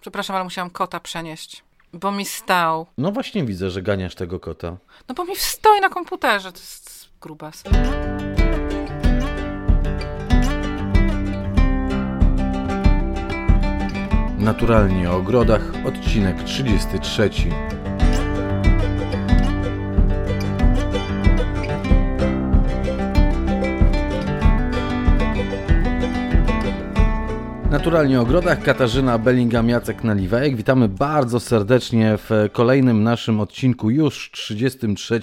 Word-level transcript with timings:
Przepraszam, 0.00 0.36
ale 0.36 0.44
musiałam 0.44 0.70
kota 0.70 1.00
przenieść, 1.00 1.64
bo 1.92 2.12
mi 2.12 2.24
stał. 2.24 2.86
No 2.98 3.12
właśnie 3.12 3.44
widzę, 3.44 3.70
że 3.70 3.82
ganiasz 3.82 4.14
tego 4.14 4.40
kota. 4.40 4.76
No 5.08 5.14
bo 5.14 5.24
mi 5.24 5.36
stoi 5.36 5.80
na 5.80 5.88
komputerze, 5.88 6.52
to 6.52 6.58
jest 6.58 7.08
grubas. 7.20 7.62
Naturalnie 14.38 15.10
o 15.10 15.16
ogrodach, 15.16 15.62
odcinek 15.86 16.42
33. 16.42 17.30
Naturalnie 27.70 28.18
o 28.18 28.22
ogrodach 28.22 28.62
Katarzyna 28.62 29.18
Bellingham, 29.18 29.68
Jacek 29.68 30.04
Naliwajek. 30.04 30.56
Witamy 30.56 30.88
bardzo 30.88 31.40
serdecznie 31.40 32.18
w 32.18 32.30
kolejnym 32.52 33.02
naszym 33.02 33.40
odcinku, 33.40 33.90
już 33.90 34.30
33. 34.30 35.20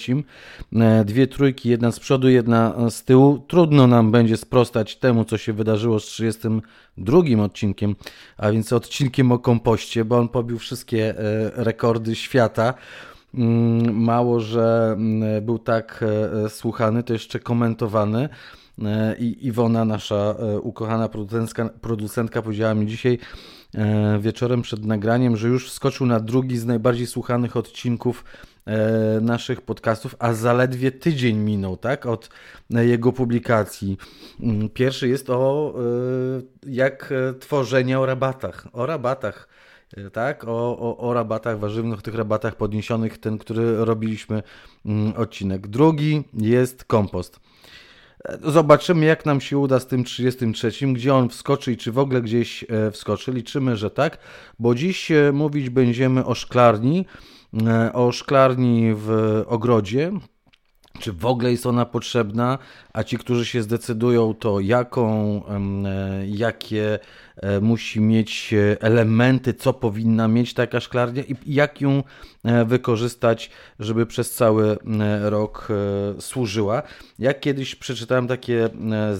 E, 0.75 1.05
Dwie 1.05 1.27
trójki, 1.27 1.69
jedna 1.69 1.91
z 1.91 1.99
przodu, 1.99 2.29
jedna 2.29 2.75
z 2.89 3.03
tyłu. 3.03 3.39
Trudno 3.47 3.87
nam 3.87 4.11
będzie 4.11 4.37
sprostać 4.37 4.95
temu, 4.95 5.25
co 5.25 5.37
się 5.37 5.53
wydarzyło 5.53 5.99
z 5.99 6.05
32 6.05 7.43
odcinkiem, 7.43 7.95
a 8.37 8.51
więc 8.51 8.73
odcinkiem 8.73 9.31
o 9.31 9.39
kompoście, 9.39 10.05
bo 10.05 10.17
on 10.17 10.27
pobił 10.27 10.59
wszystkie 10.59 11.09
e, 11.09 11.13
rekordy 11.55 12.15
świata. 12.15 12.73
Mm, 13.33 14.03
Mało, 14.03 14.39
że 14.39 14.95
mm, 14.97 15.45
był 15.45 15.59
tak 15.59 16.03
e, 16.45 16.49
słuchany, 16.49 17.03
to 17.03 17.13
jeszcze 17.13 17.39
komentowany. 17.39 18.29
E, 18.85 19.15
I 19.19 19.47
Iwona, 19.47 19.85
nasza 19.85 20.35
e, 20.39 20.59
ukochana 20.59 21.09
producentka, 21.09 21.69
producentka 21.69 22.41
powiedziała 22.41 22.73
mi 22.73 22.87
dzisiaj 22.87 23.19
e, 23.75 24.19
wieczorem 24.19 24.61
przed 24.61 24.85
nagraniem, 24.85 25.37
że 25.37 25.47
już 25.47 25.69
wskoczył 25.69 26.05
na 26.05 26.19
drugi 26.19 26.57
z 26.57 26.65
najbardziej 26.65 27.07
słuchanych 27.07 27.57
odcinków 27.57 28.23
naszych 29.21 29.61
podcastów, 29.61 30.15
a 30.19 30.33
zaledwie 30.33 30.91
tydzień 30.91 31.37
minął, 31.37 31.77
tak, 31.77 32.05
od 32.05 32.29
jego 32.69 33.13
publikacji. 33.13 33.97
Mm, 34.39 34.69
Pierwszy 34.69 35.07
jest 35.07 35.29
o 35.29 35.73
jak 36.67 37.13
tworzenie 37.39 37.99
o 37.99 38.05
rabatach, 38.05 38.67
o 38.73 38.85
rabatach. 38.85 39.47
Tak, 40.13 40.43
o, 40.43 40.77
o, 40.79 40.97
o 40.97 41.13
rabatach 41.13 41.59
warzywnych, 41.59 42.01
tych 42.01 42.15
rabatach 42.15 42.55
podniesionych, 42.55 43.17
ten, 43.17 43.37
który 43.37 43.85
robiliśmy 43.85 44.43
mm, 44.85 45.13
odcinek. 45.15 45.67
Drugi 45.67 46.23
jest 46.33 46.85
kompost. 46.85 47.39
Zobaczymy, 48.43 49.05
jak 49.05 49.25
nam 49.25 49.41
się 49.41 49.57
uda 49.57 49.79
z 49.79 49.87
tym 49.87 50.03
33, 50.03 50.71
gdzie 50.93 51.15
on 51.15 51.29
wskoczy 51.29 51.71
i 51.71 51.77
czy 51.77 51.91
w 51.91 51.99
ogóle 51.99 52.21
gdzieś 52.21 52.65
e, 52.69 52.91
wskoczy. 52.91 53.31
Liczymy, 53.31 53.77
że 53.77 53.89
tak, 53.89 54.17
bo 54.59 54.75
dziś 54.75 55.11
e, 55.11 55.31
mówić 55.31 55.69
będziemy 55.69 56.25
o 56.25 56.35
szklarni, 56.35 57.05
e, 57.67 57.93
o 57.93 58.11
szklarni 58.11 58.93
w 58.95 59.41
ogrodzie. 59.47 60.11
Czy 60.99 61.13
w 61.13 61.25
ogóle 61.25 61.51
jest 61.51 61.65
ona 61.65 61.85
potrzebna, 61.85 62.57
a 62.93 63.03
ci, 63.03 63.17
którzy 63.17 63.45
się 63.45 63.61
zdecydują, 63.61 64.33
to 64.33 64.59
jaką, 64.59 65.41
jakie 66.27 66.99
musi 67.61 68.01
mieć 68.01 68.53
e, 68.53 68.81
elementy, 68.81 69.53
co 69.53 69.73
powinna 69.73 70.27
mieć 70.27 70.53
taka 70.53 70.79
szklarnia 70.79 71.23
i 71.23 71.35
jak 71.45 71.81
ją 71.81 72.03
e, 72.43 72.65
wykorzystać, 72.65 73.51
żeby 73.79 74.05
przez 74.05 74.33
cały 74.33 74.71
e, 74.99 75.29
rok 75.29 75.67
e, 76.17 76.21
służyła. 76.21 76.83
Ja 77.19 77.33
kiedyś 77.33 77.75
przeczytałem 77.75 78.27
takie 78.27 78.65
e, 78.65 79.15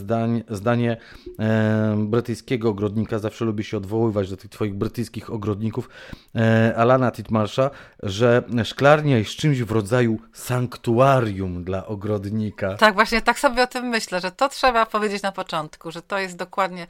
zdanie 0.50 0.98
e, 1.40 1.96
brytyjskiego 1.98 2.70
ogrodnika, 2.70 3.20
zawsze 3.20 3.46
lubię 3.46 3.64
się 3.64 3.78
odwoływać 3.78 4.30
do 4.30 4.38
tych 4.38 4.50
twoich 4.50 4.74
brytyjskich 4.74 5.30
ogrodników, 5.30 5.90
e, 6.36 6.74
Alana 6.78 7.12
Titmarsha, 7.12 7.70
że 8.04 8.44
szklarnia 8.64 9.18
jest 9.18 9.32
czymś 9.32 9.62
w 9.62 9.72
rodzaju 9.72 10.20
sanktuarium 10.34 11.64
dla 11.64 11.86
ogrodnika. 11.86 12.76
Tak, 12.76 12.94
właśnie 12.94 13.22
tak 13.22 13.40
sobie 13.40 13.64
o 13.64 13.68
tym 13.68 13.86
myślę, 13.86 14.20
że 14.22 14.32
to 14.32 14.50
trzeba 14.50 14.86
powiedzieć 14.86 15.22
na 15.22 15.32
początku, 15.32 15.92
że 15.92 16.02
to 16.02 16.20
jest 16.20 16.38
dokładnie. 16.38 16.88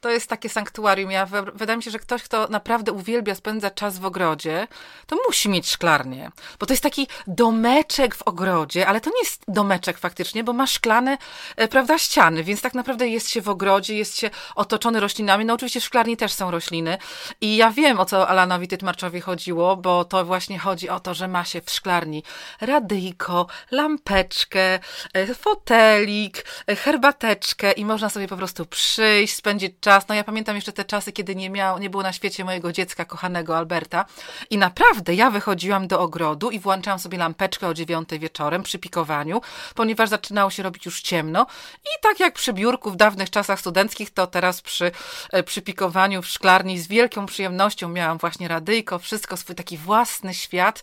To 0.00 0.10
jest 0.10 0.26
takie 0.30 0.48
sanktuarium. 0.48 1.10
Ja, 1.10 1.26
wy- 1.26 1.52
wydaje 1.54 1.76
mi 1.76 1.82
się, 1.82 1.90
że 1.90 1.98
ktoś, 1.98 2.22
kto 2.22 2.48
naprawdę 2.48 2.92
uwielbia 2.92 3.34
spędzać 3.34 3.74
czas 3.74 3.98
w 3.98 4.04
ogrodzie, 4.04 4.68
to 5.06 5.16
musi 5.26 5.48
mieć 5.48 5.70
szklarnię. 5.70 6.30
Bo 6.60 6.66
to 6.66 6.72
jest 6.72 6.82
taki 6.82 7.08
domeczek 7.26 8.14
w 8.14 8.22
ogrodzie, 8.22 8.86
ale 8.86 9.00
to 9.00 9.10
nie 9.10 9.20
jest 9.20 9.42
domeczek 9.48 9.98
faktycznie, 9.98 10.44
bo 10.44 10.52
ma 10.52 10.66
szklane, 10.66 11.18
e, 11.56 11.68
prawda, 11.68 11.98
ściany, 11.98 12.44
więc 12.44 12.60
tak 12.60 12.74
naprawdę 12.74 13.08
jest 13.08 13.30
się 13.30 13.42
w 13.42 13.48
ogrodzie, 13.48 13.94
jest 13.96 14.18
się 14.18 14.30
otoczony 14.54 15.00
roślinami. 15.00 15.44
No 15.44 15.54
oczywiście 15.54 15.80
w 15.80 15.84
szklarni 15.84 16.16
też 16.16 16.32
są 16.32 16.50
rośliny. 16.50 16.98
I 17.40 17.56
ja 17.56 17.70
wiem, 17.70 18.00
o 18.00 18.04
co 18.04 18.28
Alanowi 18.28 18.68
Tytmarczowi 18.68 19.20
chodziło, 19.20 19.76
bo 19.76 20.04
to 20.04 20.24
właśnie 20.24 20.58
chodzi 20.58 20.88
o 20.88 21.00
to, 21.00 21.14
że 21.14 21.28
ma 21.28 21.44
się 21.44 21.60
w 21.60 21.70
szklarni 21.70 22.22
radyjko, 22.60 23.46
lampeczkę, 23.70 24.78
e, 25.12 25.34
fotelik, 25.34 26.44
e, 26.66 26.76
herbateczkę 26.76 27.72
i 27.72 27.84
można 27.84 28.10
sobie 28.10 28.28
po 28.28 28.36
prostu 28.36 28.66
przyjść, 28.66 29.34
spędzić 29.34 29.72
czas. 29.80 29.87
No 30.08 30.14
ja 30.14 30.24
pamiętam 30.24 30.56
jeszcze 30.56 30.72
te 30.72 30.84
czasy, 30.84 31.12
kiedy 31.12 31.36
nie, 31.36 31.50
miał, 31.50 31.78
nie 31.78 31.90
było 31.90 32.02
na 32.02 32.12
świecie 32.12 32.44
mojego 32.44 32.72
dziecka, 32.72 33.04
kochanego 33.04 33.56
Alberta. 33.56 34.04
I 34.50 34.58
naprawdę 34.58 35.14
ja 35.14 35.30
wychodziłam 35.30 35.88
do 35.88 36.00
ogrodu 36.00 36.50
i 36.50 36.58
włączałam 36.58 36.98
sobie 36.98 37.18
lampeczkę 37.18 37.68
o 37.68 37.74
dziewiątej 37.74 38.18
wieczorem 38.18 38.62
przy 38.62 38.78
pikowaniu, 38.78 39.40
ponieważ 39.74 40.08
zaczynało 40.08 40.50
się 40.50 40.62
robić 40.62 40.86
już 40.86 41.00
ciemno. 41.00 41.46
I 41.84 42.02
tak 42.02 42.20
jak 42.20 42.34
przy 42.34 42.52
biurku 42.52 42.90
w 42.90 42.96
dawnych 42.96 43.30
czasach 43.30 43.60
studenckich, 43.60 44.10
to 44.10 44.26
teraz 44.26 44.62
przy, 44.62 44.90
e, 45.32 45.42
przy 45.42 45.62
pikowaniu 45.62 46.22
w 46.22 46.26
szklarni 46.26 46.78
z 46.78 46.88
wielką 46.88 47.26
przyjemnością 47.26 47.88
miałam 47.88 48.18
właśnie 48.18 48.48
radyjko, 48.48 48.98
wszystko, 48.98 49.36
swój 49.36 49.56
taki 49.56 49.78
własny 49.78 50.34
świat. 50.34 50.82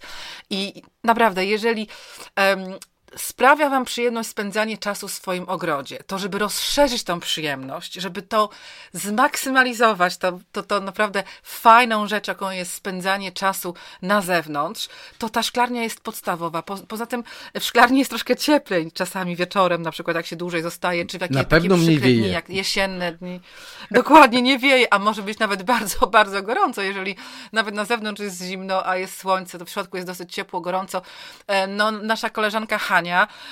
I 0.50 0.84
naprawdę, 1.04 1.46
jeżeli 1.46 1.88
em, 2.36 2.80
sprawia 3.18 3.70
wam 3.70 3.86
przyjemność 3.86 4.30
spędzanie 4.30 4.78
czasu 4.78 5.08
w 5.08 5.12
swoim 5.12 5.50
ogrodzie, 5.50 6.00
to 6.08 6.20
żeby 6.20 6.40
rozszerzyć 6.40 7.04
tą 7.04 7.20
przyjemność, 7.20 7.94
żeby 7.94 8.22
to 8.22 8.50
zmaksymalizować, 8.94 10.18
to, 10.18 10.40
to, 10.52 10.64
to 10.64 10.80
naprawdę 10.80 11.24
fajną 11.44 12.08
rzecz, 12.08 12.28
jaką 12.28 12.50
jest 12.50 12.74
spędzanie 12.74 13.32
czasu 13.32 13.74
na 14.02 14.22
zewnątrz, 14.22 14.90
to 15.18 15.30
ta 15.30 15.44
szklarnia 15.44 15.84
jest 15.84 16.02
podstawowa. 16.02 16.62
Po, 16.62 16.78
poza 16.78 17.06
tym 17.06 17.24
w 17.60 17.64
szklarni 17.64 18.00
jest 18.00 18.10
troszkę 18.10 18.36
cieplej 18.36 18.92
czasami 18.92 19.36
wieczorem, 19.36 19.82
na 19.82 19.92
przykład 19.92 20.16
jak 20.16 20.26
się 20.26 20.36
dłużej 20.36 20.62
zostaje, 20.62 21.06
czy 21.06 21.18
w 21.18 21.22
jakieś 21.22 21.38
Na 21.38 21.44
takie 21.44 21.70
pewno 21.70 21.78
przykre 21.78 22.10
dni, 22.10 22.32
jak 22.32 22.50
jesienne 22.50 23.12
dni. 23.12 23.42
Dokładnie, 23.92 24.42
nie 24.42 24.60
wieje, 24.60 24.94
a 24.94 25.00
może 25.00 25.22
być 25.22 25.40
nawet 25.40 25.64
bardzo, 25.64 26.08
bardzo 26.08 26.44
gorąco, 26.44 26.82
jeżeli 26.82 27.16
nawet 27.52 27.76
na 27.76 27.86
zewnątrz 27.86 28.22
jest 28.22 28.42
zimno, 28.42 28.88
a 28.88 28.98
jest 28.98 29.18
słońce, 29.18 29.60
to 29.60 29.66
w 29.66 29.70
środku 29.70 29.98
jest 29.98 30.08
dosyć 30.08 30.34
ciepło, 30.34 30.62
gorąco. 30.62 31.02
E, 31.48 31.68
No, 31.68 31.92
nasza 31.92 32.30
koleżanka 32.30 32.78
Hania 32.78 33.05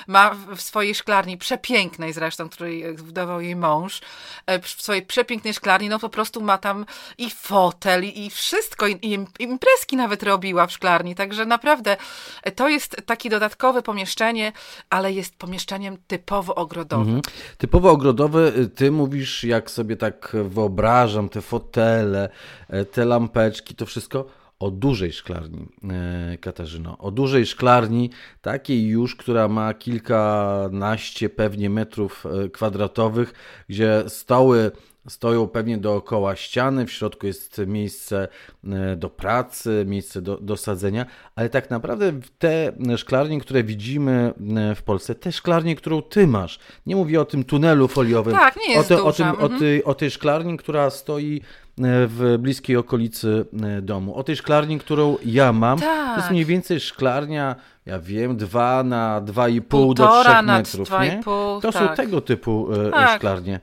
ma 0.08 0.34
w- 0.34 0.62
swojej 0.62 0.96
szklarni, 0.96 1.38
przepięknej 1.38 2.14
zresztą, 2.14 2.50
której 2.50 2.96
wdawał 2.96 3.42
jej 3.42 3.56
mąż, 3.56 4.02
e, 4.46 4.60
w 4.62 4.68
swojej 4.68 5.02
przepięknej 5.06 5.54
szklarni, 5.54 5.90
no 5.90 6.00
po 6.00 6.10
prostu 6.10 6.42
ma 6.42 6.58
tam 6.58 6.86
i 7.18 7.30
fotel, 7.30 8.04
i 8.04 8.30
wszystko, 8.30 8.88
i, 8.88 9.26
imprezki 9.40 9.96
nawet 9.96 10.24
robiła 10.24 10.68
w 10.68 10.72
szklarni, 10.72 11.16
także 11.16 11.46
naprawdę 11.46 11.98
e, 12.44 12.52
to 12.52 12.70
jest 12.70 12.96
takie 13.06 13.30
dodatkowe 13.30 13.82
pomieszczenie, 13.82 14.52
ale 14.90 15.12
jest 15.14 15.38
pomieszczeniem 15.38 15.98
typowo 16.08 16.56
ogrodowym. 16.56 17.08
Mhm. 17.16 17.22
Typowo 17.58 17.92
ogrodowy, 17.92 18.54
y, 18.58 18.70
ty 18.70 18.92
mówisz, 18.92 19.44
jak 19.44 19.72
sobie 19.72 19.96
tak 19.98 20.36
wyobrażam, 20.44 21.30
te 21.30 21.42
fotele, 21.42 22.30
e, 22.70 22.86
te 22.86 23.06
lampeczki, 23.06 23.76
to 23.76 23.86
wszystko 23.86 24.26
o 24.64 24.72
dużej 24.72 25.14
szklarni, 25.14 25.68
e, 25.90 26.38
Katarzyno. 26.38 26.98
O 26.98 27.12
dużej 27.12 27.46
szklarni, 27.46 28.10
takiej 28.42 28.88
już, 28.88 29.16
która 29.16 29.48
ma 29.48 29.74
kilkanaście 29.74 31.30
pewnie 31.30 31.70
metrów 31.70 32.26
e, 32.26 32.50
kwadratowych, 32.50 33.34
gdzie 33.70 34.04
stoły 34.08 34.72
stoją 35.08 35.48
pewnie 35.48 35.78
dookoła 35.78 36.36
ściany, 36.36 36.86
w 36.86 36.92
środku 36.92 37.28
jest 37.28 37.62
miejsce 37.68 38.28
e, 38.64 38.96
do 38.96 39.10
pracy, 39.10 39.86
miejsce 39.88 40.22
do, 40.22 40.38
do 40.38 40.58
sadzenia, 40.58 41.06
ale 41.36 41.50
tak 41.50 41.70
naprawdę 41.70 42.20
te 42.40 42.74
szklarnie, 42.98 43.40
które 43.40 43.64
widzimy 43.64 44.34
w 44.76 44.84
Polsce, 44.84 45.16
te 45.16 45.32
szklarnie, 45.32 45.76
którą 45.76 46.02
ty 46.02 46.28
masz, 46.28 46.60
nie 46.86 46.96
mówię 46.96 47.22
o 47.22 47.26
tym 47.26 47.44
tunelu 47.44 47.88
foliowym, 47.88 48.36
Tak, 48.36 48.56
nie 48.68 48.74
jest 48.74 48.92
o, 48.92 48.96
te, 48.96 49.04
o, 49.04 49.14
tym, 49.14 49.28
o, 49.28 49.42
mhm. 49.42 49.60
tej, 49.60 49.84
o 49.84 49.96
tej 49.96 50.12
szklarni, 50.12 50.58
która 50.58 50.90
stoi 50.90 51.42
w 51.78 52.36
bliskiej 52.40 52.78
okolicy 52.78 53.46
e, 53.64 53.82
domu, 53.82 54.16
o 54.16 54.24
tej 54.24 54.36
szklarni, 54.36 54.80
którą 54.80 55.18
ja 55.26 55.54
mam, 55.54 55.80
to 55.80 55.86
jest 55.86 56.16
Tak. 56.22 56.32
mniej 56.32 56.46
więcej 56.46 56.80
szklarnia, 56.80 57.56
ja 57.86 58.00
wiem, 58.00 58.38
2 58.38 58.84
na 58.84 59.22
2,5 59.22 59.56
do 59.56 59.62
Półtora 59.62 60.22
3 60.24 60.30
na 60.30 60.42
metrów, 60.58 60.92
nie? 60.92 61.22
2,5, 61.24 61.62
To 61.62 61.72
są 61.72 61.80
tak. 61.80 61.98
tego 61.98 62.22
typu 62.22 62.68
e, 62.88 62.92
Tak. 62.92 63.18
szklarnie. 63.18 63.60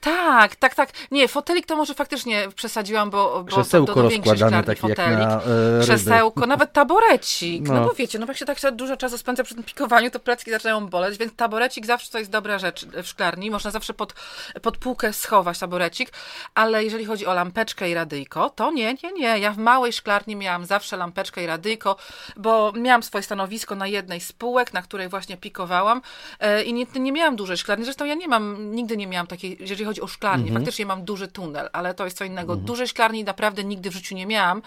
Tak, 0.00 0.56
tak, 0.56 0.74
tak. 0.74 0.90
Nie, 1.10 1.28
fotelik 1.28 1.66
to 1.66 1.76
może 1.76 1.94
faktycznie 1.94 2.48
przesadziłam, 2.54 3.10
bo, 3.10 3.44
bo 3.44 3.44
Krzesełko 3.44 3.94
do, 3.94 4.02
do 4.02 4.08
rozkładane 4.08 4.64
takie 4.64 4.88
jak 4.88 4.98
fotelik. 4.98 5.18
na 5.18 5.42
e. 5.42 5.82
Krzesełko, 5.82 6.46
nawet 6.46 6.72
taborecik. 6.72 7.68
No. 7.68 7.74
No. 7.74 7.88
bo 7.88 7.94
wiecie, 7.94 8.18
no 8.18 8.26
jak 8.26 8.36
się 8.36 8.44
tak 8.44 8.58
dużo 8.72 8.96
czasu 8.96 9.18
spędza 9.18 9.44
przy 9.44 9.54
tym 9.54 9.64
pikowaniu, 9.64 10.10
to 10.10 10.20
plecki 10.20 10.50
zaczynają 10.50 10.86
boleć, 10.86 11.18
więc 11.18 11.36
taborecik 11.36 11.86
zawsze 11.86 12.10
to 12.10 12.18
jest 12.18 12.30
dobra 12.30 12.58
rzecz 12.58 12.86
w 12.86 13.06
szklarni. 13.06 13.50
Można 13.50 13.70
zawsze 13.70 13.94
pod, 13.94 14.14
pod 14.62 14.76
półkę 14.76 15.12
schować 15.12 15.58
taborecik, 15.58 16.12
ale 16.54 16.84
jeżeli 16.84 17.04
chodzi 17.04 17.26
o 17.26 17.34
lampeczkę 17.34 17.90
i 17.90 17.94
radyjko, 17.94 18.50
to 18.50 18.70
nie, 18.70 18.94
nie, 19.02 19.12
nie. 19.12 19.38
Ja 19.38 19.52
w 19.52 19.58
małej 19.58 19.92
szklarni 19.92 20.36
miałam 20.36 20.66
zawsze 20.66 20.96
lampeczkę 20.96 21.44
i 21.44 21.46
radyjko, 21.46 21.96
bo 22.36 22.72
miałam 22.72 23.02
swoje 23.02 23.22
stanowisko 23.22 23.74
na 23.74 23.86
jednej 23.86 24.20
z 24.20 24.32
półek, 24.32 24.72
na 24.72 24.82
której 24.82 25.08
właśnie 25.08 25.36
pikowałam 25.36 26.02
e, 26.40 26.62
i 26.62 26.72
nie, 26.72 26.86
nie 26.94 27.12
miałam 27.12 27.36
dużej 27.36 27.56
szklarni. 27.56 27.84
Zresztą 27.84 28.04
ja 28.04 28.14
nie 28.14 28.28
mam, 28.28 28.74
nigdy 28.74 28.96
nie 28.96 29.06
miałam 29.06 29.26
takiej, 29.26 29.56
jeżeli 29.60 29.84
chodzi 29.84 29.89
o 29.98 30.06
szklarnię, 30.06 30.52
faktycznie 30.52 30.86
mam 30.86 31.04
duży 31.04 31.28
tunel, 31.28 31.68
ale 31.72 31.94
to 31.94 32.04
jest 32.04 32.16
co 32.18 32.24
innego. 32.24 32.56
Dużej 32.56 32.88
szklarni 32.88 33.24
naprawdę 33.24 33.64
nigdy 33.64 33.90
w 33.90 33.92
życiu 33.92 34.14
nie 34.14 34.26
miałam. 34.26 34.62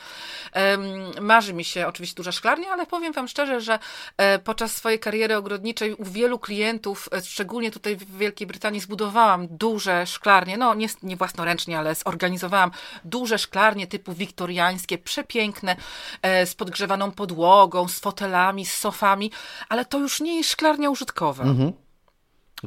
Em, 0.54 0.82
marzy 1.22 1.54
mi 1.54 1.64
się 1.64 1.88
oczywiście 1.88 2.16
duża 2.16 2.32
szklarnia, 2.32 2.70
ale 2.70 2.86
powiem 2.86 3.14
wam 3.14 3.28
szczerze, 3.28 3.62
że 3.62 3.80
e, 4.18 4.40
podczas 4.40 4.76
swojej 4.76 5.00
kariery 5.00 5.36
ogrodniczej 5.38 5.94
u 5.94 6.06
wielu 6.06 6.40
klientów, 6.40 7.10
e, 7.14 7.22
szczególnie 7.22 7.72
tutaj 7.72 7.96
w 7.96 8.18
Wielkiej 8.18 8.48
Brytanii, 8.48 8.80
zbudowałam 8.80 9.48
duże 9.50 10.08
szklarnie, 10.08 10.58
no 10.58 10.74
nie, 10.74 10.88
nie 11.04 11.18
własnoręcznie, 11.18 11.80
ale 11.80 11.96
zorganizowałam 11.96 12.72
duże 13.06 13.38
szklarnie 13.38 13.88
typu 13.88 14.14
wiktoriańskie, 14.14 14.98
przepiękne, 14.98 15.76
e, 16.22 16.46
z 16.46 16.56
podgrzewaną 16.56 17.12
podłogą, 17.12 17.88
z 17.88 18.00
fotelami, 18.00 18.66
z 18.66 18.74
sofami, 18.74 19.32
ale 19.70 19.86
to 19.86 20.00
już 20.00 20.22
nie 20.22 20.38
jest 20.38 20.50
szklarnia 20.50 20.90
użytkowa. 20.90 21.44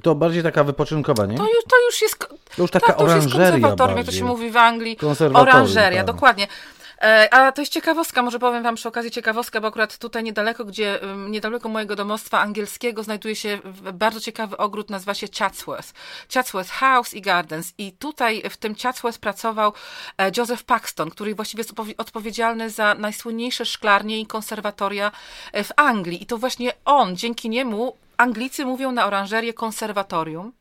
To 0.03 0.15
bardziej 0.15 0.43
taka 0.43 0.65
wypoczynkowa, 0.65 1.27
nie? 1.27 1.37
To 1.37 1.45
już, 1.45 1.65
to 1.69 1.77
już 1.87 2.03
jest. 2.03 2.19
To 2.57 2.63
już 2.63 2.71
taka 2.71 2.87
tak, 2.87 2.97
to 2.97 3.05
już 3.05 3.15
jest 3.15 3.35
konserwatorium, 3.35 3.97
jak 3.97 4.07
to 4.07 4.13
się 4.13 4.25
mówi 4.25 4.51
w 4.51 4.57
Anglii. 4.57 4.99
Oranżeria, 5.35 6.05
tak. 6.05 6.15
dokładnie. 6.15 6.49
E, 7.03 7.29
A 7.35 7.53
to 7.53 7.63
jest 7.63 7.73
ciekawostka, 7.73 8.23
może 8.23 8.39
powiem 8.39 8.63
Wam 8.63 8.75
przy 8.75 8.89
okazji 8.89 9.11
ciekawostka, 9.11 9.61
bo 9.61 9.69
akurat 9.69 9.99
tutaj 9.99 10.23
niedaleko, 10.25 10.65
gdzie 10.65 11.01
niedaleko 11.29 11.69
mojego 11.69 11.97
domostwa 11.97 12.41
angielskiego 12.41 13.03
znajduje 13.03 13.37
się 13.37 13.59
bardzo 13.93 14.21
ciekawy 14.21 14.57
ogród, 14.57 14.91
nazywa 14.91 15.15
się 15.15 15.27
Chatsworth. 15.39 15.93
Chatsworth 16.35 16.71
House 16.71 17.15
i 17.15 17.21
Gardens. 17.21 17.73
I 17.79 17.93
tutaj 17.93 18.43
w 18.51 18.57
tym 18.57 18.75
Chatsworth 18.75 19.19
pracował 19.19 19.73
e, 20.19 20.31
Joseph 20.37 20.63
Paxton, 20.63 21.11
który 21.11 21.35
właściwie 21.35 21.61
jest 21.61 21.75
odpowi- 21.75 21.95
odpowiedzialny 21.99 22.71
za 22.71 22.95
najsłynniejsze 22.95 23.65
szklarnie 23.67 24.21
i 24.21 24.27
konserwatoria 24.27 25.13
e, 25.53 25.65
w 25.65 25.73
Anglii. 25.77 26.23
I 26.23 26.27
to 26.27 26.39
właśnie 26.39 26.73
on, 26.85 27.17
dzięki 27.17 27.49
niemu 27.49 27.97
Anglicy 28.17 28.65
mówią 28.65 28.93
na 28.93 29.07
oranżerię 29.07 29.55
konserwatorium, 29.55 30.53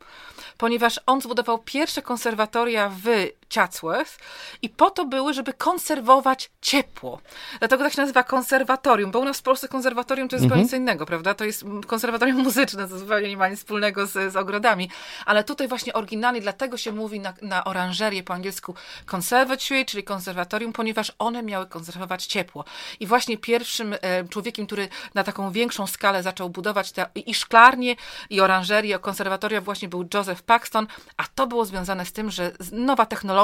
ponieważ 0.58 1.00
on 1.06 1.20
zbudował 1.20 1.58
pierwsze 1.58 2.02
konserwatoria 2.02 2.88
w 3.04 3.08
Chatsworth 3.54 4.18
i 4.62 4.68
po 4.68 4.90
to 4.90 5.04
były, 5.04 5.34
żeby 5.34 5.52
konserwować 5.52 6.50
ciepło. 6.60 7.20
Dlatego 7.58 7.84
tak 7.84 7.92
się 7.92 8.00
nazywa 8.00 8.22
konserwatorium, 8.22 9.10
bo 9.10 9.18
u 9.18 9.24
nas 9.24 9.38
w 9.38 9.42
Polsce 9.42 9.68
konserwatorium 9.68 10.28
to 10.28 10.36
jest 10.36 10.42
zupełnie 10.42 10.68
co 10.68 10.76
innego, 10.76 11.06
prawda? 11.06 11.34
To 11.34 11.44
jest 11.44 11.64
konserwatorium 11.86 12.42
muzyczne, 12.42 12.88
to 12.88 12.98
zupełnie 12.98 13.28
nie 13.28 13.36
ma 13.36 13.48
nic 13.48 13.58
wspólnego 13.58 14.06
z, 14.06 14.32
z 14.32 14.36
ogrodami. 14.36 14.90
Ale 15.26 15.44
tutaj 15.44 15.68
właśnie 15.68 15.92
oryginalnie 15.92 16.40
dlatego 16.40 16.76
się 16.76 16.92
mówi 16.92 17.20
na, 17.20 17.34
na 17.42 17.64
oranżerię 17.64 18.22
po 18.22 18.34
angielsku 18.34 18.74
conservatory, 19.12 19.84
czyli 19.84 20.04
konserwatorium, 20.04 20.72
ponieważ 20.72 21.12
one 21.18 21.42
miały 21.42 21.66
konserwować 21.66 22.26
ciepło. 22.26 22.64
I 23.00 23.06
właśnie 23.06 23.38
pierwszym 23.38 23.94
e, 24.00 24.28
człowiekiem, 24.28 24.66
który 24.66 24.88
na 25.14 25.24
taką 25.24 25.50
większą 25.50 25.86
skalę 25.86 26.22
zaczął 26.22 26.50
budować 26.50 26.92
te 26.92 27.06
i 27.14 27.34
szklarnie, 27.34 27.96
i 28.30 28.40
oranżerie, 28.40 28.98
konserwatoria 28.98 29.60
właśnie 29.60 29.88
był 29.88 30.08
Joseph 30.14 30.42
Paxton, 30.42 30.86
a 31.16 31.24
to 31.34 31.46
było 31.46 31.64
związane 31.64 32.06
z 32.06 32.12
tym, 32.12 32.30
że 32.30 32.52
nowa 32.72 33.06
technologia 33.06 33.35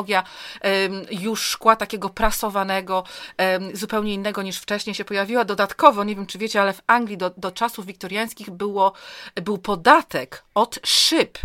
em, 0.60 1.06
już 1.10 1.42
szkła 1.42 1.76
takiego 1.76 2.08
prasowanego, 2.10 3.04
zupełnie 3.72 4.14
innego 4.14 4.42
niż 4.42 4.58
wcześniej 4.58 4.94
się 4.94 5.04
pojawiła. 5.04 5.44
Dodatkowo, 5.44 6.04
nie 6.04 6.16
wiem 6.16 6.26
czy 6.26 6.38
wiecie, 6.38 6.60
ale 6.60 6.72
w 6.72 6.82
Anglii 6.86 7.16
do, 7.16 7.30
do 7.36 7.50
czasów 7.50 7.86
wiktoriańskich 7.86 8.50
było, 8.50 8.92
był 9.34 9.58
podatek 9.58 10.44
od 10.54 10.78
szyb. 10.84 11.38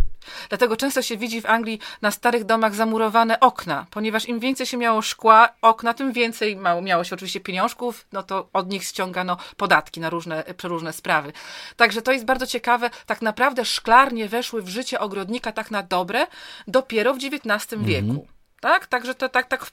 Dlatego 0.49 0.77
często 0.77 1.01
się 1.01 1.17
widzi 1.17 1.41
w 1.41 1.45
Anglii 1.45 1.79
na 2.01 2.11
starych 2.11 2.43
domach 2.43 2.75
zamurowane 2.75 3.39
okna, 3.39 3.85
ponieważ 3.91 4.25
im 4.25 4.39
więcej 4.39 4.65
się 4.65 4.77
miało 4.77 5.01
szkła, 5.01 5.49
okna, 5.61 5.93
tym 5.93 6.13
więcej 6.13 6.55
mało, 6.55 6.81
miało 6.81 7.03
się 7.03 7.15
oczywiście 7.15 7.39
pieniążków, 7.39 8.07
no 8.11 8.23
to 8.23 8.49
od 8.53 8.69
nich 8.69 8.83
ściągano 8.83 9.37
podatki 9.57 9.99
na 9.99 10.09
różne, 10.09 10.43
przeróżne 10.57 10.93
sprawy. 10.93 11.33
Także 11.75 12.01
to 12.01 12.11
jest 12.11 12.25
bardzo 12.25 12.47
ciekawe. 12.47 12.89
Tak 13.05 13.21
naprawdę 13.21 13.65
szklarnie 13.65 14.27
weszły 14.29 14.61
w 14.61 14.69
życie 14.69 14.99
ogrodnika 14.99 15.51
tak 15.51 15.71
na 15.71 15.83
dobre 15.83 16.27
dopiero 16.67 17.13
w 17.13 17.17
XIX 17.17 17.81
wieku. 17.83 18.27
Tak, 18.61 18.87
także 18.87 19.15
to 19.15 19.29
tak, 19.29 19.47
tak 19.47 19.65
w, 19.65 19.71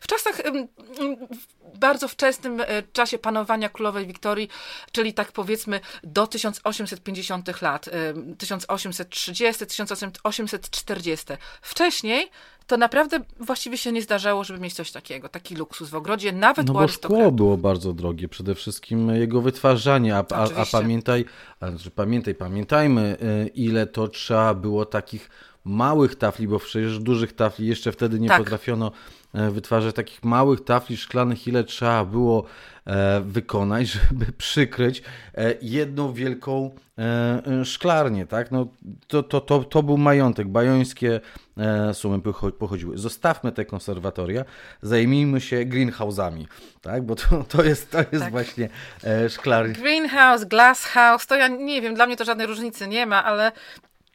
w 0.00 0.06
czasach, 0.06 0.36
w 1.74 1.78
bardzo 1.78 2.08
wczesnym 2.08 2.60
e, 2.60 2.82
czasie 2.92 3.18
panowania 3.18 3.68
królowej 3.68 4.06
Wiktorii, 4.06 4.48
czyli 4.92 5.14
tak 5.14 5.32
powiedzmy 5.32 5.80
do 6.02 6.26
1850 6.26 7.62
lat, 7.62 7.88
ym, 7.88 8.36
1830, 8.36 9.66
1840. 9.66 11.26
Wcześniej 11.62 12.30
to 12.66 12.76
naprawdę 12.76 13.20
właściwie 13.40 13.78
się 13.78 13.92
nie 13.92 14.02
zdarzało, 14.02 14.44
żeby 14.44 14.60
mieć 14.60 14.74
coś 14.74 14.92
takiego, 14.92 15.28
taki 15.28 15.54
luksus 15.54 15.90
w 15.90 15.94
ogrodzie, 15.94 16.32
nawet 16.32 16.66
No 16.66 16.72
bo 16.72 16.88
szkło 16.88 17.32
było 17.32 17.56
bardzo 17.56 17.92
drogie, 17.92 18.28
przede 18.28 18.54
wszystkim 18.54 19.08
jego 19.14 19.40
wytwarzanie, 19.40 20.16
a, 20.16 20.24
a, 20.34 20.44
a 20.56 20.66
pamiętaj, 20.72 21.24
a, 21.60 21.70
znaczy 21.70 21.90
pamiętaj, 21.90 22.34
pamiętajmy, 22.34 23.16
y, 23.46 23.48
ile 23.48 23.86
to 23.86 24.08
trzeba 24.08 24.54
było 24.54 24.84
takich 24.84 25.30
małych 25.64 26.16
tafli, 26.16 26.48
bo 26.48 26.58
przecież 26.58 26.98
dużych 26.98 27.32
tafli 27.32 27.66
jeszcze 27.66 27.92
wtedy 27.92 28.20
nie 28.20 28.28
Tak. 28.28 28.38
potrafiono 28.38 28.92
e, 29.34 29.50
wytwarzać. 29.50 29.94
Takich 29.94 30.24
małych 30.24 30.64
tafli 30.64 30.96
szklanych, 30.96 31.48
ile 31.48 31.64
trzeba 31.64 32.04
było 32.04 32.44
wykonać, 33.24 33.86
żeby 34.10 34.32
przykryć 34.32 35.02
e, 35.34 35.54
jedną 35.62 36.12
wielką 36.12 36.70
e, 36.98 37.02
e, 37.60 37.64
szklarnię, 37.64 38.26
tak? 38.26 38.50
No, 38.50 38.66
to, 39.08 39.22
to, 39.22 39.40
to, 39.40 39.64
to 39.64 39.82
był 39.82 39.96
majątek, 39.98 40.48
bajońskie 40.48 41.20
e, 41.58 41.94
sumy 41.94 42.18
pocho- 42.18 42.52
pochodziły. 42.52 42.98
Zostawmy 42.98 43.52
te 43.52 43.64
konserwatoria, 43.64 44.44
zajmijmy 44.82 45.40
się 45.40 45.56
greenhouse'ami, 45.56 46.44
tak? 46.80 47.02
Bo 47.02 47.14
to, 47.14 47.44
to 47.48 47.64
jest, 47.64 47.90
to 47.90 47.98
jest 47.98 48.12
Tak. 48.18 48.30
właśnie 48.30 48.68
e, 49.04 49.28
szklarnia. 49.30 49.74
Greenhouse, 49.74 50.44
glasshouse, 50.44 51.26
to 51.26 51.36
ja 51.36 51.48
nie 51.48 51.82
wiem, 51.82 51.94
dla 51.94 52.06
mnie 52.06 52.16
to 52.16 52.24
żadnej 52.24 52.46
różnicy 52.46 52.88
nie 52.88 53.06
ma, 53.06 53.24
ale 53.24 53.52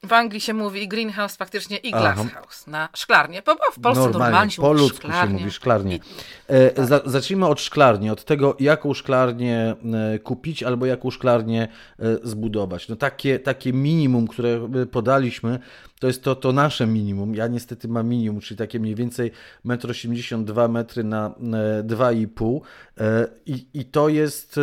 w 0.05 0.13
Anglii 0.13 0.41
się 0.41 0.53
mówi 0.53 0.87
greenhouse 0.87 1.37
faktycznie 1.37 1.77
i 1.77 1.91
glasshouse 1.91 2.67
na 2.67 2.89
szklarnię. 2.93 3.41
Bo, 3.45 3.55
bo 3.55 3.61
w 3.73 3.79
Polsce 3.79 4.09
normalnie, 4.09 4.51
się 4.51 4.61
po 4.61 4.67
mówi 4.67 4.81
ludzku 4.81 5.01
się 5.01 5.07
szklarnie. 5.07 5.39
mówi 5.39 5.51
szklarnie. 5.51 5.99
E, 6.47 6.85
za, 6.85 7.01
zacznijmy 7.05 7.45
od 7.45 7.61
szklarni, 7.61 8.09
od 8.09 8.25
tego, 8.25 8.55
jaką 8.59 8.93
szklarnię 8.93 9.75
e, 10.13 10.19
kupić 10.19 10.63
albo 10.63 10.85
jaką 10.85 11.11
szklarnię 11.11 11.67
e, 11.99 12.17
zbudować. 12.23 12.87
No 12.87 12.95
takie, 12.95 13.39
takie 13.39 13.73
minimum, 13.73 14.27
które 14.27 14.69
podaliśmy, 14.91 15.59
to 15.99 16.07
jest 16.07 16.23
to, 16.23 16.35
to 16.35 16.51
nasze 16.51 16.87
minimum. 16.87 17.35
Ja 17.35 17.47
niestety 17.47 17.87
mam 17.87 18.07
minimum, 18.07 18.41
czyli 18.41 18.57
takie 18.57 18.79
mniej 18.79 18.95
więcej 18.95 19.31
1,82 19.65 20.65
m 20.65 20.71
metry 20.71 21.03
na 21.03 21.27
e, 21.27 21.83
2,5 21.83 22.59
e, 22.97 23.27
i, 23.45 23.67
i 23.73 23.85
to 23.85 24.09
jest 24.09 24.59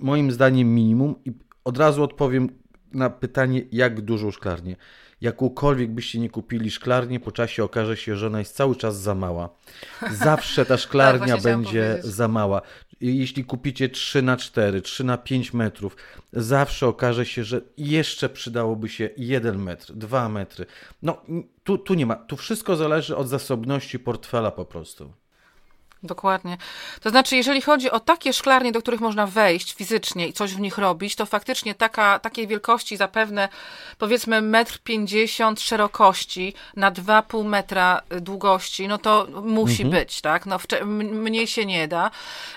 moim 0.00 0.32
zdaniem 0.32 0.74
minimum 0.74 1.14
i 1.24 1.32
od 1.64 1.78
razu 1.78 2.02
odpowiem 2.02 2.48
na 2.92 3.10
pytanie, 3.10 3.62
jak 3.72 4.00
dużą 4.00 4.30
szklarnię. 4.30 4.76
Jakąkolwiek 5.20 5.90
byście 5.90 6.18
nie 6.18 6.30
kupili 6.30 6.70
szklarnię, 6.70 7.20
po 7.20 7.32
czasie 7.32 7.64
okaże 7.64 7.96
się, 7.96 8.16
że 8.16 8.26
ona 8.26 8.38
jest 8.38 8.56
cały 8.56 8.76
czas 8.76 9.00
za 9.00 9.14
mała. 9.14 9.48
Zawsze 10.12 10.66
ta 10.66 10.76
szklarnia 10.86 11.18
Tak, 11.18 11.28
właśnie 11.28 11.40
chciałam 11.40 11.62
będzie 11.62 11.98
za 12.02 12.28
mała. 12.28 12.62
Jeśli 13.00 13.44
kupicie 13.44 13.88
3 13.88 14.22
na 14.22 14.36
4, 14.36 14.82
3 14.82 15.04
na 15.04 15.18
5 15.18 15.54
metrów, 15.54 15.96
zawsze 16.32 16.86
okaże 16.86 17.26
się, 17.26 17.44
że 17.44 17.60
jeszcze 17.76 18.28
przydałoby 18.28 18.88
się 18.88 19.10
1 19.16 19.62
metr, 19.62 19.92
2 19.92 20.28
metry. 20.28 20.66
No, 21.02 21.22
tu, 21.64 21.78
tu 21.78 21.94
nie 21.94 22.06
ma. 22.06 22.16
Tu 22.16 22.36
wszystko 22.36 22.76
zależy 22.76 23.16
od 23.16 23.28
zasobności 23.28 23.98
portfela 23.98 24.50
po 24.50 24.64
prostu. 24.64 25.12
Dokładnie. 26.02 26.56
To 27.00 27.10
znaczy, 27.10 27.36
jeżeli 27.36 27.62
chodzi 27.62 27.90
o 27.90 28.00
takie 28.00 28.32
szklarnie, 28.32 28.72
do 28.72 28.80
których 28.80 29.00
można 29.00 29.26
wejść 29.26 29.74
fizycznie 29.74 30.28
i 30.28 30.32
coś 30.32 30.54
w 30.54 30.60
nich 30.60 30.78
robić, 30.78 31.16
to 31.16 31.26
faktycznie 31.26 31.74
taka, 31.74 32.18
takiej 32.18 32.46
wielkości 32.46 32.96
zapewne 32.96 33.48
powiedzmy 33.98 34.40
1,50 34.42 35.48
m 35.48 35.56
szerokości 35.56 36.54
na 36.76 36.92
2,5 36.92 37.44
metra 37.44 38.02
długości, 38.20 38.88
no 38.88 38.98
to 38.98 39.26
musi 39.42 39.84
być, 39.84 40.20
tak? 40.20 40.46
No, 40.46 40.58
mniej 40.86 41.46
się 41.46 41.66
nie 41.66 41.88
da. 41.88 42.10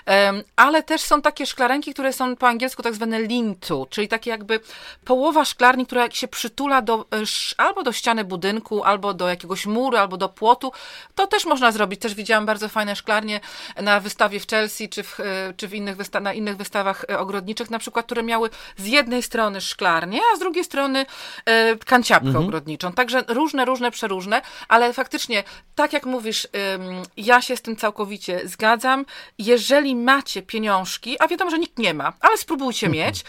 Em, 0.06 0.42
ale 0.56 0.82
też 0.82 1.00
są 1.00 1.22
takie 1.22 1.46
szklarenki, 1.46 1.92
które 1.92 2.12
są 2.12 2.36
po 2.36 2.48
angielsku 2.48 2.82
tak 2.82 2.94
zwane 2.94 3.18
lean-to, 3.18 3.86
czyli 3.90 4.08
takie 4.08 4.30
jakby 4.30 4.60
połowa 5.04 5.44
szklarni, 5.44 5.86
która 5.86 6.02
jak 6.02 6.14
się 6.14 6.28
przytula 6.28 6.82
do, 6.82 7.06
sz- 7.10 7.54
albo 7.58 7.82
do 7.82 7.92
ściany 7.92 8.24
budynku, 8.24 8.84
albo 8.84 9.14
do 9.14 9.28
jakiegoś 9.28 9.66
muru, 9.66 9.96
albo 9.96 10.16
do 10.16 10.28
płotu. 10.28 10.72
To 11.14 11.26
też 11.26 11.44
można 11.44 11.72
zrobić. 11.72 12.00
Też 12.00 12.14
widziałam 12.14 12.46
bardzo 12.46 12.68
fajne 12.68 12.96
szklarnie, 12.96 13.31
na 13.82 14.00
wystawie 14.00 14.40
w 14.40 14.46
Chelsea, 14.46 14.88
czy, 14.88 15.02
w, 15.02 15.18
czy 15.56 15.68
w 15.68 15.74
innych 15.74 15.96
wysta 15.96 16.20
na 16.20 16.32
innych 16.32 16.56
wystawach 16.56 17.04
ogrodniczych, 17.18 17.70
na 17.70 17.78
przykład, 17.78 18.06
które 18.06 18.22
miały 18.22 18.50
z 18.76 18.86
jednej 18.86 19.22
strony 19.22 19.60
szklarnię, 19.60 20.20
a 20.32 20.36
z 20.36 20.38
drugiej 20.38 20.64
strony 20.64 21.06
kanciapkę 21.86 22.28
mhm. 22.28 22.44
ogrodniczą. 22.44 22.92
Także 22.92 23.24
różne, 23.28 23.64
różne, 23.64 23.90
przeróżne, 23.90 24.42
ale 24.68 24.92
faktycznie, 24.92 25.44
tak 25.74 25.92
jak 25.92 26.06
mówisz, 26.06 26.48
ja 27.16 27.42
się 27.42 27.56
z 27.56 27.62
tym 27.62 27.76
całkowicie 27.76 28.40
zgadzam. 28.44 29.04
Jeżeli 29.38 29.96
macie 29.96 30.42
pieniążki, 30.42 31.16
a 31.20 31.28
wiadomo, 31.28 31.50
że 31.50 31.58
nikt 31.58 31.78
nie 31.78 31.94
ma, 31.94 32.12
ale 32.20 32.36
spróbujcie 32.36 32.86
mhm. 32.86 33.06
mieć, 33.06 33.24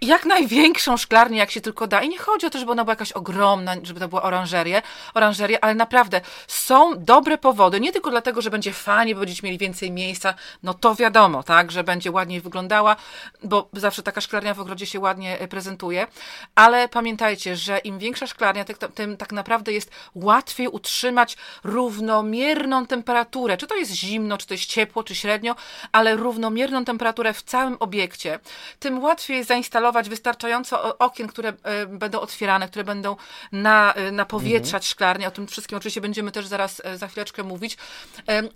jak 0.00 0.24
największą 0.24 0.96
szklarnię, 0.96 1.38
jak 1.38 1.50
się 1.50 1.60
tylko 1.60 1.86
da. 1.86 2.02
I 2.02 2.08
nie 2.08 2.18
chodzi 2.18 2.46
o 2.46 2.50
to, 2.50 2.58
żeby 2.58 2.72
ona 2.72 2.84
była 2.84 2.92
jakaś 2.92 3.12
ogromna, 3.12 3.74
żeby 3.82 4.00
to 4.00 4.08
była 4.08 4.22
oranżeria, 4.22 4.82
oranżeria, 5.14 5.58
ale 5.60 5.74
naprawdę 5.74 6.20
są 6.46 6.92
dobre 6.96 7.38
powody, 7.38 7.80
nie 7.80 7.92
tylko 7.92 8.10
dlatego, 8.10 8.42
że 8.42 8.50
będzie 8.50 8.72
fajnie, 8.72 9.14
bo 9.14 9.20
będziecie 9.20 9.46
mieli 9.46 9.58
więcej 9.58 9.90
miejsca, 9.90 10.34
no 10.62 10.74
to 10.74 10.94
wiadomo, 10.94 11.42
tak, 11.42 11.72
że 11.72 11.84
będzie 11.84 12.10
ładniej 12.10 12.40
wyglądała, 12.40 12.96
bo 13.44 13.68
zawsze 13.72 14.02
taka 14.02 14.20
szklarnia 14.20 14.54
w 14.54 14.60
ogrodzie 14.60 14.86
się 14.86 15.00
ładnie 15.00 15.40
e, 15.40 15.48
prezentuje, 15.48 16.06
ale 16.54 16.88
pamiętajcie, 16.88 17.56
że 17.56 17.78
im 17.78 17.98
większa 17.98 18.26
szklarnia, 18.26 18.64
tym 18.94 19.16
tak 19.16 19.32
naprawdę 19.32 19.72
jest 19.72 19.90
łatwiej 20.14 20.68
utrzymać 20.68 21.36
równomierną 21.64 22.86
temperaturę, 22.86 23.56
czy 23.56 23.66
to 23.66 23.76
jest 23.76 23.92
zimno, 23.92 24.38
czy 24.38 24.46
to 24.46 24.54
jest 24.54 24.66
ciepło, 24.66 25.04
czy 25.04 25.14
średnio, 25.14 25.56
ale 25.92 26.16
równomierną 26.16 26.84
temperaturę 26.84 27.32
w 27.32 27.42
całym 27.42 27.76
obiekcie, 27.80 28.38
tym 28.78 29.02
łatwiej 29.02 29.44
zainstalować 29.44 29.87
zainstalować 29.88 30.08
wystarczająco 30.08 30.98
okien, 30.98 31.28
które 31.28 31.52
e, 31.62 31.86
będą 31.86 32.20
otwierane, 32.20 32.68
które 32.68 32.84
będą 32.84 33.16
na, 33.52 33.94
e, 33.94 34.12
napowietrzać 34.12 34.82
mhm. 34.82 34.82
szklarnię. 34.82 35.28
O 35.28 35.30
tym 35.30 35.46
wszystkim 35.46 35.78
oczywiście 35.78 36.00
będziemy 36.00 36.32
też 36.32 36.46
zaraz 36.46 36.82
e, 36.84 36.98
za 36.98 37.08
chwileczkę 37.08 37.42
mówić. 37.42 37.76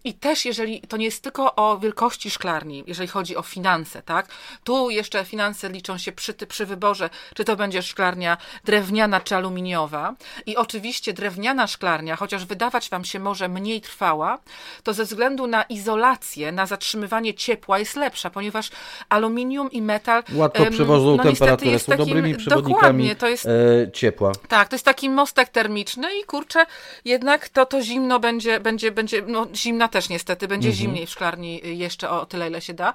I 0.05 0.15
też, 0.15 0.45
jeżeli 0.45 0.81
to 0.81 0.97
nie 0.97 1.05
jest 1.05 1.23
tylko 1.23 1.55
o 1.55 1.79
wielkości 1.79 2.31
szklarni, 2.31 2.85
jeżeli 2.87 3.09
chodzi 3.09 3.37
o 3.37 3.43
finanse, 3.43 4.03
tak? 4.03 4.27
Tu 4.65 4.91
jeszcze 4.91 5.25
finanse 5.25 5.69
liczą 5.69 5.99
się 5.99 6.13
przy, 6.13 6.35
przy 6.35 6.67
wyborze, 6.67 7.11
czy 7.35 7.45
to 7.45 7.57
będzie 7.57 7.83
szklarnia 7.83 8.37
drewniana 8.65 9.21
czy 9.21 9.37
aluminiowa. 9.37 10.15
I 10.47 10.57
oczywiście 10.57 11.13
drewniana 11.13 11.67
szklarnia, 11.67 12.17
chociaż 12.17 12.45
wydawać 12.45 12.91
wam 12.91 13.05
się 13.05 13.21
może 13.21 13.49
mniej 13.49 13.81
trwała, 13.81 14.39
to 14.83 14.93
ze 14.95 15.05
względu 15.05 15.47
na 15.47 15.63
izolację, 15.63 16.53
na 16.53 16.67
zatrzymywanie 16.67 17.35
ciepła 17.35 17.79
jest 17.79 17.97
lepsza, 17.97 18.31
ponieważ 18.31 18.71
aluminium 19.09 19.71
i 19.71 19.83
metal 19.83 20.23
łatwo 20.35 20.67
przewożą 20.71 21.17
no, 21.25 21.31
temperaturę, 21.31 21.79
są 21.79 21.93
takim, 21.93 22.07
dobrymi 22.07 22.35
przewodnikami 22.35 23.17
to 23.17 23.29
jest, 23.29 23.47
e, 23.47 23.93
ciepła. 23.93 24.33
Tak, 24.49 24.69
to 24.69 24.75
jest 24.75 24.85
taki 24.85 25.11
mostek 25.11 25.49
termiczny 25.49 26.09
i 26.21 26.25
kurczę, 26.25 26.67
jednak 27.05 27.49
to, 27.49 27.67
to 27.67 27.83
zimno 27.83 28.21
będzie, 28.21 28.61
będzie, 28.61 28.91
będzie 28.91 29.23
no 29.27 29.47
zimna 29.55 29.89
też 29.89 30.09
niestety, 30.09 30.49
będzie 30.49 30.69
mhm. 30.69 30.83
zimniej 30.83 31.07
w 31.07 31.11
szklarni 31.11 31.61
jeszcze 31.65 32.11
o 32.11 32.27
tyle, 32.27 32.49
ile 32.49 32.61
się 32.61 32.75
da, 32.75 32.93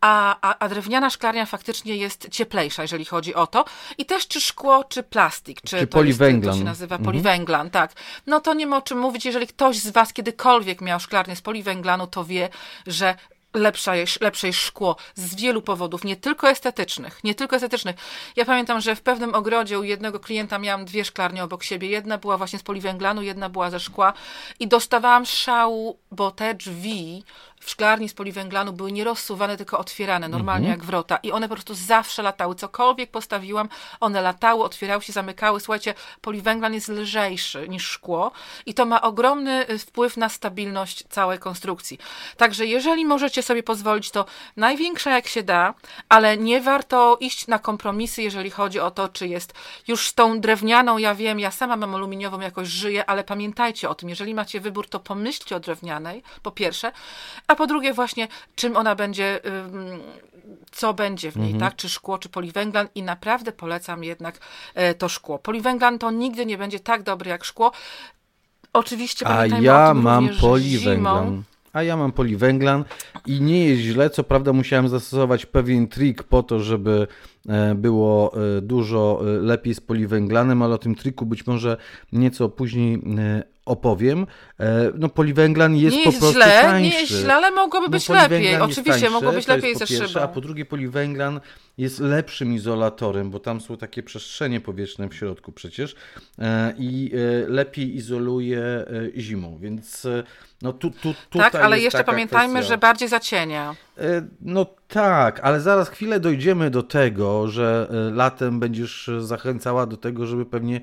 a, 0.00 0.36
a, 0.40 0.58
a 0.58 0.68
drewniana 0.68 1.10
szklarnia 1.10 1.46
faktycznie 1.46 1.96
jest 1.96 2.28
cieplejsza, 2.28 2.82
jeżeli 2.82 3.04
chodzi 3.04 3.34
o 3.34 3.46
to. 3.46 3.64
I 3.98 4.06
też 4.06 4.28
czy 4.28 4.40
szkło, 4.40 4.84
czy 4.84 5.02
plastik, 5.02 5.60
czy, 5.60 5.78
czy 5.78 5.86
poliwęglan. 5.86 6.42
Jest, 6.42 6.58
to 6.58 6.58
się 6.58 6.64
nazywa 6.64 6.96
mhm. 6.96 7.04
poliwęglan, 7.04 7.70
tak. 7.70 7.92
No 8.26 8.40
to 8.40 8.54
nie 8.54 8.66
ma 8.66 8.76
o 8.76 8.82
czym 8.82 8.98
mówić, 8.98 9.24
jeżeli 9.24 9.46
ktoś 9.46 9.78
z 9.78 9.90
Was 9.90 10.12
kiedykolwiek 10.12 10.80
miał 10.80 11.00
szklarnię 11.00 11.36
z 11.36 11.42
poliwęglanu, 11.42 12.06
to 12.06 12.24
wie, 12.24 12.48
że 12.86 13.14
lepsze, 13.54 14.04
lepsze 14.20 14.52
szkło 14.52 14.96
z 15.14 15.34
wielu 15.34 15.62
powodów, 15.62 16.04
nie 16.04 16.16
tylko 16.16 16.50
estetycznych, 16.50 17.24
nie 17.24 17.34
tylko 17.34 17.56
estetycznych. 17.56 17.96
Ja 18.36 18.44
pamiętam, 18.44 18.80
że 18.80 18.96
w 18.96 19.00
pewnym 19.00 19.34
ogrodzie 19.34 19.78
u 19.78 19.82
jednego 19.82 20.20
klienta 20.20 20.58
miałam 20.58 20.84
dwie 20.84 21.04
szklarnie 21.04 21.44
obok 21.44 21.64
siebie. 21.64 21.88
Jedna 21.88 22.18
była 22.18 22.38
właśnie 22.38 22.58
z 22.58 22.62
poliwęglanu, 22.62 23.22
jedna 23.22 23.48
była 23.48 23.70
ze 23.70 23.80
szkła 23.80 24.12
i 24.60 24.68
dostawałam 24.68 25.26
szału, 25.26 25.98
bo 26.10 26.30
te 26.30 26.54
drzwi 26.54 27.24
w 27.64 27.70
szklarni 27.70 28.08
z 28.08 28.14
poliwęglanu 28.14 28.72
były 28.72 28.92
nie 28.92 29.04
rozsuwane, 29.04 29.56
tylko 29.56 29.78
otwierane, 29.78 30.28
normalnie 30.28 30.66
mhm. 30.66 30.80
jak 30.80 30.86
wrota. 30.86 31.16
I 31.16 31.32
one 31.32 31.48
po 31.48 31.54
prostu 31.54 31.74
zawsze 31.74 32.22
latały. 32.22 32.54
Cokolwiek 32.54 33.10
postawiłam, 33.10 33.68
one 34.00 34.22
latały, 34.22 34.64
otwierały 34.64 35.02
się, 35.02 35.12
zamykały. 35.12 35.60
Słuchajcie, 35.60 35.94
poliwęglan 36.20 36.74
jest 36.74 36.88
lżejszy 36.88 37.68
niż 37.68 37.86
szkło 37.86 38.32
i 38.66 38.74
to 38.74 38.86
ma 38.86 39.02
ogromny 39.02 39.70
y, 39.70 39.78
wpływ 39.78 40.16
na 40.16 40.28
stabilność 40.28 41.04
całej 41.08 41.38
konstrukcji. 41.38 41.98
Także 42.36 42.66
jeżeli 42.66 43.04
możecie 43.04 43.42
sobie 43.42 43.62
pozwolić, 43.62 44.10
to 44.10 44.26
największa 44.56 45.10
jak 45.10 45.26
się 45.26 45.42
da, 45.42 45.74
ale 46.08 46.36
nie 46.36 46.60
warto 46.60 47.16
iść 47.20 47.46
na 47.46 47.58
kompromisy, 47.58 48.22
jeżeli 48.22 48.50
chodzi 48.50 48.80
o 48.80 48.90
to, 48.90 49.08
czy 49.08 49.28
jest 49.28 49.54
już 49.88 50.08
z 50.08 50.14
tą 50.14 50.40
drewnianą, 50.40 50.98
ja 50.98 51.14
wiem, 51.14 51.40
ja 51.40 51.50
sama 51.50 51.76
mam 51.76 51.94
aluminiową, 51.94 52.40
jakoś 52.40 52.68
żyję, 52.68 53.06
ale 53.06 53.24
pamiętajcie 53.24 53.88
o 53.88 53.94
tym, 53.94 54.08
jeżeli 54.08 54.34
macie 54.34 54.60
wybór, 54.60 54.88
to 54.88 55.00
pomyślcie 55.00 55.56
o 55.56 55.60
drewnianej, 55.60 56.22
po 56.42 56.50
pierwsze, 56.50 56.92
a 57.46 57.53
a 57.54 57.56
po 57.56 57.66
drugie 57.66 57.92
właśnie, 57.92 58.28
czym 58.54 58.76
ona 58.76 58.94
będzie, 58.94 59.40
co 60.72 60.94
będzie 60.94 61.30
w 61.30 61.36
niej, 61.36 61.52
mhm. 61.52 61.60
tak? 61.60 61.76
Czy 61.76 61.88
szkło, 61.88 62.18
czy 62.18 62.28
poliwęglan 62.28 62.88
i 62.94 63.02
naprawdę 63.02 63.52
polecam 63.52 64.04
jednak 64.04 64.38
e, 64.74 64.94
to 64.94 65.08
szkło. 65.08 65.38
Poliwęglan 65.38 65.98
to 65.98 66.10
nigdy 66.10 66.46
nie 66.46 66.58
będzie 66.58 66.80
tak 66.80 67.02
dobry 67.02 67.30
jak 67.30 67.44
szkło. 67.44 67.72
Oczywiście 68.72 69.26
A 69.26 69.46
ja 69.46 69.94
mam 69.94 70.28
poliwęglan. 70.40 71.42
A 71.72 71.82
ja 71.82 71.96
mam 71.96 72.12
poliwęglan 72.12 72.84
i 73.26 73.40
nie 73.40 73.64
jest 73.68 73.82
źle. 73.82 74.10
Co 74.10 74.24
prawda 74.24 74.52
musiałem 74.52 74.88
zastosować 74.88 75.46
pewien 75.46 75.88
trik 75.88 76.22
po 76.22 76.42
to, 76.42 76.60
żeby 76.60 77.06
e, 77.48 77.74
było 77.74 78.34
e, 78.56 78.60
dużo 78.60 79.20
lepiej 79.22 79.74
z 79.74 79.80
poliwęglanem, 79.80 80.62
ale 80.62 80.74
o 80.74 80.78
tym 80.78 80.94
triku 80.94 81.26
być 81.26 81.46
może 81.46 81.76
nieco 82.12 82.48
później 82.48 83.02
opowiem. 83.66 84.26
E, 84.60 84.90
no 84.94 85.08
poliwęglan 85.08 85.76
jest, 85.76 85.96
po 86.04 86.10
prostu 86.10 86.32
źle, 86.32 86.60
tańszy. 86.62 86.90
Nie 86.90 87.00
jest 87.00 87.12
źle, 87.12 87.34
ale 87.34 87.50
mogłoby 87.50 87.86
no, 87.86 87.90
być 87.90 88.08
lepiej. 88.08 88.56
Oczywiście, 88.56 88.90
tańszy, 88.90 89.10
mogło 89.10 89.32
być 89.32 89.46
lepiej 89.46 89.76
ze 89.76 89.86
szybą. 89.86 90.20
A 90.20 90.28
po 90.28 90.40
drugie 90.40 90.64
poliwęglan 90.64 91.40
jest 91.78 92.00
lepszym 92.00 92.52
izolatorem, 92.52 93.30
bo 93.30 93.40
tam 93.40 93.60
są 93.60 93.76
takie 93.76 94.02
przestrzenie 94.02 94.60
powietrzne 94.60 95.08
w 95.08 95.14
środku 95.14 95.52
przecież 95.52 95.96
e, 96.38 96.74
i 96.78 97.12
e, 97.14 97.48
lepiej 97.48 97.96
izoluje 97.96 98.84
zimą, 99.16 99.58
więc 99.60 100.06
no 100.64 100.72
tu, 100.72 100.90
tu, 100.90 101.14
tutaj 101.30 101.50
Tak, 101.50 101.62
ale 101.62 101.80
jeszcze 101.80 102.04
pamiętajmy, 102.04 102.54
kwestia. 102.54 102.68
że 102.68 102.78
bardziej 102.78 103.08
zacienia. 103.08 103.74
No 104.40 104.66
tak, 104.88 105.40
ale 105.42 105.60
zaraz 105.60 105.88
chwilę 105.88 106.20
dojdziemy 106.20 106.70
do 106.70 106.82
tego, 106.82 107.48
że 107.48 107.88
latem 108.12 108.60
będziesz 108.60 109.10
zachęcała 109.18 109.86
do 109.86 109.96
tego, 109.96 110.26
żeby 110.26 110.46
pewnie 110.46 110.80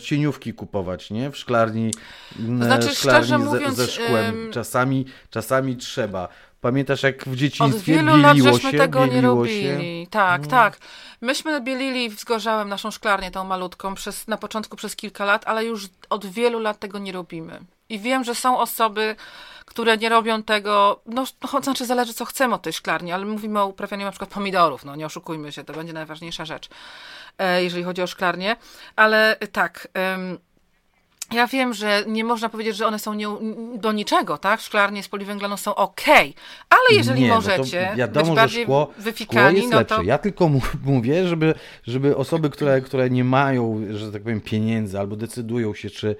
cieniówki 0.00 0.54
kupować, 0.54 1.10
nie? 1.10 1.30
W 1.30 1.36
szklarni 1.36 1.90
to 2.36 2.64
znaczy, 2.64 3.38
mówiąc, 3.38 3.76
ze, 3.76 3.86
ze 3.86 3.92
szkłem. 3.92 4.50
Czasami, 4.52 5.06
czasami 5.30 5.76
trzeba. 5.76 6.28
Pamiętasz, 6.64 7.02
jak 7.02 7.24
w 7.24 7.36
dzieciństwie 7.36 7.78
Od 7.78 7.82
wielu 7.82 8.16
lat 8.16 8.36
żeśmy 8.36 8.70
się, 8.70 8.78
tego 8.78 9.06
nie 9.06 9.20
robili. 9.20 10.04
Się? 10.04 10.10
Tak, 10.10 10.42
no. 10.42 10.48
tak. 10.48 10.78
Myśmy 11.20 11.60
bielili 11.60 12.10
w 12.10 12.20
Zgorzałem 12.20 12.68
naszą 12.68 12.90
szklarnię, 12.90 13.30
tą 13.30 13.44
malutką, 13.44 13.94
przez, 13.94 14.28
na 14.28 14.36
początku 14.36 14.76
przez 14.76 14.96
kilka 14.96 15.24
lat, 15.24 15.42
ale 15.46 15.64
już 15.64 15.88
od 16.10 16.26
wielu 16.26 16.60
lat 16.60 16.78
tego 16.78 16.98
nie 16.98 17.12
robimy. 17.12 17.60
I 17.88 17.98
wiem, 17.98 18.24
że 18.24 18.34
są 18.34 18.58
osoby, 18.58 19.16
które 19.64 19.96
nie 19.96 20.08
robią 20.08 20.42
tego, 20.42 21.00
no, 21.06 21.24
no 21.52 21.60
znaczy 21.62 21.86
zależy 21.86 22.14
co 22.14 22.24
chcemy 22.24 22.54
od 22.54 22.62
tej 22.62 22.72
szklarni, 22.72 23.12
ale 23.12 23.24
mówimy 23.24 23.60
o 23.60 23.66
uprawianiu 23.66 24.04
na 24.04 24.10
przykład 24.10 24.30
pomidorów, 24.30 24.84
no 24.84 24.96
nie 24.96 25.06
oszukujmy 25.06 25.52
się, 25.52 25.64
to 25.64 25.72
będzie 25.72 25.92
najważniejsza 25.92 26.44
rzecz, 26.44 26.68
e, 27.38 27.64
jeżeli 27.64 27.84
chodzi 27.84 28.02
o 28.02 28.06
szklarnię, 28.06 28.56
ale 28.96 29.36
tak... 29.52 29.88
Ja 31.32 31.46
wiem, 31.46 31.74
że 31.74 32.04
nie 32.06 32.24
można 32.24 32.48
powiedzieć, 32.48 32.76
że 32.76 32.86
one 32.86 32.98
są 32.98 33.14
nie, 33.14 33.26
do 33.74 33.92
niczego, 33.92 34.38
tak? 34.38 34.60
Szklarnie 34.60 35.02
z 35.02 35.08
poliwęglaną 35.08 35.56
są 35.56 35.74
ok, 35.74 36.00
ale 36.70 36.98
jeżeli 36.98 37.22
nie, 37.22 37.28
możecie 37.28 37.88
no 37.90 37.96
wiadomo, 37.96 38.26
być 38.26 38.34
bardziej 38.34 38.62
szkło, 38.62 38.92
wyfikani, 38.98 39.46
szkło 39.46 39.60
jest 39.60 39.70
no 39.72 39.78
lepsze. 39.78 39.96
to... 39.96 40.02
Ja 40.02 40.18
tylko 40.18 40.50
mówię, 40.84 41.28
żeby, 41.28 41.54
żeby 41.86 42.16
osoby, 42.16 42.50
które, 42.50 42.80
które 42.80 43.10
nie 43.10 43.24
mają, 43.24 43.80
że 43.90 44.12
tak 44.12 44.22
powiem, 44.22 44.40
pieniędzy 44.40 44.98
albo 44.98 45.16
decydują 45.16 45.74
się, 45.74 45.90
czy, 45.90 46.16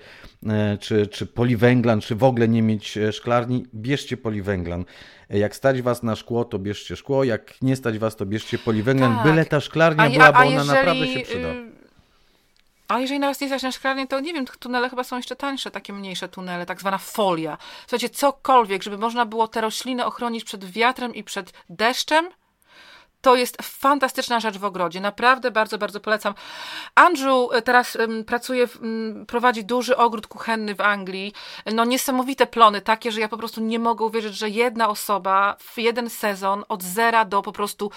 e, 0.47 0.79
czy, 0.81 1.07
czy 1.07 1.27
poliwęglan, 1.27 2.01
czy 2.01 2.15
w 2.15 2.25
ogóle 2.25 2.49
nie 2.49 2.63
mieć 2.63 2.97
e, 2.97 3.13
szklarni, 3.13 3.67
bierzcie 3.75 4.17
poliwęglan. 4.17 4.85
Jak 5.31 5.57
stać 5.57 5.83
was 5.83 6.03
na 6.03 6.17
szkło, 6.17 6.45
to 6.45 6.59
bierzcie 6.59 6.97
szkło, 6.97 7.25
jak 7.25 7.63
nie 7.63 7.77
stać 7.77 7.99
was, 7.99 8.17
to 8.17 8.27
bierzcie 8.27 8.59
poliwęglan, 8.59 9.15
tak. 9.15 9.25
byle 9.25 9.45
ta 9.45 9.61
szklarnia 9.61 10.05
a, 10.05 10.11
była, 10.11 10.33
bo 10.33 10.39
ona 10.39 10.51
jeżeli... 10.51 10.69
naprawdę 10.69 11.07
się 11.07 11.21
przyda. 11.21 11.74
A 12.89 12.99
jeżeli 12.99 13.21
nawet 13.21 13.41
nie 13.41 13.49
zaczniesz 13.49 13.75
szklarnię, 13.75 14.07
to 14.07 14.21
nie 14.21 14.33
wiem, 14.33 14.47
tunele 14.47 14.91
chyba 14.91 15.05
są 15.05 15.17
jeszcze 15.17 15.37
tańsze, 15.37 15.71
takie 15.71 15.93
mniejsze 15.93 16.29
tunele, 16.29 16.67
tak 16.67 16.81
zwana 16.81 16.99
folia. 16.99 17.59
Słuchajcie, 17.81 18.11
cokolwiek, 18.11 18.83
żeby 18.83 18.99
można 18.99 19.27
było 19.27 19.49
te 19.49 19.61
rośliny 19.61 20.05
ochronić 20.05 20.45
przed 20.45 20.65
wiatrem 20.65 21.15
i 21.15 21.25
przed 21.25 21.53
deszczem, 21.69 22.29
To 23.25 23.37
jest 23.37 23.57
fantastyczna 23.63 24.41
rzecz 24.41 24.59
w 24.59 24.65
ogrodzie. 24.65 25.01
Naprawdę 25.01 25.51
bardzo, 25.51 25.79
bardzo 25.79 26.01
polecam. 26.01 26.35
Andrew 26.95 27.53
e, 27.53 27.63
teraz 27.63 27.99
pracuje, 28.27 28.69
prowadzi 29.27 29.65
duży 29.65 29.97
ogród 29.97 30.27
kuchenny 30.27 30.75
w 30.75 30.81
Anglii. 30.81 31.33
No 31.75 31.85
niesamowite 31.85 32.47
plony, 32.47 32.81
takie, 32.81 33.13
że 33.13 33.21
ja 33.21 33.29
po 33.29 33.37
prostu 33.37 33.61
nie 33.61 33.79
mogę 33.79 34.05
uwierzyć, 34.05 34.37
że 34.37 34.51
jedna 34.51 34.89
osoba 34.89 35.57
w 35.61 35.79
jeden 35.79 36.11
sezon 36.11 36.65
od 36.69 36.83
zera 36.83 37.25
do 37.25 37.43
po 37.43 37.53
prostu 37.53 37.91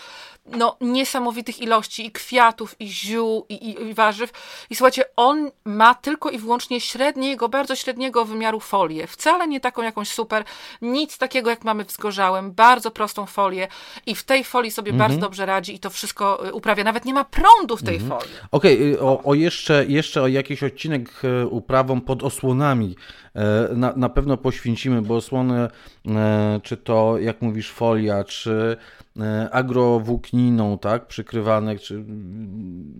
no, 0.45 0.77
niesamowitych 0.81 1.59
ilości 1.59 2.05
i 2.05 2.11
kwiatów, 2.11 2.75
i 2.79 2.87
ziół, 2.87 3.45
i, 3.49 3.53
i, 3.53 3.81
i 3.81 3.93
warzyw. 3.93 4.31
I 4.69 4.75
słuchajcie, 4.75 5.03
on 5.15 5.51
ma 5.65 5.95
tylko 5.95 6.29
i 6.29 6.37
wyłącznie 6.37 6.81
średniego, 6.81 7.49
bardzo 7.49 7.75
średniego 7.75 8.25
wymiaru 8.25 8.59
folię. 8.59 9.07
Wcale 9.07 9.47
nie 9.47 9.59
taką 9.59 9.81
jakąś 9.81 10.09
super, 10.09 10.43
nic 10.81 11.17
takiego 11.17 11.49
jak 11.49 11.63
mamy 11.63 11.85
w 11.85 11.91
Zgorzałem. 11.91 12.51
Bardzo 12.51 12.91
prostą 12.91 13.25
folię 13.25 13.67
i 14.05 14.15
w 14.15 14.23
tej 14.23 14.43
folii 14.43 14.71
sobie 14.71 14.91
mhm. 14.91 15.11
bardzo 15.11 15.16
dobrze 15.17 15.45
radzi 15.45 15.75
i 15.75 15.79
to 15.79 15.89
wszystko 15.89 16.47
y, 16.47 16.53
uprawia. 16.53 16.83
Nawet 16.83 17.05
nie 17.05 17.13
ma 17.13 17.23
prądu 17.23 17.77
w 17.77 17.83
tej 17.83 17.95
mhm. 17.95 18.09
folii. 18.19 18.35
Okej, 18.51 18.95
okay, 18.95 19.07
o, 19.07 19.23
o, 19.23 19.33
jeszcze, 19.33 19.85
jeszcze 19.87 20.21
o 20.21 20.27
jakiś 20.27 20.63
odcinek 20.63 21.09
y, 21.23 21.47
uprawą 21.47 22.01
pod 22.01 22.23
osłonami 22.23 22.95
na, 23.75 23.93
na 23.95 24.09
pewno 24.09 24.37
poświęcimy, 24.37 25.01
bo 25.01 25.15
osłony, 25.15 25.67
e, 26.07 26.59
czy 26.63 26.77
to 26.77 27.17
jak 27.19 27.41
mówisz 27.41 27.71
folia, 27.71 28.23
czy 28.23 28.77
E, 29.21 29.49
agrowłókniną, 29.51 30.77
tak, 30.77 31.07
przykrywane, 31.07 31.79
czy 31.79 32.03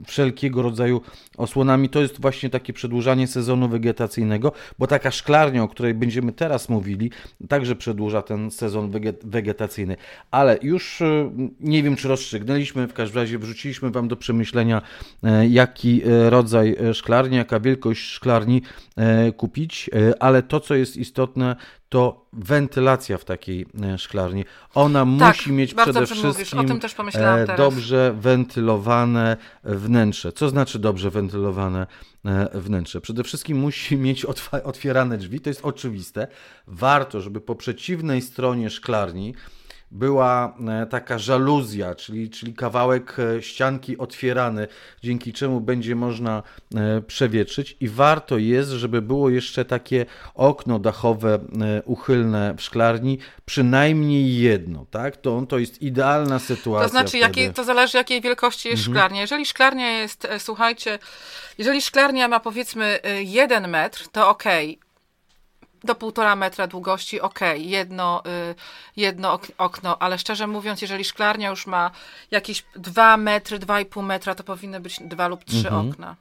wszelkiego 0.07 0.61
rodzaju 0.61 1.01
osłonami. 1.37 1.89
To 1.89 2.01
jest 2.01 2.21
właśnie 2.21 2.49
takie 2.49 2.73
przedłużanie 2.73 3.27
sezonu 3.27 3.69
wegetacyjnego, 3.69 4.51
bo 4.79 4.87
taka 4.87 5.11
szklarnia, 5.11 5.63
o 5.63 5.67
której 5.67 5.93
będziemy 5.93 6.31
teraz 6.31 6.69
mówili, 6.69 7.11
także 7.49 7.75
przedłuża 7.75 8.21
ten 8.21 8.51
sezon 8.51 8.91
wegetacyjny. 9.23 9.97
Ale 10.31 10.57
już 10.61 11.01
e, 11.01 11.31
nie 11.59 11.83
wiem, 11.83 11.95
czy 11.95 12.07
rozstrzygnęliśmy, 12.07 12.87
w 12.87 12.93
każdym 12.93 13.21
razie 13.21 13.39
wrzuciliśmy 13.39 13.91
Wam 13.91 14.07
do 14.07 14.15
przemyślenia, 14.15 14.81
e, 15.23 15.47
jaki 15.47 16.01
rodzaj 16.29 16.77
szklarni, 16.93 17.37
jaka 17.37 17.59
wielkość 17.59 18.01
szklarni 18.01 18.61
kupić, 19.37 19.89
ale 20.27 20.43
to, 20.43 20.59
co 20.59 20.75
jest 20.75 20.97
istotne, 20.97 21.55
to 21.89 22.25
wentylacja 22.33 23.17
w 23.17 23.25
takiej 23.25 23.65
e, 23.83 23.97
szklarni. 23.97 24.45
Ona 24.73 24.99
tak, 25.19 25.37
musi 25.37 25.51
mieć 25.51 25.73
przede 25.73 26.05
wszystkim 26.05 26.59
e, 27.15 27.57
dobrze 27.57 28.15
wentylowane 28.19 29.37
wnętrze. 29.63 30.31
Co 30.31 30.49
znaczy 30.49 30.79
dobrze 30.79 31.09
wentylowane 31.09 31.87
e, 32.25 32.59
wnętrze? 32.59 33.01
Przede 33.01 33.23
wszystkim 33.23 33.57
musi 33.57 33.97
mieć 34.07 34.25
otwierane 34.63 35.17
drzwi, 35.17 35.39
to 35.39 35.49
jest 35.49 35.65
oczywiste. 35.65 36.27
Warto, 36.67 37.21
żeby 37.21 37.41
po 37.41 37.55
przeciwnej 37.55 38.21
stronie 38.21 38.69
szklarni 38.69 39.33
była 39.91 40.57
e, 40.67 40.85
taka 40.85 41.19
żaluzja, 41.19 41.95
czyli, 41.95 42.29
czyli 42.29 42.53
kawałek 42.53 43.17
e, 43.19 43.41
ścianki 43.41 43.97
otwierany, 43.97 44.67
dzięki 45.03 45.33
czemu 45.33 45.61
będzie 45.61 45.95
można 45.95 46.43
e, 46.75 47.01
przewietrzyć 47.01 47.77
i 47.79 47.89
warto 47.89 48.37
jest, 48.37 48.69
żeby 48.69 49.01
było 49.01 49.29
jeszcze 49.29 49.65
takie 49.65 50.05
okno 50.35 50.79
dachowe 50.79 51.39
uchylne 51.85 52.53
w 52.57 52.61
szklarni, 52.61 53.19
przynajmniej 53.45 54.37
jedno, 54.37 54.85
tak? 54.91 55.17
To, 55.17 55.41
to 55.49 55.57
jest 55.57 55.81
idealna 55.81 56.39
sytuacja. 56.39 56.87
To 56.87 56.91
znaczy, 56.91 57.17
jakiej, 57.17 57.53
to 57.53 57.63
zależy 57.63 57.97
jakiej 57.97 58.21
wielkości 58.21 58.69
jest 58.69 58.79
mhm. 58.79 58.95
szklarnia. 58.95 59.21
Jeżeli 59.21 59.45
szklarnia 59.45 59.99
jest, 59.99 60.27
słuchajcie, 60.37 60.99
jeżeli 61.57 61.81
szklarnia 61.81 62.27
ma 62.27 62.39
powiedzmy 62.39 62.99
jeden 63.25 63.67
metr, 63.67 64.07
to 64.11 64.29
okej, 64.29 64.77
okay 64.81 64.86
do 65.87 65.95
półtora 65.95 66.35
metra 66.35 66.67
długości, 66.67 67.21
ok, 67.21 67.39
jedno, 67.55 68.23
y, 68.51 68.55
jedno 68.95 69.39
okno, 69.57 69.97
ale 70.01 70.19
szczerze 70.19 70.47
mówiąc, 70.47 70.81
jeżeli 70.81 71.05
szklarnia 71.05 71.49
już 71.49 71.67
ma 71.67 71.91
jakieś 72.31 72.65
dwa 72.75 73.17
metry, 73.17 73.59
dwa 73.59 73.81
i 73.81 73.85
pół 73.85 74.03
metra, 74.03 74.35
to 74.35 74.43
powinny 74.43 74.79
być 74.79 74.99
dwa 75.01 75.27
lub 75.27 75.43
trzy 75.43 75.67
mhm. 75.67 75.89
okna. 75.89 76.15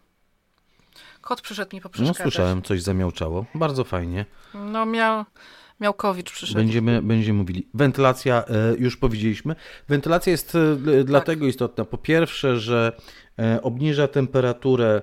Kot 1.20 1.40
przyszedł 1.40 1.76
mi 1.76 1.82
poprzeszkadzać. 1.82 2.18
No 2.18 2.30
słyszałem, 2.30 2.62
coś 2.62 2.82
zamiałczało. 2.82 3.44
Bardzo 3.54 3.84
fajnie. 3.84 4.26
No 4.54 4.86
miał... 4.86 5.24
Miałkowicz 5.80 6.32
przyszedł. 6.32 6.58
Będziemy, 6.58 7.02
będziemy 7.02 7.38
mówili. 7.38 7.68
Wentylacja, 7.74 8.44
e, 8.44 8.74
już 8.78 8.96
powiedzieliśmy. 8.96 9.56
Wentylacja 9.88 10.30
jest 10.30 10.54
e, 10.54 11.04
dlatego 11.04 11.40
tak. 11.40 11.50
istotna. 11.50 11.84
Po 11.84 11.98
pierwsze, 11.98 12.58
że 12.58 12.92
e, 13.38 13.62
obniża 13.62 14.08
temperaturę 14.08 15.02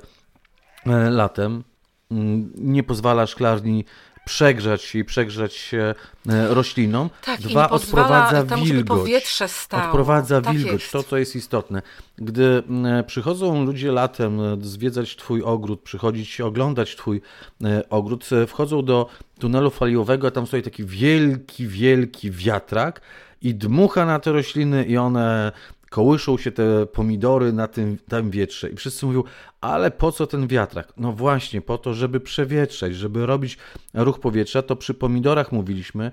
latem, 1.09 1.63
mm, 2.11 2.51
nie 2.55 2.83
pozwala 2.83 3.27
szklarni 3.27 3.85
przegrzać 4.25 4.81
się 4.81 4.99
i 4.99 5.05
przegrzać 5.05 5.53
się 5.53 5.95
e, 6.29 6.53
roślinom. 6.53 7.09
Tak, 7.21 7.41
Dwa, 7.41 7.69
odprowadza 7.69 8.43
wilgoć. 8.43 8.99
powietrze 8.99 9.47
stało. 9.47 9.83
Odprowadza 9.83 10.41
tak 10.41 10.53
wilgoć, 10.53 10.81
jest. 10.81 10.91
to 10.91 11.03
co 11.03 11.17
jest 11.17 11.35
istotne. 11.35 11.81
Gdy 12.17 12.63
przychodzą 13.07 13.65
ludzie 13.65 13.91
latem 13.91 14.41
e, 14.41 14.57
zwiedzać 14.61 15.15
twój 15.15 15.41
ogród, 15.43 15.81
przychodzić 15.81 16.41
oglądać 16.41 16.95
twój 16.95 17.21
e, 17.63 17.89
ogród, 17.89 18.29
wchodzą 18.47 18.85
do 18.85 19.09
tunelu 19.39 19.69
foliowego, 19.69 20.27
a 20.27 20.31
tam 20.31 20.47
stoi 20.47 20.61
taki 20.61 20.85
wielki, 20.85 21.67
wielki 21.67 22.31
wiatrak 22.31 23.01
i 23.41 23.55
dmucha 23.55 24.05
na 24.05 24.19
te 24.19 24.31
rośliny 24.31 24.85
i 24.85 24.97
one 24.97 25.51
kołyszą 25.93 26.37
się 26.37 26.51
te 26.51 26.85
pomidory 26.85 27.53
na 27.53 27.67
tym, 27.67 27.97
tym 28.07 28.31
wietrze. 28.31 28.69
I 28.69 28.75
wszyscy 28.75 29.05
mówią, 29.05 29.23
ale 29.61 29.91
po 29.91 30.11
co 30.11 30.27
ten 30.27 30.47
wiatrak? 30.47 30.93
No 30.97 31.11
właśnie, 31.11 31.61
po 31.61 31.77
to, 31.77 31.93
żeby 31.93 32.19
przewietrzać, 32.19 32.95
żeby 32.95 33.25
robić 33.25 33.57
ruch 33.93 34.19
powietrza. 34.19 34.61
To 34.61 34.75
przy 34.75 34.93
pomidorach 34.93 35.51
mówiliśmy, 35.51 36.11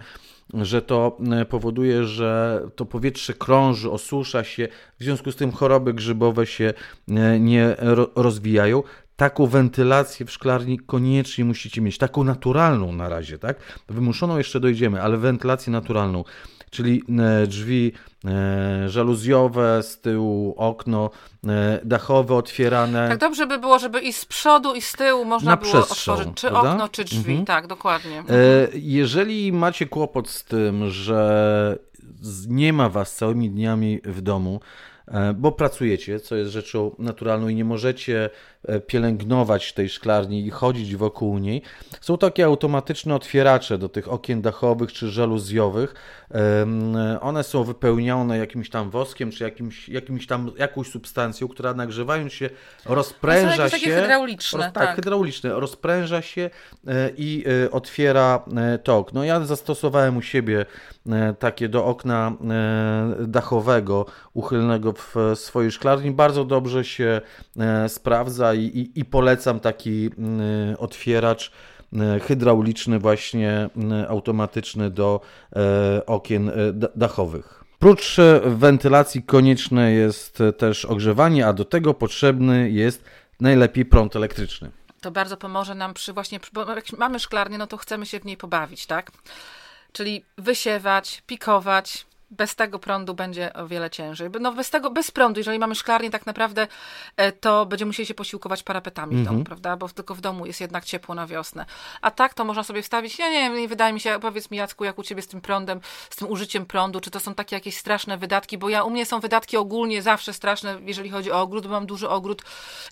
że 0.54 0.82
to 0.82 1.18
e, 1.32 1.44
powoduje, 1.44 2.04
że 2.04 2.62
to 2.76 2.84
powietrze 2.84 3.34
krąży, 3.34 3.90
osusza 3.90 4.44
się, 4.44 4.68
w 4.98 5.04
związku 5.04 5.32
z 5.32 5.36
tym 5.36 5.52
choroby 5.52 5.94
grzybowe 5.94 6.46
się 6.46 6.74
e, 7.08 7.40
nie 7.40 7.76
rozwijają. 8.16 8.82
Taką 9.16 9.46
wentylację 9.46 10.26
w 10.26 10.30
szklarni 10.30 10.78
koniecznie 10.78 11.44
musicie 11.44 11.80
mieć, 11.80 11.98
taką 11.98 12.24
naturalną 12.24 12.92
na 12.92 13.08
razie, 13.08 13.38
tak? 13.38 13.82
Wymuszoną 13.88 14.38
jeszcze 14.38 14.60
dojdziemy, 14.60 15.02
ale 15.02 15.16
wentylację 15.16 15.72
naturalną 15.72 16.24
czyli 16.70 17.02
e, 17.42 17.46
drzwi 17.46 17.92
e, 18.24 18.88
żaluzjowe, 18.88 19.82
z 19.82 20.00
tyłu 20.00 20.54
okno 20.56 21.10
e, 21.48 21.80
dachowe 21.84 22.34
otwierane. 22.34 23.08
Tak 23.08 23.18
dobrze 23.18 23.46
by 23.46 23.58
było, 23.58 23.78
żeby 23.78 24.00
i 24.00 24.12
z 24.12 24.24
przodu, 24.24 24.74
i 24.74 24.80
z 24.80 24.92
tyłu 24.92 25.24
można 25.24 25.50
Na 25.50 25.56
było 25.56 25.78
otworzyć 25.78 26.28
czy 26.34 26.48
prawda? 26.48 26.72
okno, 26.72 26.88
czy 26.88 27.04
drzwi. 27.04 27.30
Mhm. 27.30 27.46
Tak, 27.46 27.66
dokładnie. 27.66 28.22
Jeżeli 28.74 29.52
macie 29.52 29.86
kłopot 29.86 30.28
z 30.28 30.44
tym, 30.44 30.90
że 30.90 31.78
nie 32.48 32.72
ma 32.72 32.88
was 32.88 33.16
całymi 33.16 33.50
dniami 33.50 34.00
w 34.04 34.20
domu, 34.20 34.60
bo 35.34 35.52
pracujecie, 35.52 36.20
co 36.20 36.36
jest 36.36 36.50
rzeczą 36.50 36.94
naturalną 36.98 37.48
i 37.48 37.54
nie 37.54 37.64
możecie 37.64 38.30
E, 38.68 38.80
pielęgnować 38.80 39.72
tej 39.72 39.88
szklarni 39.88 40.46
i 40.46 40.50
chodzić 40.50 40.96
wokół 40.96 41.38
niej. 41.38 41.62
Są 42.00 42.18
takie 42.18 42.44
automatyczne 42.44 43.14
otwieracze 43.14 43.78
do 43.78 43.88
tych 43.88 44.12
okien 44.12 44.42
dachowych 44.42 44.92
czy 44.92 45.08
żaluzjowych. 45.10 45.94
One 47.20 47.42
są 47.42 47.64
wypełnione 47.64 48.38
jakimś 48.38 48.70
tam 48.70 48.90
woskiem 48.90 49.30
czy 49.30 49.44
jakimś, 49.44 49.88
jakimś 49.88 50.26
tam, 50.26 50.50
jakąś 50.58 50.90
substancją, 50.90 51.48
która 51.48 51.74
nagrzewając 51.74 52.32
się 52.32 52.50
rozpręża 52.86 53.68
się. 53.68 53.76
Takie 53.76 54.00
hydrauliczne. 54.00 54.58
Roz, 54.58 54.72
tak, 54.72 54.86
tak, 54.86 54.96
hydrauliczne. 54.96 55.50
Rozpręża 55.60 56.22
się 56.22 56.50
e, 56.86 57.10
i 57.16 57.44
e, 57.64 57.70
otwiera 57.70 58.44
to 58.84 58.96
okno. 58.96 59.24
Ja 59.24 59.44
zastosowałem 59.44 60.16
u 60.16 60.22
siebie 60.22 60.66
takie 61.38 61.68
do 61.68 61.86
okna 61.86 62.32
dachowego, 63.20 64.06
uchylnego 64.34 64.92
w 65.00 65.32
swojej 65.34 65.70
szklarni. 65.70 66.10
Bardzo 66.10 66.44
dobrze 66.44 66.84
się 66.84 67.20
sprawdza 67.88 68.54
i, 68.54 68.64
i, 68.64 69.00
i 69.00 69.04
polecam 69.04 69.60
taki 69.60 70.10
mm, 70.18 70.76
otwieracz 70.78 71.52
mm, 71.92 72.20
hydrauliczny, 72.20 72.98
właśnie 72.98 73.70
automatyczny 74.08 74.90
do 74.90 75.20
e, 75.56 76.06
okien 76.06 76.48
e, 76.48 76.52
dachowych. 76.96 77.64
Prócz 77.78 78.18
e, 78.18 78.40
wentylacji 78.44 79.22
konieczne 79.22 79.92
jest 79.92 80.38
też 80.58 80.84
ogrzewanie, 80.84 81.46
a 81.46 81.52
do 81.52 81.64
tego 81.64 81.94
potrzebny 81.94 82.70
jest 82.70 83.04
najlepiej 83.40 83.84
prąd 83.84 84.16
elektryczny. 84.16 84.70
To 85.00 85.10
bardzo 85.10 85.36
pomoże 85.36 85.74
nam 85.74 85.94
przy 85.94 86.12
właśnie, 86.12 86.40
bo 86.52 86.74
jak 86.74 86.92
mamy 86.98 87.18
szklarnię, 87.18 87.58
no 87.58 87.66
to 87.66 87.76
chcemy 87.76 88.06
się 88.06 88.20
w 88.20 88.24
niej 88.24 88.36
pobawić, 88.36 88.86
tak? 88.86 89.10
Czyli 89.92 90.24
wysiewać, 90.38 91.22
pikować, 91.26 92.06
bez 92.30 92.54
tego 92.54 92.78
prądu 92.78 93.14
będzie 93.14 93.52
o 93.52 93.66
wiele 93.66 93.90
ciężej. 93.90 94.28
No 94.40 94.52
bez 94.52 94.70
tego, 94.70 94.90
bez 94.90 95.10
prądu, 95.10 95.40
jeżeli 95.40 95.58
mamy 95.58 95.74
szklarnię 95.74 96.10
tak 96.10 96.26
naprawdę, 96.26 96.66
e, 97.16 97.32
to 97.32 97.66
będziemy 97.66 97.88
musieli 97.88 98.06
się 98.06 98.14
posiłkować 98.14 98.62
parapetami 98.62 99.12
mm 99.12 99.22
-hmm. 99.22 99.26
w 99.26 99.28
domu, 99.28 99.38
mhm. 99.38 99.46
prawda? 99.46 99.76
Bo 99.76 99.88
tylko 99.88 100.14
w 100.14 100.20
domu 100.20 100.46
jest 100.46 100.60
jednak 100.60 100.84
ciepło 100.84 101.14
na 101.14 101.26
wiosnę. 101.26 101.66
A 102.00 102.10
tak 102.10 102.34
to 102.34 102.44
można 102.44 102.62
sobie 102.62 102.82
wstawić, 102.82 103.18
ja 103.18 103.30
nie 103.30 103.50
wiem, 103.50 103.68
wydaje 103.68 103.92
mi 103.92 104.00
się, 104.00 104.18
powiedz 104.20 104.50
mi 104.50 104.58
Jacku, 104.58 104.84
jak 104.84 104.98
u 104.98 105.02
ciebie 105.02 105.22
z 105.22 105.26
tym 105.26 105.40
prądem, 105.40 105.80
z 106.10 106.16
tym 106.16 106.28
użyciem 106.28 106.66
prądu, 106.66 107.00
czy 107.00 107.10
to 107.10 107.20
są 107.20 107.34
takie 107.34 107.56
jakieś 107.56 107.76
straszne 107.76 108.18
wydatki, 108.18 108.58
bo 108.58 108.68
ja 108.68 108.84
u 108.84 108.90
mnie 108.90 109.06
są 109.06 109.20
wydatki 109.20 109.56
ogólnie 109.56 110.02
zawsze 110.02 110.32
straszne, 110.32 110.78
jeżeli 110.86 111.10
chodzi 111.10 111.32
o 111.32 111.40
ogród, 111.40 111.66
bo 111.66 111.72
mam 111.72 111.86
duży 111.86 112.08
ogród 112.08 112.42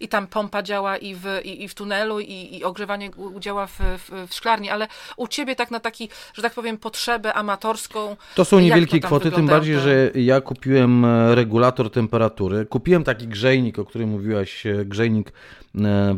i 0.00 0.08
tam 0.08 0.26
pompa 0.26 0.62
działa 0.62 0.96
i 0.96 1.14
w, 1.14 1.26
i, 1.44 1.64
i 1.64 1.68
w 1.68 1.74
tunelu 1.74 2.20
i, 2.20 2.56
i 2.56 2.64
ogrzewanie 2.64 3.10
działa 3.38 3.66
w, 3.66 3.78
w, 3.78 4.28
w, 4.28 4.34
szklarni, 4.34 4.70
ale 4.70 4.88
u 5.16 5.28
ciebie 5.28 5.56
tak 5.56 5.70
na 5.70 5.80
taki, 5.80 6.08
że 6.34 6.42
tak 6.42 6.54
powiem, 6.54 6.78
potrzebę 6.78 7.34
amatorską. 7.34 8.16
To 8.34 8.44
są 8.44 8.60
niewielkie 8.60 9.00
kwoty 9.00 9.27
ty 9.30 9.36
tym 9.36 9.46
bardziej, 9.46 9.74
te... 9.74 9.80
że 9.80 10.10
ja 10.14 10.40
kupiłem 10.40 11.04
e, 11.04 11.34
regulator 11.34 11.90
temperatury. 11.90 12.66
Kupiłem 12.66 13.04
taki 13.04 13.28
grzejnik, 13.28 13.78
o 13.78 13.84
którym 13.84 14.08
mówiłaś, 14.08 14.66
e, 14.66 14.84
grzejnik 14.84 15.32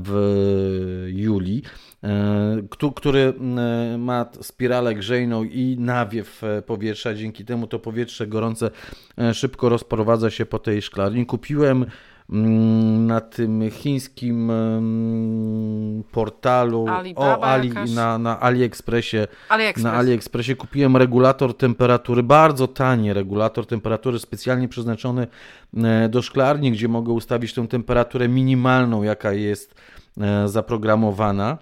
w 0.04 1.06
Julii, 1.06 1.62
który 2.94 3.34
ma 3.98 4.26
spiralę 4.40 4.94
grzejną 4.94 5.44
i 5.44 5.76
nawiew 5.78 6.42
powietrza. 6.66 7.14
Dzięki 7.14 7.44
temu 7.44 7.66
to 7.66 7.78
powietrze 7.78 8.26
gorące 8.26 8.70
szybko 9.32 9.68
rozprowadza 9.68 10.30
się 10.30 10.46
po 10.46 10.58
tej 10.58 10.82
szklarni. 10.82 11.26
Kupiłem 11.26 11.86
na 12.30 13.20
tym 13.20 13.70
chińskim 13.70 14.50
mm, 14.50 16.02
portalu 16.12 16.88
Alibaba 16.88 17.38
o 17.38 17.44
Ali, 17.44 17.72
na, 17.94 18.18
na 18.18 18.40
AliExpressie. 18.40 19.26
AliExpress. 19.48 19.84
Na 19.84 19.92
AliExpressie 19.92 20.56
kupiłem 20.56 20.96
regulator 20.96 21.56
temperatury, 21.56 22.22
bardzo 22.22 22.68
tani 22.68 23.12
regulator 23.12 23.66
temperatury, 23.66 24.18
specjalnie 24.18 24.68
przeznaczony 24.68 25.26
e, 25.76 26.08
do 26.08 26.22
szklarni, 26.22 26.72
gdzie 26.72 26.88
mogę 26.88 27.12
ustawić 27.12 27.54
tę 27.54 27.68
temperaturę 27.68 28.28
minimalną, 28.28 29.02
jaka 29.02 29.32
jest 29.32 29.74
e, 30.20 30.48
zaprogramowana. 30.48 31.58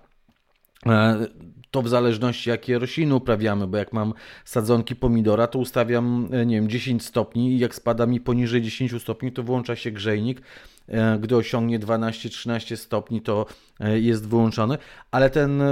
To 1.78 1.82
w 1.82 1.88
zależności 1.88 2.50
jakie 2.50 2.78
rośliny 2.78 3.14
uprawiamy, 3.14 3.66
bo 3.66 3.76
jak 3.76 3.92
mam 3.92 4.14
sadzonki 4.44 4.96
pomidora, 4.96 5.46
to 5.46 5.58
ustawiam, 5.58 6.28
e, 6.32 6.46
nie 6.46 6.56
wiem, 6.56 6.68
10 6.68 7.04
stopni 7.04 7.52
i 7.52 7.58
jak 7.58 7.74
spada 7.74 8.06
mi 8.06 8.20
poniżej 8.20 8.62
10 8.62 8.98
stopni, 9.02 9.32
to 9.32 9.42
włącza 9.42 9.76
się 9.76 9.90
grzejnik. 9.90 10.42
E, 10.88 11.18
gdy 11.18 11.36
osiągnie 11.36 11.78
12-13 11.78 12.76
stopni, 12.76 13.20
to 13.20 13.46
e, 13.80 13.98
jest 14.00 14.28
wyłączony, 14.28 14.78
ale 15.10 15.30
ten 15.30 15.62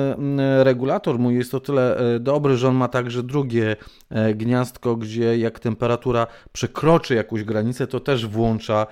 regulator 0.62 1.19
mój 1.19 1.35
jest 1.35 1.55
o 1.55 1.61
tyle 1.61 1.99
dobry, 2.21 2.57
że 2.57 2.69
on 2.69 2.75
ma 2.75 2.88
także 2.88 3.23
drugie 3.23 3.77
gniazdko, 4.35 4.97
gdzie 4.97 5.38
jak 5.38 5.59
temperatura 5.59 6.27
przekroczy 6.53 7.14
jakąś 7.14 7.45
granicę, 7.45 7.87
to 7.87 8.01
też 8.01 8.27
włącza 8.27 8.87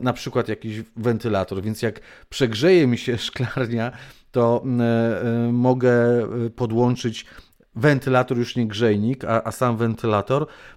na 0.00 0.12
przykład 0.12 0.48
jakiś 0.48 0.82
wentylator, 0.96 1.62
więc 1.62 1.82
jak 1.82 2.00
przegrzeje 2.28 2.86
mi 2.86 2.98
się 2.98 3.18
szklarnia, 3.28 3.92
to 4.30 4.64
e, 4.80 4.82
e, 5.22 5.52
mogę 5.52 5.92
e, 5.92 6.50
podłączyć 6.50 7.26
wentylator, 7.74 8.38
już 8.38 8.56
nie 8.56 8.66
grzejnik, 8.66 9.24
a, 9.24 9.44
a 9.44 9.52
sam 9.52 9.76
wentylator. 9.76 10.42
mm, 10.42 10.75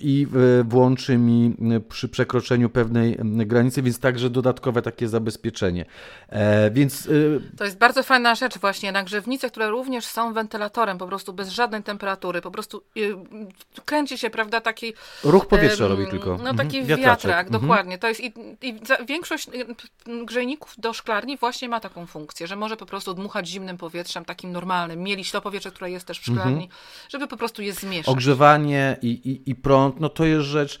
i 0.00 0.26
włączy 0.64 1.18
mi 1.18 1.56
przy 1.88 2.08
przekroczeniu 2.08 2.70
pewnej 2.70 3.18
granicy, 3.22 3.82
więc 3.82 3.98
także 3.98 4.30
dodatkowe 4.30 4.82
takie 4.82 5.08
zabezpieczenie. 5.08 5.84
E, 6.28 6.70
więc... 6.70 7.08
To 7.58 7.64
jest 7.64 7.78
bardzo 7.78 8.02
fajna 8.02 8.34
rzecz 8.34 8.58
właśnie, 8.58 8.92
nagrzewnice, 8.92 9.50
które 9.50 9.70
również 9.70 10.04
są 10.04 10.32
wentylatorem, 10.32 10.98
po 10.98 11.06
prostu 11.06 11.32
bez 11.32 11.48
żadnej 11.48 11.82
temperatury, 11.82 12.40
po 12.40 12.50
prostu 12.50 12.82
kręci 13.84 14.18
się, 14.18 14.30
prawda, 14.30 14.60
taki... 14.60 14.94
Ruch 15.24 15.46
powietrza 15.46 15.88
robi 15.88 16.06
tylko. 16.06 16.38
No 16.44 16.54
taki 16.54 16.78
mhm. 16.78 17.00
wiatrak, 17.00 17.46
mhm. 17.46 17.62
dokładnie. 17.62 17.98
To 17.98 18.08
jest 18.08 18.20
i, 18.20 18.32
i 18.62 18.80
większość 19.08 19.48
grzejników 20.24 20.74
do 20.78 20.92
szklarni 20.92 21.36
właśnie 21.36 21.68
ma 21.68 21.80
taką 21.80 22.06
funkcję, 22.06 22.46
że 22.46 22.56
może 22.56 22.76
po 22.76 22.86
prostu 22.86 23.14
dmuchać 23.14 23.48
zimnym 23.48 23.76
powietrzem, 23.78 24.24
takim 24.24 24.52
normalnym, 24.52 25.00
mielić 25.02 25.30
to 25.30 25.40
powietrze, 25.40 25.70
które 25.70 25.90
jest 25.90 26.06
też 26.06 26.20
w 26.20 26.24
szklarni, 26.24 26.64
mhm. 26.64 26.70
żeby 27.08 27.26
po 27.26 27.36
prostu 27.36 27.62
je 27.62 27.72
zmieszać. 27.72 28.08
Ogrzewanie 28.08 28.96
i, 29.02 29.40
i, 29.46 29.49
i 29.50 29.54
prąd, 29.54 30.00
no 30.00 30.08
to 30.08 30.24
jest 30.24 30.44
rzecz 30.46 30.80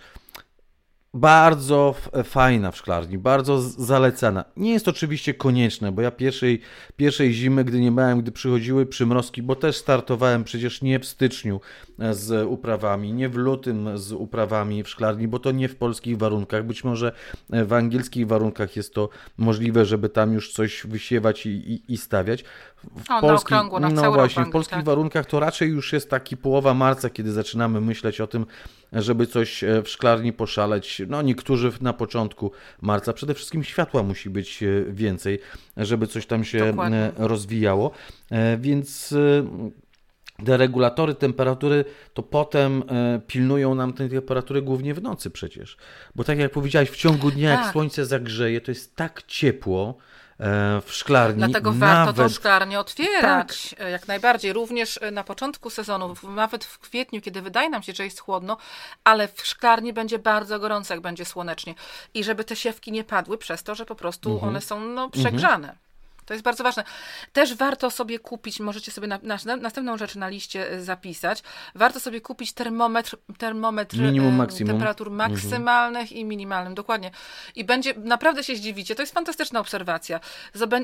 bardzo 1.14 1.94
fajna 2.24 2.70
w 2.70 2.76
szklarni, 2.76 3.18
bardzo 3.18 3.60
zalecana. 3.60 4.44
Nie 4.56 4.72
jest 4.72 4.88
oczywiście 4.88 5.34
konieczne, 5.34 5.92
bo 5.92 6.02
ja 6.02 6.10
pierwszej, 6.10 6.60
pierwszej 6.96 7.32
zimy, 7.32 7.64
gdy 7.64 7.80
nie 7.80 7.90
miałem, 7.90 8.20
gdy 8.20 8.32
przychodziły 8.32 8.86
przymrozki, 8.86 9.42
bo 9.42 9.56
też 9.56 9.76
startowałem 9.76 10.44
przecież 10.44 10.82
nie 10.82 10.98
w 10.98 11.06
styczniu 11.06 11.60
e, 11.98 12.14
z 12.14 12.46
uprawami, 12.48 13.12
nie 13.12 13.28
w 13.28 13.34
lutym 13.34 13.98
z 13.98 14.12
uprawami 14.12 14.82
w 14.82 14.88
szklarni, 14.88 15.28
bo 15.28 15.38
to 15.38 15.50
nie 15.50 15.68
w 15.68 15.76
polskich 15.76 16.18
warunkach. 16.18 16.66
Być 16.66 16.84
może 16.84 17.12
e, 17.52 17.64
w 17.64 17.72
angielskich 17.72 18.26
warunkach 18.26 18.76
jest 18.76 18.94
to 18.94 19.08
możliwe, 19.38 19.84
żeby 19.84 20.08
tam 20.08 20.32
już 20.32 20.52
coś 20.52 20.86
wysiewać 20.86 21.46
i, 21.46 21.50
i, 21.50 21.92
i 21.92 21.96
stawiać. 21.96 22.44
W 22.84 23.10
o, 23.10 23.20
polskich, 23.20 23.50
na 23.50 23.56
okrągło, 23.56 23.80
na 23.80 23.88
no 23.88 24.12
właśnie, 24.12 24.44
w 24.44 24.50
polskich 24.50 24.76
tak. 24.76 24.84
warunkach 24.84 25.26
to 25.26 25.40
raczej 25.40 25.70
już 25.70 25.92
jest 25.92 26.10
taki 26.10 26.36
połowa 26.36 26.74
marca, 26.74 27.10
kiedy 27.10 27.32
zaczynamy 27.32 27.80
myśleć 27.80 28.20
o 28.20 28.26
tym, 28.26 28.46
żeby 28.92 29.26
coś 29.26 29.64
e, 29.64 29.82
w 29.82 29.88
szklarni 29.88 30.32
poszaleć. 30.32 30.99
No 31.06 31.22
niektórzy 31.22 31.72
na 31.80 31.92
początku 31.92 32.52
marca. 32.80 33.12
Przede 33.12 33.34
wszystkim 33.34 33.64
światła 33.64 34.02
musi 34.02 34.30
być 34.30 34.62
e, 34.62 34.66
więcej, 34.92 35.38
żeby 35.76 36.06
coś 36.06 36.26
tam 36.26 36.44
się 36.44 36.66
Dokładnie. 36.66 36.98
E, 36.98 37.12
rozwijało. 37.16 37.90
Więc 38.58 39.14
te 40.44 40.56
regulatory 40.56 41.14
temperatury 41.14 41.84
to 42.14 42.22
potem 42.22 42.82
pilnują 43.26 43.74
nam 43.74 43.92
tej 43.92 44.10
temperatury 44.10 44.62
głównie 44.62 44.94
w 44.94 45.02
nocy 45.02 45.30
przecież. 45.30 45.76
Bo 46.14 46.24
tak 46.24 46.38
jak 46.38 46.52
powiedziałeś, 46.52 46.90
w 46.90 46.96
ciągu 46.96 47.30
dnia, 47.30 47.54
tak. 47.56 47.64
jak 47.64 47.72
słońce 47.72 48.06
zagrzeje, 48.06 48.60
to 48.60 48.70
jest 48.70 48.96
tak 48.96 49.22
ciepło, 49.26 49.98
E, 49.98 50.09
w 50.86 50.92
szklarni. 50.92 51.38
Dlatego 51.38 51.72
warto 51.72 52.06
nawet... 52.06 52.16
tą 52.16 52.28
szklarnię 52.28 52.80
otwierać, 52.80 53.70
tak. 53.70 53.86
E, 53.86 53.90
jak 53.90 54.08
najbardziej. 54.08 54.52
Również 54.52 54.98
e, 55.02 55.10
na 55.10 55.24
początku 55.24 55.70
sezonu, 55.70 56.14
nawet 56.22 56.64
w 56.64 56.78
kwietniu, 56.78 57.20
kiedy 57.20 57.42
wydaje 57.42 57.70
nam 57.70 57.82
się, 57.82 57.92
że 57.92 58.04
jest 58.04 58.20
chłodno, 58.20 58.56
ale 59.04 59.28
w 59.28 59.46
szklarni 59.46 59.92
będzie 59.92 60.18
bardzo 60.18 60.58
gorąco, 60.58 60.94
jak 60.94 61.00
będzie 61.00 61.24
słonecznie. 61.24 61.74
I 62.14 62.24
żeby 62.24 62.44
te 62.44 62.56
siewki 62.56 62.92
nie 62.92 63.04
padły 63.04 63.38
przez 63.38 63.62
to, 63.62 63.74
że 63.74 63.86
po 63.86 63.94
prostu 63.94 64.32
mhm. 64.32 64.48
one 64.48 64.60
są 64.60 64.80
no, 64.80 65.10
przegrzane. 65.10 65.68
Mhm. 65.68 65.89
To 66.30 66.34
jest 66.34 66.44
bardzo 66.44 66.64
ważne. 66.64 66.84
Też 67.32 67.54
warto 67.54 67.90
sobie 67.90 68.18
kupić, 68.18 68.60
możecie 68.60 68.92
sobie 68.92 69.08
na, 69.08 69.18
na, 69.22 69.56
następną 69.56 69.98
rzecz 69.98 70.14
na 70.14 70.28
liście 70.28 70.70
e, 70.70 70.80
zapisać, 70.80 71.42
warto 71.74 72.00
sobie 72.00 72.20
kupić 72.20 72.52
termometr, 72.52 73.16
termometr 73.38 73.98
Minimum, 73.98 74.34
maksimum. 74.34 74.72
temperatur 74.72 75.08
mhm. 75.08 75.30
maksymalnych 75.30 76.02
mhm. 76.02 76.20
i 76.20 76.24
minimalnych, 76.24 76.74
dokładnie. 76.74 77.10
I 77.54 77.64
będzie, 77.64 77.94
naprawdę 77.94 78.44
się 78.44 78.56
zdziwicie, 78.56 78.94
to 78.94 79.02
jest 79.02 79.14
fantastyczna 79.14 79.60
obserwacja. 79.60 80.20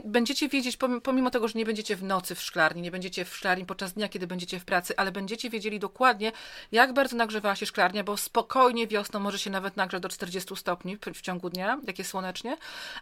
Będziecie 0.04 0.48
wiedzieć, 0.48 0.78
pomimo 1.02 1.30
tego, 1.30 1.48
że 1.48 1.58
nie 1.58 1.64
będziecie 1.64 1.96
w 1.96 2.02
nocy 2.02 2.34
w 2.34 2.42
szklarni, 2.42 2.82
nie 2.82 2.90
będziecie 2.90 3.24
w 3.24 3.36
szklarni 3.36 3.66
podczas 3.66 3.92
dnia, 3.92 4.08
kiedy 4.08 4.26
będziecie 4.26 4.60
w 4.60 4.64
pracy, 4.64 4.94
ale 4.96 5.12
będziecie 5.12 5.50
wiedzieli 5.50 5.78
dokładnie, 5.78 6.32
jak 6.72 6.92
bardzo 6.92 7.16
nagrzewała 7.16 7.56
się 7.56 7.66
szklarnia, 7.66 8.04
bo 8.04 8.16
spokojnie 8.16 8.86
wiosną 8.86 9.20
może 9.20 9.38
się 9.38 9.50
nawet 9.50 9.76
nagrzać 9.76 10.02
do 10.02 10.08
40 10.08 10.56
stopni 10.56 10.98
w 11.14 11.20
ciągu 11.20 11.50
dnia, 11.50 11.78
jak 11.86 11.98
jest 11.98 12.10
słonecznie, 12.10 12.56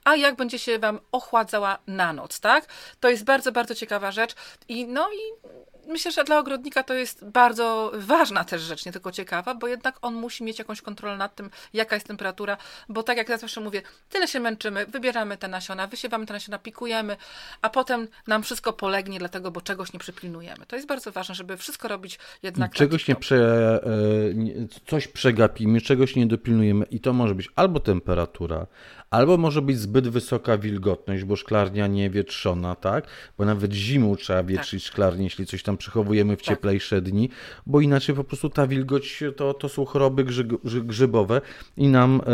a 0.04 0.16
jak 0.16 0.37
będzie 0.37 0.59
się 0.59 0.78
Wam 0.78 1.00
ochładzała 1.12 1.78
na 1.87 2.12
noc 2.12 2.34
tak? 2.40 2.66
To 3.01 3.09
jest 3.09 3.25
bardzo, 3.25 3.53
bardzo 3.53 3.75
ciekawa 3.75 4.12
rzecz. 4.12 4.35
I 4.68 4.87
no 4.87 5.12
i 5.12 5.18
myślę, 5.88 6.12
że 6.12 6.25
dla 6.25 6.38
ogrodnika 6.38 6.83
to 6.83 6.94
jest 6.94 7.25
bardzo 7.25 7.92
ważna 7.94 8.44
też 8.44 8.62
rzecz, 8.62 8.87
nie 8.87 8.92
tylko 8.92 9.12
ciekawa, 9.12 9.55
bo 9.55 9.68
jednak 9.68 9.99
on 10.03 10.14
musi 10.14 10.44
mieć 10.44 10.59
jakąś 10.59 10.83
kontrolę 10.83 11.16
nad 11.16 11.35
tym, 11.35 11.51
jaka 11.73 11.97
jest 11.97 12.07
temperatura, 12.07 12.57
bo 12.88 13.03
tak 13.03 13.16
jak 13.16 13.29
ja 13.29 13.38
zawsze 13.38 13.61
mówię, 13.61 13.83
tyle 14.09 14.29
się 14.29 14.40
męczymy, 14.40 14.87
wybieramy 14.87 15.37
te 15.37 15.49
nasiona, 15.49 15.87
wysiewamy 15.87 16.27
te 16.27 16.33
nasiona, 16.33 16.59
pikujemy, 16.59 17.16
a 17.62 17.70
potem 17.70 18.09
nam 18.27 18.42
wszystko 18.42 18.73
polegnie, 18.73 19.18
dlatego, 19.18 19.51
bo 19.51 19.61
czegoś 19.61 19.92
nie 19.92 19.99
przypilnujemy. 19.99 20.66
To 20.66 20.77
jest 20.77 20.88
bardzo 20.88 21.12
ważne, 21.12 21.35
żeby 21.35 21.57
wszystko 21.57 21.88
robić 21.88 22.18
jednak 22.42 22.73
Czegoś 22.73 23.09
nie 23.09 23.16
prze, 23.16 23.37
e, 23.85 24.81
coś 24.87 25.09
przegapimy, 25.09 25.81
czegoś 25.81 26.16
nie 26.16 26.27
dopilnujemy 26.27 26.85
i 26.85 27.01
to 27.01 27.12
może 27.12 27.35
być 27.35 27.51
albo 27.57 27.81
temperatura, 27.81 28.66
albo 29.11 29.37
może 29.37 29.62
być 29.62 29.79
zbyt 29.79 30.09
wysoka 30.09 30.59
wilgotność, 30.59 31.25
bo 31.25 31.37
szklarnia 31.37 31.87
nie 31.87 32.11
wietrzona, 32.11 32.75
tak? 32.75 33.07
Bo 33.38 33.44
nawet 33.44 33.73
zimą 33.73 34.16
trzeba 34.16 34.42
wietrzyć 34.42 34.85
tak. 34.85 34.92
szklarnię, 34.92 35.25
jeśli 35.25 35.47
coś 35.47 35.62
tam 35.62 35.74
przechowujemy 35.77 36.37
w 36.37 36.39
tak. 36.39 36.47
cieplejsze 36.47 37.01
dni, 37.01 37.31
bo 37.67 37.81
inaczej 37.81 38.15
po 38.15 38.25
prostu 38.25 38.51
ta 38.51 38.67
wilgoć 38.67 39.25
to, 39.37 39.55
to 39.55 39.69
są 39.69 39.85
choroby 39.85 40.25
grzybowe 40.65 41.41
i 41.77 41.89
nam 41.89 42.21
e, 42.21 42.31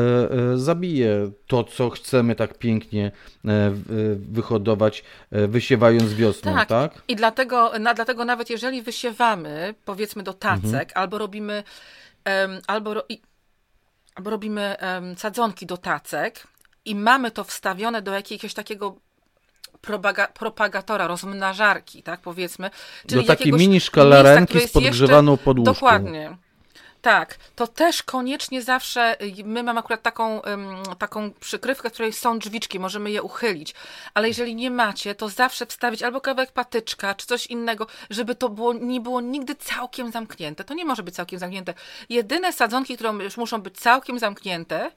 e, 0.52 0.58
zabije 0.58 1.30
to, 1.46 1.64
co 1.64 1.90
chcemy 1.90 2.34
tak 2.34 2.58
pięknie 2.58 3.12
e, 3.44 3.70
wyhodować, 4.18 5.04
e, 5.30 5.48
wysiewając 5.48 6.14
wiosną, 6.14 6.54
tak? 6.54 6.68
tak? 6.68 7.02
I 7.08 7.16
dlatego, 7.16 7.72
na, 7.78 7.94
dlatego 7.94 8.24
nawet 8.24 8.50
jeżeli 8.50 8.82
wysiewamy, 8.82 9.74
powiedzmy 9.84 10.22
do 10.22 10.32
tacek, 10.32 10.64
mhm. 10.64 10.90
albo 10.94 11.18
robimy 11.18 11.62
um, 12.26 12.60
albo, 12.66 12.94
ro, 12.94 13.04
i, 13.08 13.20
albo 14.14 14.30
robimy 14.30 14.76
um, 14.82 15.16
sadzonki 15.16 15.66
do 15.66 15.76
tacek, 15.76 16.46
i 16.84 16.94
mamy 16.94 17.30
to 17.30 17.44
wstawione 17.44 18.02
do 18.02 18.12
jakiegoś 18.12 18.54
takiego 18.54 18.96
propaga 19.80 20.26
propagatora, 20.26 21.06
rozmnażarki, 21.06 22.02
tak 22.02 22.20
powiedzmy. 22.20 22.70
Czyli 23.06 23.20
do 23.20 23.26
takiej 23.26 23.52
mini 23.52 23.80
szkalarenki 23.80 24.60
z 24.60 24.72
podgrzewaną 24.72 25.36
podłóżką. 25.36 25.72
Dokładnie. 25.72 26.36
Tak, 27.02 27.38
to 27.56 27.66
też 27.66 28.02
koniecznie 28.02 28.62
zawsze, 28.62 29.22
y, 29.22 29.44
my 29.44 29.62
mamy 29.62 29.80
akurat 29.80 30.02
taką, 30.02 30.40
taką 30.98 31.30
przykrywkę, 31.32 31.90
w 31.90 31.92
której 31.92 32.12
są 32.12 32.38
drzwiczki, 32.38 32.80
możemy 32.80 33.10
je 33.10 33.22
uchylić, 33.22 33.74
ale 34.14 34.28
jeżeli 34.28 34.54
nie 34.54 34.70
macie, 34.70 35.14
to 35.14 35.28
zawsze 35.28 35.66
wstawić 35.66 36.02
albo 36.02 36.20
kawałek 36.20 36.52
patyczka, 36.52 37.14
czy 37.14 37.26
coś 37.26 37.46
innego, 37.46 37.86
żeby 38.10 38.34
to 38.34 38.48
było, 38.48 38.72
nie 38.72 39.00
było 39.00 39.20
nigdy 39.20 39.54
całkiem 39.54 40.12
zamknięte. 40.12 40.64
To 40.64 40.74
nie 40.74 40.84
może 40.84 41.02
być 41.02 41.14
całkiem 41.14 41.38
zamknięte. 41.38 41.74
Jedyne 42.08 42.52
sadzonki, 42.52 42.94
które 42.94 43.10
już 43.10 43.36
muszą 43.36 43.62
być 43.62 43.76
całkiem 43.76 44.18
zamknięte 44.18 44.90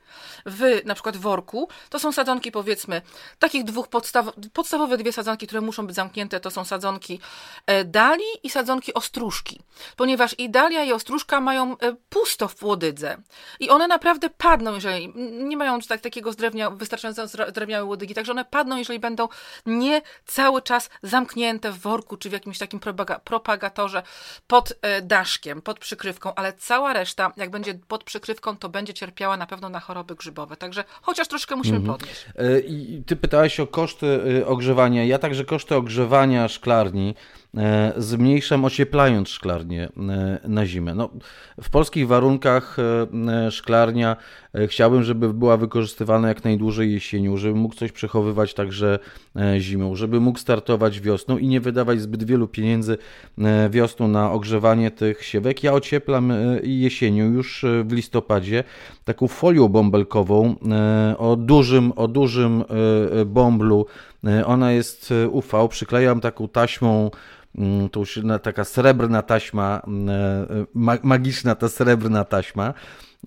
w 0.45 0.81
na 0.85 0.93
przykład 0.93 1.17
worku, 1.17 1.67
to 1.89 1.99
są 1.99 2.11
sadzonki 2.11 2.51
powiedzmy, 2.51 3.01
takich 3.39 3.63
dwóch 3.63 3.87
podstaw, 3.87 4.25
podstawowe 4.53 4.97
dwie 4.97 5.13
sadzonki, 5.13 5.47
które 5.47 5.61
muszą 5.61 5.87
być 5.87 5.95
zamknięte, 5.95 6.39
to 6.39 6.51
są 6.51 6.65
sadzonki 6.65 7.19
e, 7.65 7.85
dali 7.85 8.23
i 8.43 8.49
sadzonki 8.49 8.93
ostróżki, 8.93 9.61
ponieważ 9.97 10.35
i 10.37 10.49
dalia 10.49 10.83
i 10.83 10.91
ostróżka 10.91 11.41
mają 11.41 11.77
e, 11.77 11.92
pusto 12.09 12.47
w 12.47 12.63
łodydze. 12.63 13.17
I 13.59 13.69
one 13.69 13.87
naprawdę 13.87 14.29
padną, 14.29 14.73
jeżeli 14.73 15.13
nie 15.31 15.57
mają 15.57 15.79
tak, 15.79 16.01
takiego 16.01 16.31
zdrewnia, 16.31 16.69
wystarczająco 16.69 17.27
zdrewniałe 17.27 17.85
łodygi, 17.85 18.13
także 18.13 18.31
one 18.31 18.45
padną, 18.45 18.77
jeżeli 18.77 18.99
będą 18.99 19.27
nie 19.65 20.01
cały 20.25 20.61
czas 20.61 20.89
zamknięte 21.03 21.71
w 21.71 21.79
worku 21.79 22.17
czy 22.17 22.29
w 22.29 22.33
jakimś 22.33 22.57
takim 22.57 22.79
propagatorze 23.23 24.03
pod 24.47 24.73
e, 24.81 25.01
daszkiem, 25.01 25.61
pod 25.61 25.79
przykrywką, 25.79 26.35
ale 26.35 26.53
cała 26.53 26.93
reszta, 26.93 27.31
jak 27.37 27.49
będzie 27.49 27.73
pod 27.87 28.03
przykrywką, 28.03 28.57
to 28.57 28.69
będzie 28.69 28.93
cierpiała 28.93 29.37
na 29.37 29.47
pewno 29.47 29.69
na 29.69 29.79
choroby 29.79 30.15
grzybowe. 30.15 30.57
Także 30.57 30.83
chociaż 31.01 31.27
troszkę 31.27 31.55
musimy 31.55 31.77
mhm. 31.77 31.97
podnieść. 31.97 32.25
E, 32.35 32.59
I 32.59 33.03
ty 33.05 33.15
pytałeś 33.15 33.59
o 33.59 33.67
koszty 33.67 34.21
e, 34.41 34.47
ogrzewania. 34.47 35.05
Ja 35.05 35.19
także 35.19 35.45
koszty 35.45 35.75
ogrzewania 35.75 36.47
szklarni 36.47 37.15
zmniejszam 37.97 38.65
ocieplając 38.65 39.29
szklarnię 39.29 39.83
e, 39.83 40.39
na 40.47 40.65
zimę. 40.65 40.95
No, 40.95 41.09
w 41.61 41.69
polskich 41.69 42.07
warunkach 42.07 42.77
e, 42.79 43.51
szklarnia 43.51 44.17
chciałbym, 44.67 45.03
żeby 45.03 45.33
była 45.33 45.57
wykorzystywana 45.57 46.27
jak 46.27 46.43
najdłużej 46.43 46.93
jesienią, 46.93 47.37
żeby 47.37 47.55
mógł 47.55 47.75
coś 47.75 47.91
przechowywać 47.91 48.53
także 48.53 48.99
zimą, 49.57 49.95
żeby 49.95 50.19
mógł 50.19 50.39
startować 50.39 50.99
wiosną 50.99 51.37
i 51.37 51.47
nie 51.47 51.61
wydawać 51.61 52.01
zbyt 52.01 52.23
wielu 52.23 52.47
pieniędzy 52.47 52.97
wiosną 53.69 54.07
na 54.07 54.31
ogrzewanie 54.31 54.91
tych 54.91 55.23
siewek. 55.23 55.63
Ja 55.63 55.73
ocieplam 55.73 56.33
jesienią 56.63 57.31
już 57.31 57.65
w 57.83 57.91
listopadzie 57.91 58.63
taką 59.05 59.27
folią 59.27 59.67
bąbelkową 59.67 60.55
o 61.17 61.35
dużym, 61.35 61.91
o 61.95 62.07
dużym 62.07 62.63
bąblu. 63.25 63.85
Ona 64.45 64.71
jest 64.71 65.13
UV, 65.31 65.67
przyklejam 65.69 66.21
taką 66.21 66.47
taśmą 66.47 67.11
Mm, 67.57 67.89
to 67.89 67.99
już 67.99 68.19
taka 68.43 68.63
srebrna 68.63 69.21
taśma, 69.21 69.81
mm, 69.87 70.09
e, 70.09 70.97
magiczna 71.03 71.55
ta 71.55 71.69
srebrna 71.69 72.25
taśma. 72.25 72.73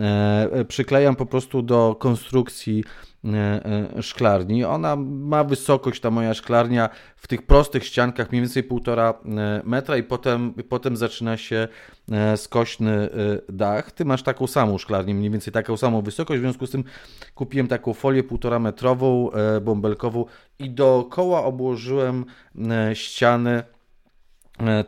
E, 0.01 0.65
przyklejam 0.65 1.17
po 1.17 1.27
prostu 1.27 1.63
do 1.63 1.97
konstrukcji 1.99 2.85
e, 3.25 4.03
szklarni. 4.03 4.65
Ona 4.65 4.97
ma 4.97 5.45
wysokość, 5.45 6.01
ta 6.01 6.11
moja 6.11 6.35
szklarnia, 6.35 6.89
w 7.17 7.29
tych 7.29 7.43
prostych 7.43 7.85
ściankach 7.85 8.31
mniej 8.31 8.43
więcej 8.43 8.63
półtora 8.63 9.15
metra 9.65 9.97
i 9.97 10.03
potem, 10.03 10.55
potem 10.69 10.97
zaczyna 10.97 11.37
się 11.37 11.69
skośny 12.37 13.09
dach. 13.49 13.93
Ty 13.93 14.05
masz 14.05 14.23
taką 14.23 14.47
samą 14.47 14.79
szklarnię, 14.79 15.15
mniej 15.15 15.31
więcej 15.31 15.53
taką 15.53 15.77
samą 15.77 16.03
wysokość, 16.03 16.39
w 16.39 16.43
związku 16.43 16.67
z 16.67 16.71
tym 16.71 16.85
kupiłem 17.35 17.69
taką 17.69 17.95
folię 17.95 18.23
półtora 18.25 18.59
metrową, 18.59 19.31
bąbelkową 19.63 20.25
i 20.59 20.71
dookoła 20.71 21.45
obłożyłem 21.45 22.25
ściany 22.95 23.63
E, 23.67 23.76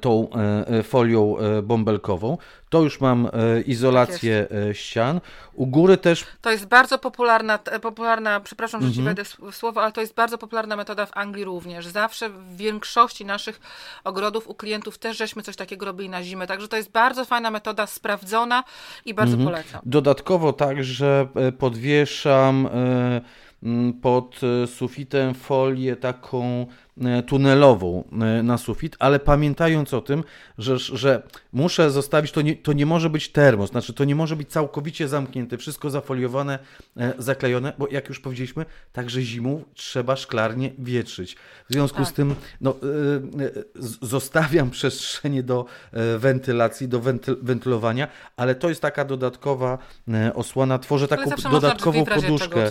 tą 0.00 0.28
e, 0.30 0.68
e, 0.68 0.82
folią 0.82 1.36
bąbelkową. 1.62 2.38
To 2.68 2.82
już 2.82 3.00
mam 3.00 3.28
izolację 3.66 4.46
tak 4.50 4.76
ścian. 4.76 5.20
U 5.54 5.66
góry 5.66 5.96
też. 5.96 6.24
To 6.40 6.50
jest 6.50 6.66
bardzo 6.66 6.98
popularna, 6.98 7.58
popularna 7.82 8.40
przepraszam, 8.40 8.82
że 8.82 8.92
ci 8.92 8.98
mhm. 8.98 9.16
wejdę 9.16 9.30
w 9.52 9.56
słowo, 9.56 9.82
ale 9.82 9.92
to 9.92 10.00
jest 10.00 10.14
bardzo 10.14 10.38
popularna 10.38 10.76
metoda 10.76 11.06
w 11.06 11.16
Anglii 11.16 11.44
również. 11.44 11.86
Zawsze 11.86 12.28
w 12.30 12.56
większości 12.56 13.24
naszych 13.24 13.60
ogrodów 14.04 14.48
u 14.48 14.54
klientów 14.54 14.98
też 14.98 15.16
żeśmy 15.16 15.42
coś 15.42 15.56
takiego 15.56 15.86
robili 15.86 16.08
na 16.08 16.22
zimę. 16.22 16.46
Także 16.46 16.68
to 16.68 16.76
jest 16.76 16.90
bardzo 16.90 17.24
fajna 17.24 17.50
metoda, 17.50 17.86
sprawdzona 17.86 18.64
i 19.04 19.14
bardzo 19.14 19.34
mhm. 19.36 19.50
polecam. 19.50 19.80
Dodatkowo 19.84 20.52
także 20.52 21.28
podwieszam 21.58 22.68
pod 24.02 24.40
sufitem 24.66 25.34
folię 25.34 25.96
taką 25.96 26.66
E, 26.87 26.87
tunelową 27.26 28.04
e, 28.12 28.42
na 28.42 28.58
sufit, 28.58 28.96
ale 28.98 29.18
pamiętając 29.18 29.94
o 29.94 30.00
tym, 30.00 30.24
że, 30.58 30.78
że 30.78 31.22
muszę 31.52 31.90
zostawić, 31.90 32.32
to 32.32 32.42
nie, 32.42 32.56
to 32.56 32.72
nie 32.72 32.86
może 32.86 33.10
być 33.10 33.28
termos, 33.28 33.70
znaczy 33.70 33.92
to 33.92 34.04
nie 34.04 34.14
może 34.14 34.36
być 34.36 34.48
całkowicie 34.48 35.08
zamknięte, 35.08 35.58
wszystko 35.58 35.90
zafoliowane, 35.90 36.58
e, 36.96 37.12
zaklejone, 37.18 37.72
bo 37.78 37.88
jak 37.88 38.08
już 38.08 38.20
powiedzieliśmy, 38.20 38.66
także 38.92 39.22
zimą 39.22 39.64
trzeba 39.74 40.16
szklarnie 40.16 40.72
wietrzyć. 40.78 41.36
W 41.68 41.72
związku 41.72 41.98
tak. 41.98 42.08
z 42.08 42.12
tym 42.12 42.34
no, 42.60 42.76
zostawiam 44.02 44.70
przestrzenie 44.78 45.42
do 45.42 45.64
wentylacji, 46.18 46.88
do 46.88 47.00
wentylowania, 47.42 48.08
ale 48.36 48.54
to 48.54 48.68
jest 48.68 48.82
taka 48.82 49.04
dodatkowa 49.04 49.78
osłona. 50.34 50.78
Tworzę 50.78 51.08
taką 51.08 51.30
dodatkową 51.50 52.04
poduszkę 52.04 52.70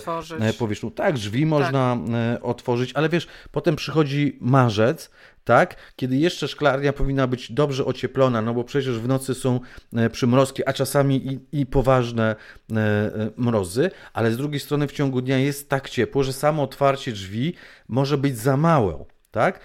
powierzchnią. 0.58 0.90
Tak, 0.90 1.14
drzwi 1.14 1.40
tak. 1.40 1.48
można 1.48 1.98
otworzyć, 2.42 2.92
ale 2.94 3.08
wiesz, 3.08 3.26
potem 3.52 3.76
przychodzi 3.76 4.17
przychodzi 4.18 4.38
marzec, 4.40 5.10
tak, 5.44 5.76
kiedy 5.96 6.16
jeszcze 6.16 6.48
szklarnia 6.48 6.92
powinna 6.92 7.26
być 7.26 7.52
dobrze 7.52 7.84
ocieplona, 7.84 8.42
no 8.42 8.54
bo 8.54 8.64
przecież 8.64 8.98
w 8.98 9.08
nocy 9.08 9.34
są 9.34 9.60
e, 9.96 10.10
przymrozki, 10.10 10.62
a 10.66 10.72
czasami 10.72 11.16
i, 11.26 11.60
i 11.60 11.66
poważne 11.66 12.36
e, 12.72 12.76
e, 12.76 13.30
mrozy, 13.36 13.90
ale 14.12 14.30
z 14.30 14.36
drugiej 14.36 14.60
strony 14.60 14.86
w 14.88 14.92
ciągu 14.92 15.20
dnia 15.20 15.38
jest 15.38 15.68
tak 15.68 15.90
ciepło, 15.90 16.24
że 16.24 16.32
samo 16.32 16.62
otwarcie 16.62 17.12
drzwi 17.12 17.54
może 17.88 18.18
być 18.18 18.38
za 18.38 18.56
małe. 18.56 19.04
Tak? 19.30 19.60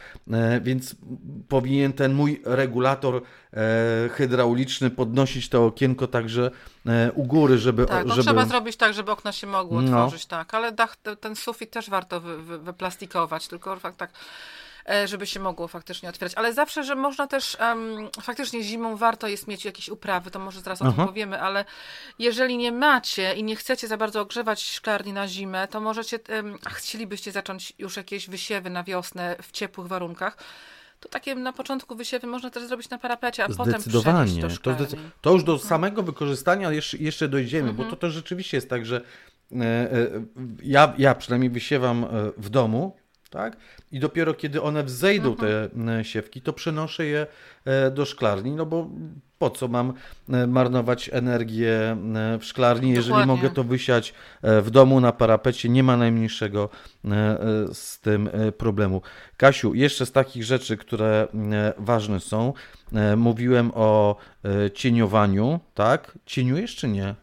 Więc 0.61 0.95
powinien 1.49 1.93
ten 1.93 2.13
mój 2.13 2.41
regulator 2.45 3.21
hydrauliczny 4.11 4.89
podnosić 4.89 5.49
to 5.49 5.65
okienko 5.65 6.07
także 6.07 6.51
u 7.13 7.23
góry, 7.23 7.57
żeby... 7.57 7.85
Tak, 7.85 8.09
żeby... 8.09 8.21
trzeba 8.21 8.45
zrobić 8.45 8.75
tak, 8.77 8.93
żeby 8.93 9.11
okna 9.11 9.31
się 9.31 9.47
mogły 9.47 9.83
no. 9.83 9.97
otworzyć, 9.97 10.25
tak, 10.25 10.53
ale 10.53 10.71
dach, 10.71 10.95
ten 11.19 11.35
sufit 11.35 11.71
też 11.71 11.89
warto 11.89 12.19
wy, 12.19 12.43
wy, 12.43 12.59
wyplastikować, 12.59 13.47
tylko 13.47 13.77
tak 13.97 14.09
E, 14.11 14.62
żeby 15.05 15.27
się 15.27 15.39
mogło 15.39 15.67
faktycznie 15.67 16.09
otwierać. 16.09 16.33
Ale 16.35 16.53
zawsze, 16.53 16.83
że 16.83 16.95
można 16.95 17.27
też, 17.27 17.57
um, 17.59 18.09
faktycznie 18.21 18.63
zimą 18.63 18.97
warto 18.97 19.27
jest 19.27 19.47
mieć 19.47 19.65
jakieś 19.65 19.89
uprawy, 19.89 20.31
to 20.31 20.39
może 20.39 20.61
zaraz 20.61 20.81
o 20.81 20.85
tym 20.85 21.05
powiemy, 21.05 21.41
ale 21.41 21.65
jeżeli 22.19 22.57
nie 22.57 22.71
macie 22.71 23.33
i 23.33 23.43
nie 23.43 23.55
chcecie 23.55 23.87
za 23.87 23.97
bardzo 23.97 24.21
ogrzewać 24.21 24.63
szklarni 24.63 25.13
na 25.13 25.27
zimę, 25.27 25.67
to 25.67 25.81
możecie, 25.81 26.19
um, 26.29 26.57
a 26.65 26.69
chcielibyście 26.69 27.31
zacząć 27.31 27.73
już 27.79 27.97
jakieś 27.97 28.29
wysiewy 28.29 28.69
na 28.69 28.83
wiosnę 28.83 29.35
w 29.41 29.51
ciepłych 29.51 29.87
warunkach, 29.87 30.37
to 31.03 31.09
takie 31.09 31.35
na 31.35 31.53
początku 31.53 31.95
wysiewy 31.95 32.27
można 32.27 32.49
też 32.49 32.63
zrobić 32.63 32.89
na 32.89 32.97
parapecie, 32.97 33.43
a 33.43 33.47
potem 33.47 33.81
przenieść 33.81 34.37
do 34.37 34.49
to, 34.61 34.71
zdecy- 34.71 34.97
to 35.21 35.31
już 35.31 35.43
do 35.43 35.59
samego 35.59 36.03
wykorzystania 36.03 36.71
jeszcze, 36.71 36.97
jeszcze 36.97 37.27
dojdziemy, 37.27 37.69
mhm. 37.69 37.77
bo 37.77 37.95
to, 37.95 37.97
to 38.01 38.09
rzeczywiście 38.09 38.57
jest 38.57 38.69
tak, 38.69 38.85
że 38.85 39.01
e, 39.51 39.55
e, 39.55 40.09
ja, 40.63 40.93
ja 40.97 41.15
przynajmniej 41.15 41.49
wysiewam 41.49 42.05
w 42.37 42.49
domu, 42.49 42.97
tak? 43.29 43.57
I 43.93 43.99
dopiero 43.99 44.33
kiedy 44.33 44.61
one 44.61 44.83
wzejdą, 44.83 45.31
mhm. 45.31 45.49
te 45.49 45.99
e, 45.99 46.05
siewki, 46.05 46.41
to 46.41 46.53
przenoszę 46.53 47.05
je 47.05 47.27
e, 47.65 47.91
do 47.91 48.05
szklarni, 48.05 48.51
no 48.51 48.65
bo 48.65 48.89
po 49.39 49.49
co 49.49 49.67
mam 49.67 49.93
e, 50.29 50.47
marnować 50.47 51.09
energię 51.13 51.97
w 52.39 52.45
szklarni, 52.45 52.89
jeżeli 52.89 53.07
Dokładnie. 53.07 53.35
mogę 53.35 53.49
to 53.49 53.63
wysiać 53.63 54.13
w 54.43 54.69
domu 54.69 54.99
na 54.99 55.11
parapecie, 55.11 55.69
nie 55.69 55.83
ma 55.83 55.97
najmniejszego 55.97 56.69
z 57.73 57.99
tym 57.99 58.29
problemu. 58.57 59.01
Kasiu, 59.37 59.73
jeszcze 59.73 60.05
z 60.05 60.11
takich 60.11 60.43
rzeczy, 60.43 60.77
które 60.77 61.27
ważne 61.77 62.19
są, 62.19 62.53
mówiłem 63.17 63.71
o 63.75 64.15
cieniowaniu, 64.73 65.59
tak? 65.73 66.17
Cieniujesz 66.25 66.75
czy 66.75 66.87
nie? 66.87 67.15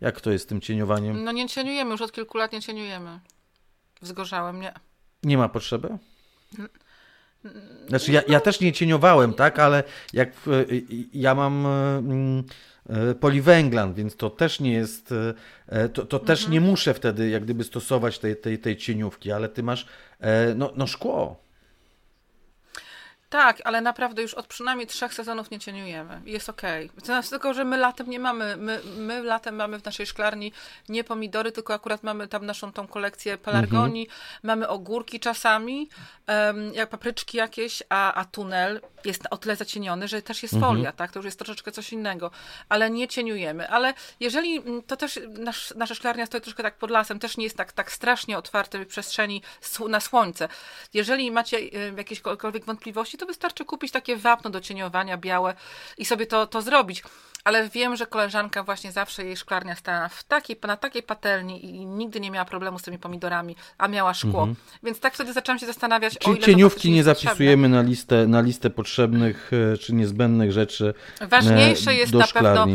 Jak 0.00 0.20
to 0.20 0.30
jest 0.30 0.44
z 0.44 0.48
tym 0.48 0.60
cieniowaniem? 0.60 1.24
No 1.24 1.32
nie 1.32 1.48
cieniujemy, 1.48 1.90
już 1.90 2.00
od 2.00 2.12
kilku 2.12 2.38
lat 2.38 2.52
nie 2.52 2.62
cieniujemy. 2.62 3.20
Wzgorzałem, 4.02 4.60
nie. 4.60 4.72
Nie 5.22 5.38
ma 5.38 5.48
potrzeby? 5.48 5.98
Znaczy, 7.88 8.12
ja, 8.12 8.22
ja 8.28 8.40
też 8.40 8.60
nie 8.60 8.72
cieniowałem, 8.72 9.34
tak, 9.34 9.58
ale 9.58 9.84
jak 10.12 10.32
ja 11.12 11.34
mam 11.34 11.66
mm, 11.66 12.44
e, 12.88 13.14
poliwęglan, 13.14 13.94
więc 13.94 14.16
to 14.16 14.30
też 14.30 14.60
nie 14.60 14.72
jest, 14.72 15.14
e, 15.66 15.88
to, 15.88 16.06
to 16.06 16.18
też 16.18 16.40
mhm. 16.40 16.52
nie 16.52 16.60
muszę 16.70 16.94
wtedy 16.94 17.28
jak 17.28 17.44
gdyby 17.44 17.64
stosować 17.64 18.18
tej, 18.18 18.36
tej, 18.36 18.58
tej 18.58 18.76
cieniówki, 18.76 19.32
ale 19.32 19.48
ty 19.48 19.62
masz 19.62 19.86
e, 20.20 20.54
no, 20.54 20.72
no 20.76 20.86
szkło. 20.86 21.47
Tak, 23.30 23.60
ale 23.64 23.80
naprawdę 23.80 24.22
już 24.22 24.34
od 24.34 24.46
przynajmniej 24.46 24.86
trzech 24.86 25.14
sezonów 25.14 25.50
nie 25.50 25.58
cieniujemy. 25.58 26.20
Jest 26.24 26.48
okej. 26.48 26.90
Okay. 26.90 27.04
Znaczy 27.04 27.30
tylko, 27.30 27.54
że 27.54 27.64
my 27.64 27.76
latem 27.76 28.10
nie 28.10 28.18
mamy, 28.18 28.56
my, 28.56 28.80
my 28.96 29.22
latem 29.22 29.54
mamy 29.54 29.78
w 29.78 29.84
naszej 29.84 30.06
szklarni 30.06 30.52
nie 30.88 31.04
pomidory, 31.04 31.52
tylko 31.52 31.74
akurat 31.74 32.02
mamy 32.02 32.28
tam 32.28 32.46
naszą 32.46 32.72
tą 32.72 32.86
kolekcję 32.86 33.38
pelargonii, 33.38 34.04
mhm. 34.04 34.20
mamy 34.42 34.68
ogórki 34.68 35.20
czasami, 35.20 35.88
um, 36.28 36.74
jak 36.74 36.88
papryczki 36.88 37.36
jakieś, 37.36 37.82
a, 37.88 38.14
a 38.14 38.24
tunel 38.24 38.80
jest 39.04 39.22
o 39.30 39.36
tyle 39.36 39.56
zacieniony, 39.56 40.08
że 40.08 40.22
też 40.22 40.42
jest 40.42 40.54
mhm. 40.54 40.72
folia, 40.72 40.92
tak? 40.92 41.12
To 41.12 41.18
już 41.18 41.24
jest 41.24 41.38
troszeczkę 41.38 41.72
coś 41.72 41.92
innego, 41.92 42.30
ale 42.68 42.90
nie 42.90 43.08
cieniujemy. 43.08 43.68
Ale 43.68 43.94
jeżeli, 44.20 44.56
mm, 44.56 44.82
to 44.82 44.96
też 44.96 45.20
nasz, 45.38 45.74
nasza 45.76 45.94
szklarnia 45.94 46.26
stoi 46.26 46.40
troszkę 46.40 46.62
tak 46.62 46.78
pod 46.78 46.90
lasem, 46.90 47.18
też 47.18 47.36
nie 47.36 47.44
jest 47.44 47.56
tak, 47.56 47.72
tak 47.72 47.92
strasznie 47.92 48.38
otwartej 48.38 48.86
przestrzeni 48.86 49.42
na 49.88 50.00
słońce. 50.00 50.48
Jeżeli 50.94 51.30
macie 51.30 51.56
y, 51.56 51.94
jakiekolwiek 51.96 52.64
wątpliwości, 52.64 53.17
to 53.18 53.26
wystarczy 53.26 53.64
kupić 53.64 53.92
takie 53.92 54.16
wapno 54.16 54.50
do 54.50 54.60
cieniowania 54.60 55.16
białe 55.16 55.54
i 55.98 56.04
sobie 56.04 56.26
to, 56.26 56.46
to 56.46 56.62
zrobić. 56.62 57.02
Ale 57.44 57.68
wiem, 57.68 57.96
że 57.96 58.06
koleżanka 58.06 58.62
właśnie 58.62 58.92
zawsze 58.92 59.24
jej 59.24 59.36
szklarnia 59.36 59.76
stała 59.76 60.08
w 60.08 60.24
takiej, 60.24 60.56
na 60.66 60.76
takiej 60.76 61.02
patelni 61.02 61.64
i 61.64 61.86
nigdy 61.86 62.20
nie 62.20 62.30
miała 62.30 62.44
problemu 62.44 62.78
z 62.78 62.82
tymi 62.82 62.98
pomidorami, 62.98 63.56
a 63.78 63.88
miała 63.88 64.14
szkło. 64.14 64.42
Mhm. 64.42 64.56
Więc 64.82 65.00
tak 65.00 65.14
wtedy 65.14 65.32
zaczęłam 65.32 65.58
się 65.58 65.66
zastanawiać, 65.66 66.16
ile 66.26 66.38
cieniówki 66.38 66.90
nie 66.90 67.04
zapisujemy 67.04 67.68
na 67.68 67.82
listę, 67.82 68.26
na 68.26 68.40
listę 68.40 68.70
potrzebnych 68.70 69.50
e, 69.72 69.76
czy 69.76 69.94
niezbędnych 69.94 70.52
rzeczy. 70.52 70.94
Ważniejsze 71.20 71.90
e, 71.90 71.94
jest 71.94 72.12
na 72.12 72.26
pewno 72.26 72.66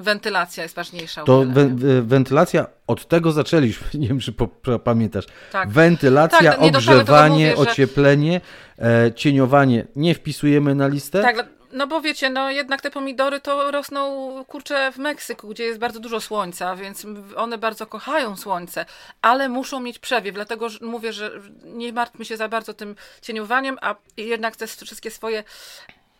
wentylacja 0.00 0.62
jest 0.62 0.74
ważniejsza. 0.74 1.24
To 1.24 1.44
we, 1.44 2.02
wentylacja, 2.02 2.66
od 2.86 3.08
tego 3.08 3.32
zaczęliśmy, 3.32 3.86
nie 4.00 4.08
wiem, 4.08 4.20
czy 4.20 4.32
po, 4.32 4.48
pamiętasz. 4.78 5.24
Tak. 5.52 5.70
Wentylacja, 5.70 6.52
tak, 6.52 6.62
ogrzewanie, 6.62 7.54
mówię, 7.56 7.70
ocieplenie, 7.70 8.40
że... 8.78 9.06
e, 9.06 9.12
cieniowanie 9.14 9.86
nie 9.96 10.14
wpisujemy 10.14 10.74
na 10.74 10.88
listę. 10.88 11.22
Tak, 11.22 11.46
no 11.72 11.86
bo 11.86 12.00
wiecie, 12.00 12.30
no 12.30 12.50
jednak 12.50 12.80
te 12.80 12.90
pomidory 12.90 13.40
to 13.40 13.70
rosną, 13.70 14.44
kurczę, 14.44 14.92
w 14.92 14.98
Meksyku, 14.98 15.48
gdzie 15.48 15.64
jest 15.64 15.78
bardzo 15.78 16.00
dużo 16.00 16.20
słońca, 16.20 16.76
więc 16.76 17.06
one 17.36 17.58
bardzo 17.58 17.86
kochają 17.86 18.36
słońce, 18.36 18.86
ale 19.22 19.48
muszą 19.48 19.80
mieć 19.80 19.98
przewiew, 19.98 20.34
dlatego 20.34 20.68
mówię, 20.80 21.12
że 21.12 21.30
nie 21.64 21.92
martwmy 21.92 22.24
się 22.24 22.36
za 22.36 22.48
bardzo 22.48 22.74
tym 22.74 22.96
cieniowaniem, 23.22 23.78
a 23.80 23.94
jednak 24.16 24.56
te 24.56 24.66
wszystkie 24.66 25.10
swoje 25.10 25.44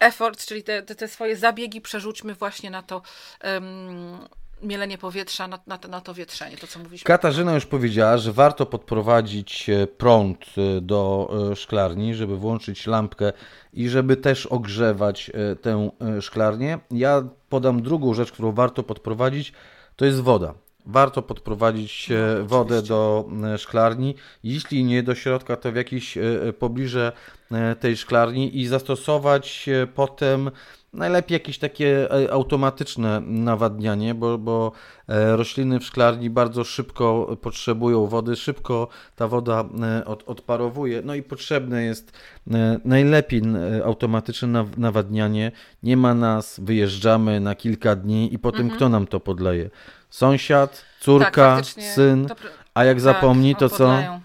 effort, 0.01 0.47
czyli 0.47 0.63
te, 0.63 0.83
te, 0.83 0.95
te 0.95 1.09
swoje 1.09 1.37
zabiegi 1.37 1.81
przerzućmy 1.81 2.35
właśnie 2.35 2.71
na 2.71 2.83
to 2.83 3.03
um, 3.45 4.29
mielenie 4.63 4.99
powietrza, 4.99 5.49
na, 5.49 5.59
na, 5.67 5.79
na, 5.89 6.01
to 6.01 6.15
wietrzenie, 6.15 6.57
to 6.57 6.67
co 6.67 6.79
mówiliśmy. 6.79 7.07
Katarzyna 7.07 7.55
już 7.55 7.67
powiedziała, 7.67 8.19
że 8.19 8.33
warto 8.33 8.67
podprowadzić 8.67 9.71
e, 9.71 9.87
prąd 9.87 10.45
e, 10.57 10.81
do 10.81 11.31
e, 11.53 11.57
szklarni, 11.57 12.15
żeby 12.15 12.37
włączyć 12.37 12.87
lampkę 12.87 13.33
i 13.73 13.89
żeby 13.89 14.17
też 14.17 14.47
ogrzewać 14.47 15.31
tę 15.63 15.91
szklarnię. 16.21 16.79
Ja 16.91 17.23
podam 17.49 17.83
drugą 17.83 18.15
rzecz, 18.15 18.33
którą 18.33 18.53
warto 18.53 18.83
podprowadzić, 18.83 19.53
to 19.97 20.05
jest 20.05 20.21
woda. 20.21 20.55
Warto 20.87 21.23
podprowadzić 21.23 22.09
no, 22.09 22.47
wodę 22.47 22.83
do 22.83 23.29
szklarni, 23.57 24.15
jeśli 24.45 24.85
nie 24.85 25.03
do 25.03 25.15
środka, 25.15 25.57
to 25.57 25.73
w 25.73 25.77
jakieś 25.77 26.19
pobliże 26.59 27.13
tej 27.81 27.97
szklarni 27.97 28.59
i 28.61 28.67
zastosować 28.67 29.69
potem 29.95 30.51
Najlepiej 30.93 31.35
jakieś 31.35 31.59
takie 31.59 32.13
e, 32.13 32.33
automatyczne 32.33 33.21
nawadnianie, 33.21 34.15
bo, 34.15 34.39
bo 34.39 34.73
e, 35.09 35.37
rośliny 35.37 35.81
w 35.81 35.85
szklarni 35.85 36.31
bardzo 36.31 36.65
szybko 36.65 37.37
potrzebują 37.43 38.07
wody, 38.07 38.37
szybko 38.37 38.89
ta 39.17 39.29
woda 39.29 39.65
e, 39.83 40.05
od, 40.05 40.23
odparowuje. 40.27 41.03
No 41.05 41.15
i 41.15 41.23
potrzebne 41.23 41.83
jest 41.83 42.13
najlepiej 42.85 43.43
automatyczne 43.85 44.65
nawadnianie. 44.77 45.53
Nie 45.83 45.97
ma 45.97 46.15
nas, 46.15 46.61
wyjeżdżamy 46.61 47.41
na 47.41 47.55
kilka 47.55 47.97
dni 47.97 48.35
i 48.35 48.39
potem 48.39 48.61
mhm. 48.61 48.77
kto 48.77 48.89
nam 48.89 49.07
to 49.07 49.21
podleje? 49.21 49.71
Sąsiad, 50.11 50.85
córka, 51.01 51.57
tak, 51.57 51.65
syn, 51.65 52.29
a 52.75 52.85
jak 52.85 52.97
tak, 52.97 53.01
zapomni, 53.01 53.57
to 53.57 53.69
co? 53.69 54.21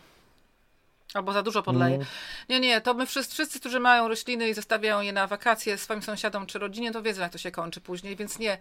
Albo 1.15 1.33
za 1.33 1.43
dużo 1.43 1.63
podleje. 1.63 1.97
No. 1.97 2.05
Nie, 2.49 2.59
nie, 2.59 2.81
to 2.81 2.93
my 2.93 3.05
wszyscy, 3.05 3.33
wszyscy, 3.33 3.59
którzy 3.59 3.79
mają 3.79 4.07
rośliny 4.07 4.49
i 4.49 4.53
zostawiają 4.53 5.01
je 5.01 5.13
na 5.13 5.27
wakacje 5.27 5.77
swoim 5.77 6.01
sąsiadom 6.01 6.45
czy 6.45 6.59
rodzinie, 6.59 6.91
to 6.91 7.01
wiedzą, 7.01 7.21
jak 7.21 7.31
to 7.31 7.37
się 7.37 7.51
kończy 7.51 7.81
później, 7.81 8.15
więc 8.15 8.39
nie. 8.39 8.57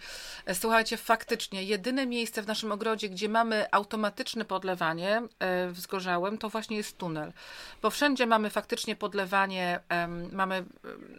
Słuchajcie, 0.52 0.96
faktycznie, 0.96 1.64
jedyne 1.64 2.06
miejsce 2.06 2.42
w 2.42 2.46
naszym 2.46 2.72
ogrodzie, 2.72 3.08
gdzie 3.08 3.28
mamy 3.28 3.66
automatyczne 3.70 4.44
podlewanie 4.44 5.22
e, 5.38 5.68
wzgorzałym, 5.70 6.38
to 6.38 6.48
właśnie 6.48 6.76
jest 6.76 6.98
tunel. 6.98 7.32
Bo 7.82 7.90
wszędzie 7.90 8.26
mamy 8.26 8.50
faktycznie 8.50 8.96
podlewanie, 8.96 9.80
mamy 10.32 10.54
e, 10.54 10.64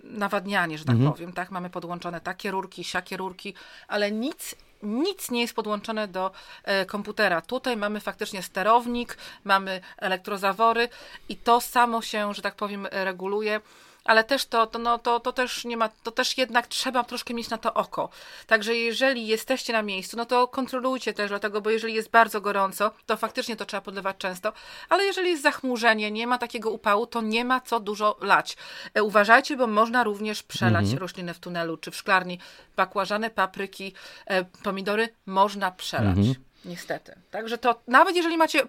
nawadnianie, 0.04 0.78
że 0.78 0.86
tak 0.86 0.96
mhm. 0.96 1.14
powiem, 1.14 1.34
tak? 1.34 1.52
Mamy 1.52 1.70
podłączone 1.70 2.22
takie 2.22 2.52
rurki, 2.52 2.84
siakie 2.84 3.18
rurki, 3.18 3.54
ale 3.88 4.12
nic 4.12 4.56
nic 4.86 5.32
nie 5.32 5.42
jest 5.42 5.54
podłączone 5.54 6.08
do 6.08 6.32
e, 6.64 6.86
komputera. 6.86 7.42
Tutaj 7.42 7.78
mamy 7.78 8.00
faktycznie 8.00 8.44
sterownik, 8.44 9.18
mamy 9.44 9.82
elektrozawory 9.98 10.90
i 11.30 11.38
to 11.38 11.62
samo 11.62 12.02
się, 12.02 12.34
że 12.34 12.42
tak 12.42 12.56
powiem, 12.56 12.88
reguluje 12.92 13.62
ale 14.06 14.24
też 14.24 14.46
to, 14.46 14.68
to, 14.68 14.80
no, 14.80 15.00
to, 15.00 15.20
to 15.20 15.34
też 15.34 15.66
nie 15.66 15.78
ma, 15.78 15.90
to 15.90 16.12
też 16.12 16.38
jednak 16.38 16.68
trzeba 16.68 17.04
troszkę 17.04 17.34
mieć 17.34 17.50
na 17.50 17.58
to 17.58 17.74
oko. 17.74 18.10
Także 18.48 18.76
jeżeli 18.76 19.28
jesteście 19.28 19.74
na 19.74 19.82
miejscu, 19.82 20.18
no 20.18 20.26
to 20.26 20.48
kontrolujcie 20.48 21.14
też, 21.14 21.30
dlatego, 21.30 21.62
bo 21.62 21.70
jeżeli 21.70 21.94
jest 21.94 22.10
bardzo 22.10 22.42
gorąco, 22.42 22.92
to 23.06 23.18
faktycznie 23.18 23.56
to 23.56 23.66
trzeba 23.66 23.82
podlewać 23.82 24.18
często, 24.18 24.54
ale 24.90 25.06
jeżeli 25.06 25.30
jest 25.30 25.44
zachmurzenie, 25.44 26.12
nie 26.12 26.28
ma 26.28 26.38
takiego 26.38 26.72
upału, 26.72 27.08
to 27.08 27.22
nie 27.22 27.46
ma 27.46 27.62
co 27.62 27.80
dużo 27.80 28.18
lać. 28.22 28.58
E, 28.94 29.04
uważajcie, 29.04 29.58
bo 29.58 29.68
można 29.68 30.04
również 30.04 30.44
przelać 30.44 30.84
mhm. 30.84 31.00
rośliny 31.00 31.34
w 31.34 31.40
tunelu 31.40 31.78
czy 31.78 31.92
w 31.92 31.96
szklarni. 31.96 32.40
Bakłażany, 32.76 33.30
papryki, 33.30 33.94
e, 34.26 34.44
pomidory 34.44 35.10
można 35.26 35.72
przelać. 35.72 36.18
Mhm. 36.18 36.36
Niestety. 36.66 37.16
Także 37.32 37.58
to 37.58 37.82
nawet 37.88 38.16
jeżeli 38.16 38.38
macie 38.38 38.62
e, 38.62 38.68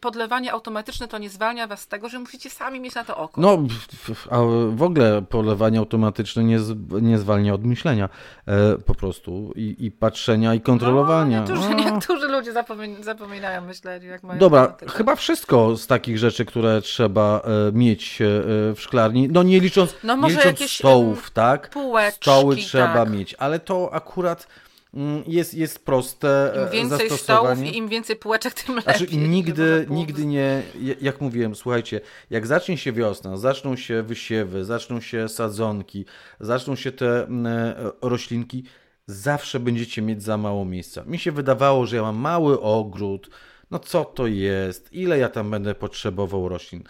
podlewanie 0.00 0.52
automatyczne, 0.52 1.08
to 1.08 1.18
nie 1.18 1.30
zwalnia 1.30 1.66
was 1.66 1.80
z 1.80 1.88
tego, 1.88 2.08
że 2.08 2.18
musicie 2.18 2.50
sami 2.50 2.80
mieć 2.80 2.94
na 2.94 3.04
to 3.04 3.16
oko. 3.16 3.40
No, 3.40 3.58
a 4.30 4.38
w 4.68 4.82
ogóle 4.82 5.22
podlewanie 5.22 5.78
automatyczne 5.78 6.44
nie, 6.44 6.58
nie 7.02 7.18
zwalnia 7.18 7.54
od 7.54 7.64
myślenia 7.64 8.08
e, 8.46 8.78
po 8.78 8.94
prostu 8.94 9.52
i, 9.56 9.76
i 9.78 9.90
patrzenia 9.90 10.54
i 10.54 10.60
kontrolowania. 10.60 11.44
No, 11.48 11.54
niektórzy, 11.54 11.70
no. 11.70 11.90
niektórzy 11.90 12.28
ludzie 12.28 12.52
zapomina, 12.52 13.02
zapominają 13.02 13.60
myśleć, 13.60 14.04
jak 14.04 14.22
mają 14.22 14.38
Dobra, 14.40 14.76
chyba 14.88 15.16
wszystko 15.16 15.76
z 15.76 15.86
takich 15.86 16.18
rzeczy, 16.18 16.44
które 16.44 16.82
trzeba 16.82 17.40
e, 17.68 17.72
mieć 17.72 18.18
w 18.74 18.80
szklarni, 18.80 19.28
no 19.28 19.42
nie 19.42 19.60
licząc, 19.60 19.94
no, 20.04 20.16
może 20.16 20.34
nie 20.34 20.40
licząc 20.40 20.60
jakieś, 20.60 20.78
stołów, 20.78 21.30
tak? 21.30 21.70
Półeczki, 21.70 22.20
Stoły 22.20 22.56
trzeba 22.56 23.04
tak. 23.04 23.10
mieć, 23.10 23.34
ale 23.34 23.58
to 23.58 23.94
akurat 23.94 24.46
jest, 25.26 25.54
jest 25.54 25.84
proste 25.84 26.52
Im 26.72 26.88
więcej 26.88 27.10
stołów 27.10 27.62
i 27.62 27.76
im 27.76 27.88
więcej 27.88 28.16
półeczek, 28.16 28.54
tym 28.54 28.76
lepiej. 28.76 28.96
Znaczy, 28.96 29.16
nigdy, 29.16 29.86
nigdy 29.90 30.26
nie, 30.26 30.62
jak 31.00 31.20
mówiłem, 31.20 31.54
słuchajcie, 31.54 32.00
jak 32.30 32.46
zacznie 32.46 32.78
się 32.78 32.92
wiosna, 32.92 33.36
zaczną 33.36 33.76
się 33.76 34.02
wysiewy, 34.02 34.64
zaczną 34.64 35.00
się 35.00 35.28
sadzonki, 35.28 36.04
zaczną 36.40 36.76
się 36.76 36.92
te 36.92 37.24
mm, 37.24 37.46
e, 37.46 37.74
roślinki, 38.02 38.64
zawsze 39.06 39.60
będziecie 39.60 40.02
mieć 40.02 40.22
za 40.22 40.36
mało 40.36 40.64
miejsca. 40.64 41.04
Mi 41.04 41.18
się 41.18 41.32
wydawało, 41.32 41.86
że 41.86 41.96
ja 41.96 42.02
mam 42.02 42.16
mały 42.16 42.60
ogród, 42.60 43.30
no 43.70 43.78
co 43.78 44.04
to 44.04 44.26
jest, 44.26 44.92
ile 44.92 45.18
ja 45.18 45.28
tam 45.28 45.50
będę 45.50 45.74
potrzebował 45.74 46.48
roślin. 46.48 46.84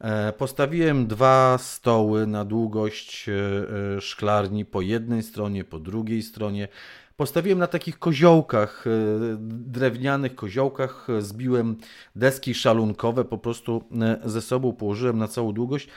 E, 0.00 0.32
postawiłem 0.32 1.06
dwa 1.06 1.58
stoły 1.58 2.26
na 2.26 2.44
długość 2.44 3.28
e, 3.28 4.00
szklarni 4.00 4.64
po 4.64 4.80
jednej 4.80 5.22
stronie, 5.22 5.64
po 5.64 5.78
drugiej 5.78 6.22
stronie. 6.22 6.68
Postawiłem 7.16 7.58
na 7.58 7.66
takich 7.66 7.98
koziołkach, 7.98 8.84
e, 8.86 8.90
drewnianych 9.40 10.34
koziołkach, 10.34 11.06
e, 11.10 11.22
zbiłem 11.22 11.76
deski 12.16 12.54
szalunkowe, 12.54 13.24
po 13.24 13.38
prostu 13.38 13.84
e, 14.02 14.18
ze 14.24 14.42
sobą 14.42 14.72
położyłem 14.72 15.18
na 15.18 15.28
całą 15.28 15.52
długość 15.52 15.88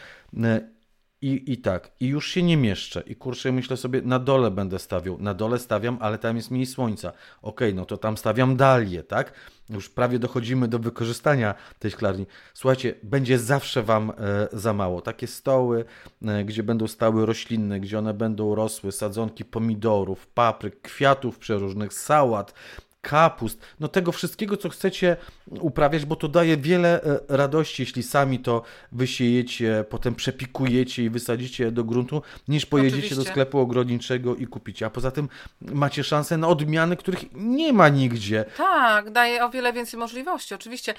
i, 1.22 1.54
I 1.54 1.58
tak, 1.58 1.92
i 2.00 2.08
już 2.08 2.32
się 2.32 2.44
nie 2.44 2.58
mieszczę. 2.58 3.04
I 3.06 3.16
kurczę, 3.16 3.52
myślę 3.52 3.78
sobie, 3.78 4.02
na 4.02 4.20
dole 4.20 4.52
będę 4.52 4.80
stawiał. 4.80 5.18
Na 5.18 5.34
dole 5.34 5.60
stawiam, 5.60 5.98
ale 6.02 6.18
tam 6.18 6.36
jest 6.36 6.52
mniej 6.52 6.66
słońca. 6.66 7.12
Ok, 7.42 7.62
no 7.74 7.86
to 7.86 7.98
tam 7.98 8.18
stawiam 8.18 8.56
dalię, 8.56 9.04
tak? 9.04 9.34
Już 9.70 9.90
prawie 9.90 10.20
dochodzimy 10.20 10.68
do 10.68 10.80
wykorzystania 10.80 11.56
tej 11.80 11.92
szklarni. 11.92 12.26
Słuchajcie, 12.54 12.96
będzie 13.04 13.40
zawsze 13.40 13.84
Wam 13.84 14.12
e, 14.12 14.14
za 14.54 14.74
mało. 14.74 15.02
Takie 15.02 15.28
stoły, 15.28 15.86
e, 16.26 16.46
gdzie 16.46 16.64
będą 16.64 16.88
stały 16.88 17.26
roślinne, 17.26 17.80
gdzie 17.80 18.00
one 18.00 18.14
będą 18.14 18.56
rosły, 18.56 18.92
sadzonki 18.92 19.46
pomidorów, 19.46 20.28
papryk, 20.28 20.82
kwiatów 20.82 21.40
przeróżnych, 21.40 21.94
sałat, 21.94 22.54
kapust, 23.02 23.62
no 23.80 23.88
tego 23.88 24.12
wszystkiego, 24.12 24.58
co 24.58 24.70
chcecie 24.70 25.18
uprawiać, 25.48 26.06
bo 26.06 26.16
to 26.16 26.28
daje 26.28 26.58
wiele 26.58 27.04
e, 27.04 27.20
radości, 27.28 27.82
jeśli 27.82 28.04
sami 28.04 28.40
to 28.40 28.62
wysiejecie, 28.92 29.86
potem 29.90 30.16
przepikujecie 30.16 31.04
i 31.04 31.10
wysadzicie 31.10 31.72
do 31.72 31.84
gruntu, 31.84 32.22
niż 32.48 32.66
pojedziecie 32.66 32.98
Oczywiście. 32.98 33.16
do 33.26 33.32
sklepu 33.32 33.60
ogrodniczego 33.60 34.36
i 34.36 34.48
kupicie. 34.48 34.86
A 34.86 34.90
poza 34.90 35.12
tym 35.12 35.30
macie 35.62 36.04
szansę 36.04 36.38
na 36.38 36.48
odmiany, 36.48 36.98
których 36.98 37.20
nie 37.34 37.74
ma 37.74 37.90
nigdzie. 37.90 38.46
Tak, 38.58 39.12
daje 39.12 39.46
o 39.46 39.50
wiele 39.50 39.74
więcej 39.74 40.00
możliwości. 40.00 40.56
Oczywiście. 40.56 40.94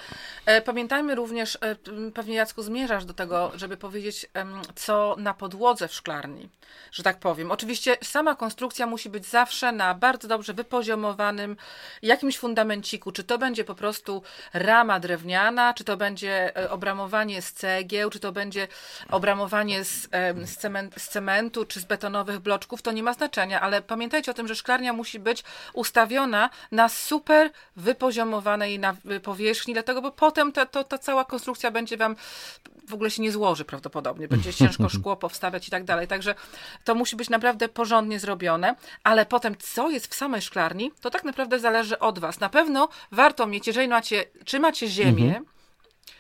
E, 0.47 0.63
pamiętajmy 0.63 1.15
również, 1.15 1.59
e, 1.61 1.77
pewnie 2.15 2.35
Jacku 2.35 2.63
zmierzasz 2.63 3.05
do 3.05 3.15
tego, 3.15 3.53
żeby 3.55 3.77
powiedzieć, 3.77 4.27
co 4.75 5.17
na 5.19 5.35
podłodze 5.35 5.89
w 5.89 5.95
szklarni, 5.95 6.49
że 6.93 7.03
tak 7.03 7.19
powiem. 7.19 7.51
Oczywiście 7.51 7.97
sama 8.03 8.35
konstrukcja 8.35 8.87
musi 8.87 9.11
być 9.11 9.27
zawsze 9.27 9.73
na 9.73 9.95
bardzo 9.95 10.29
dobrze 10.29 10.55
wypoziomowanym 10.55 11.57
jakimś 12.03 12.39
fundamenciku, 12.39 13.13
czy 13.13 13.25
to 13.25 13.39
będzie 13.39 13.65
po 13.65 13.75
prostu 13.75 14.23
rama 14.53 15.01
drewniana, 15.01 15.75
czy 15.75 15.85
to 15.85 15.97
będzie 15.97 16.57
e, 16.57 16.71
obramowanie 16.71 17.43
z 17.43 17.53
cegieł, 17.53 18.11
czy 18.11 18.21
to 18.21 18.33
będzie 18.33 18.69
obramowanie 19.11 19.85
z, 19.85 20.09
z, 20.45 20.79
z 20.97 21.09
cementu, 21.09 21.65
czy 21.65 21.81
z 21.81 21.85
betonowych 21.85 22.39
bloczków, 22.39 22.83
to 22.83 22.93
nie 22.93 23.03
ma 23.03 23.13
znaczenia, 23.13 23.61
ale 23.61 23.83
pamiętajcie 23.83 24.31
o 24.31 24.35
tym, 24.35 24.49
że 24.49 24.55
szklarnia 24.55 24.93
musi 24.93 25.19
być 25.19 25.45
ustawiona 25.73 26.51
na 26.73 26.89
super 26.89 27.51
wypoziomowanej 27.77 28.79
na 28.79 28.97
powierzchni, 29.23 29.75
dlatego, 29.75 30.03
bo 30.03 30.11
potem 30.11 30.53
ta, 30.53 30.67
ta 30.67 30.99
cała 30.99 31.25
konstrukcja 31.25 31.71
będzie 31.71 31.97
wam 31.97 32.17
w 32.89 32.95
ogóle 32.95 33.11
się 33.11 33.23
nie 33.23 33.33
złoży 33.33 33.65
prawdopodobnie, 33.65 34.29
będzie 34.29 34.55
ciężko 34.55 34.89
szkło 34.99 35.17
powstawiać 35.17 35.69
i 35.69 35.71
tak 35.71 35.85
dalej, 35.85 36.09
także 36.09 36.35
to 36.85 36.95
musi 36.95 37.17
być 37.17 37.31
naprawdę 37.31 37.69
porządnie 37.69 38.21
zrobione, 38.21 38.75
ale 39.05 39.27
potem 39.27 39.57
co 39.59 39.91
jest 39.91 40.07
w 40.07 40.15
samej 40.15 40.43
szklarni, 40.43 40.93
to 41.01 41.11
tak 41.11 41.25
naprawdę 41.25 41.59
zależy 41.59 41.80
od 42.01 42.19
was. 42.19 42.41
Na 42.41 42.49
pewno 42.49 42.89
warto 43.13 43.47
mieć, 43.47 43.67
jeżeli 43.67 43.89
macie, 43.89 44.25
czy 44.45 44.61
macie 44.61 44.89
ziemię, 44.89 45.25
mhm 45.25 45.45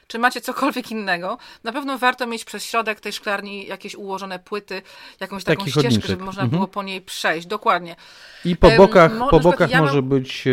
czy 0.06 0.18
macie 0.18 0.40
cokolwiek 0.40 0.90
innego, 0.90 1.38
na 1.64 1.72
pewno 1.72 1.98
warto 1.98 2.26
mieć 2.26 2.44
przez 2.44 2.64
środek 2.64 3.00
tej 3.00 3.12
szklarni 3.12 3.66
jakieś 3.66 3.94
ułożone 3.94 4.38
płyty, 4.38 4.82
jakąś 5.20 5.44
taką 5.44 5.58
Taki 5.58 5.70
ścieżkę, 5.70 5.88
chodniczek. 5.88 6.10
żeby 6.10 6.24
można 6.24 6.42
Mhm. 6.42 6.58
było 6.58 6.68
po 6.68 6.82
niej 6.82 7.00
przejść. 7.00 7.46
Dokładnie. 7.46 7.96
I 8.44 8.56
po 8.56 8.70
bokach, 8.70 9.18
mo- 9.18 9.28
po 9.28 9.40
bokach 9.40 9.70
ja 9.70 9.76
mam- 9.78 9.86
może 9.86 10.02
być 10.02 10.46
e, 10.46 10.50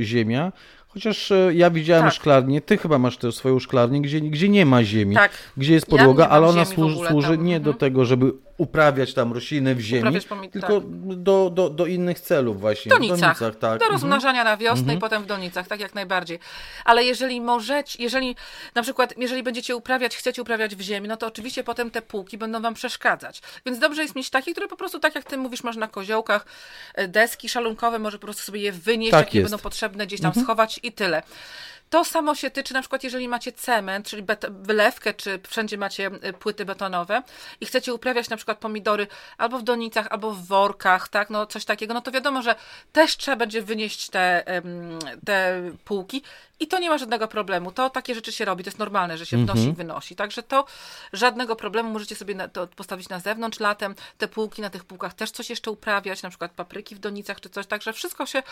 e, 0.00 0.02
ziemia. 0.02 0.52
Chociaż 0.88 1.30
e, 1.32 1.50
ja 1.54 1.70
widziałem 1.70 2.04
Tak. 2.04 2.12
szklarnię, 2.14 2.60
ty 2.60 2.78
chyba 2.78 2.98
masz 2.98 3.16
też 3.16 3.34
swoją 3.34 3.58
szklarnię, 3.58 4.00
gdzie, 4.02 4.20
gdzie 4.20 4.48
nie 4.48 4.66
ma 4.66 4.84
ziemi, 4.84 5.14
Tak. 5.14 5.32
gdzie 5.56 5.74
jest 5.74 5.92
Ja 5.92 5.98
podłoga, 5.98 6.24
mam 6.24 6.32
ale 6.32 6.46
ona 6.46 6.64
służy, 6.64 6.96
służy 7.08 7.38
nie 7.38 7.56
mhm. 7.56 7.62
do 7.62 7.74
tego, 7.74 8.04
żeby 8.04 8.32
uprawiać 8.60 9.14
tam 9.14 9.32
rośliny 9.32 9.74
w 9.74 9.80
ziemi, 9.80 10.18
tylko 10.52 10.80
do, 11.16 11.50
do, 11.50 11.70
do 11.70 11.86
innych 11.86 12.20
celów 12.20 12.60
właśnie. 12.60 12.90
W 12.90 12.94
donicach. 12.94 13.38
tak. 13.38 13.58
Do 13.60 13.66
Mhm. 13.72 13.92
rozmnażania 13.92 14.44
na 14.44 14.56
wiosnę 14.56 14.94
i 14.94 14.98
potem 14.98 15.22
w 15.22 15.26
donicach, 15.26 15.68
tak 15.68 15.80
jak 15.80 15.94
najbardziej. 15.94 16.38
Ale 16.84 17.04
jeżeli 17.04 17.40
możecie, 17.40 18.02
jeżeli 18.02 18.36
na 18.74 18.82
przykład, 18.82 19.14
jeżeli 19.18 19.42
będziecie 19.42 19.76
uprawiać, 19.76 20.16
chcecie 20.16 20.42
uprawiać 20.42 20.76
w 20.76 20.80
ziemi, 20.80 21.08
no 21.08 21.16
to 21.16 21.26
oczywiście 21.26 21.64
potem 21.64 21.90
te 21.90 22.02
półki 22.02 22.38
będą 22.38 22.60
wam 22.62 22.74
przeszkadzać. 22.74 23.42
Więc 23.66 23.78
dobrze 23.78 24.02
jest 24.02 24.14
mieć 24.14 24.30
takie, 24.30 24.52
które 24.52 24.68
po 24.68 24.76
prostu, 24.76 24.98
tak 25.00 25.14
jak 25.14 25.24
ty 25.24 25.36
mówisz, 25.36 25.62
masz 25.62 25.76
na 25.76 25.88
koziołkach, 25.88 26.46
e, 26.94 27.08
deski 27.08 27.48
szalunkowe, 27.48 27.98
może 27.98 28.18
po 28.18 28.26
prostu 28.26 28.42
sobie 28.42 28.60
je 28.60 28.72
wynieść, 28.72 29.10
Tak 29.10 29.26
jakie 29.26 29.38
jest. 29.38 29.50
będą 29.50 29.62
potrzebne, 29.62 30.06
gdzieś 30.06 30.20
tam 30.20 30.32
schować 30.34 30.80
i 30.82 30.92
tyle. 30.92 31.22
To 31.90 32.04
samo 32.04 32.34
się 32.34 32.50
tyczy 32.50 32.74
na 32.74 32.80
przykład, 32.80 33.04
jeżeli 33.04 33.28
macie 33.28 33.52
cement, 33.52 34.06
czyli 34.06 34.24
wylewkę, 34.50 35.14
czy 35.14 35.40
wszędzie 35.48 35.78
macie 35.78 36.10
y, 36.24 36.32
płyty 36.32 36.64
betonowe 36.64 37.22
i 37.60 37.66
chcecie 37.66 37.94
uprawiać 37.94 38.28
na 38.28 38.36
przykład 38.36 38.58
pomidory 38.58 39.06
albo 39.38 39.58
w 39.58 39.62
donicach, 39.62 40.06
albo 40.10 40.30
w 40.30 40.46
workach, 40.46 41.08
tak, 41.08 41.30
no 41.30 41.46
coś 41.46 41.64
takiego, 41.64 41.94
no 41.94 42.00
to 42.00 42.10
wiadomo, 42.10 42.42
że 42.42 42.54
też 42.92 43.16
trzeba 43.16 43.36
będzie 43.36 43.62
wynieść 43.62 44.10
te, 44.10 44.44
te 45.24 45.62
półki 45.84 46.22
i 46.60 46.66
to 46.66 46.78
nie 46.78 46.88
ma 46.90 46.98
żadnego 46.98 47.28
problemu. 47.28 47.72
To 47.72 47.90
takie 47.90 48.14
rzeczy 48.14 48.32
się 48.32 48.44
robi, 48.44 48.64
to 48.64 48.68
jest 48.68 48.78
normalne, 48.78 49.18
że 49.18 49.26
się 49.26 49.36
wnosi 49.44 49.60
i 49.68 49.72
wynosi. 49.72 50.16
Także 50.16 50.42
to 50.42 50.64
żadnego 51.12 51.56
problemu, 51.56 51.90
możecie 51.90 52.16
sobie 52.16 52.34
na, 52.34 52.48
to 52.48 52.66
postawić 52.66 53.08
na 53.08 53.20
zewnątrz 53.20 53.60
latem, 53.60 53.94
te 54.18 54.28
półki, 54.28 54.62
na 54.62 54.70
tych 54.70 54.84
półkach 54.84 55.14
też 55.14 55.30
coś 55.30 55.50
jeszcze 55.50 55.70
uprawiać, 55.70 56.22
na 56.22 56.28
przykład 56.28 56.52
papryki 56.52 56.94
w 56.94 56.98
donicach 56.98 57.40
czy 57.40 57.50
coś, 57.50 57.66
także 57.66 57.92
wszystko 57.92 58.26
się, 58.26 58.42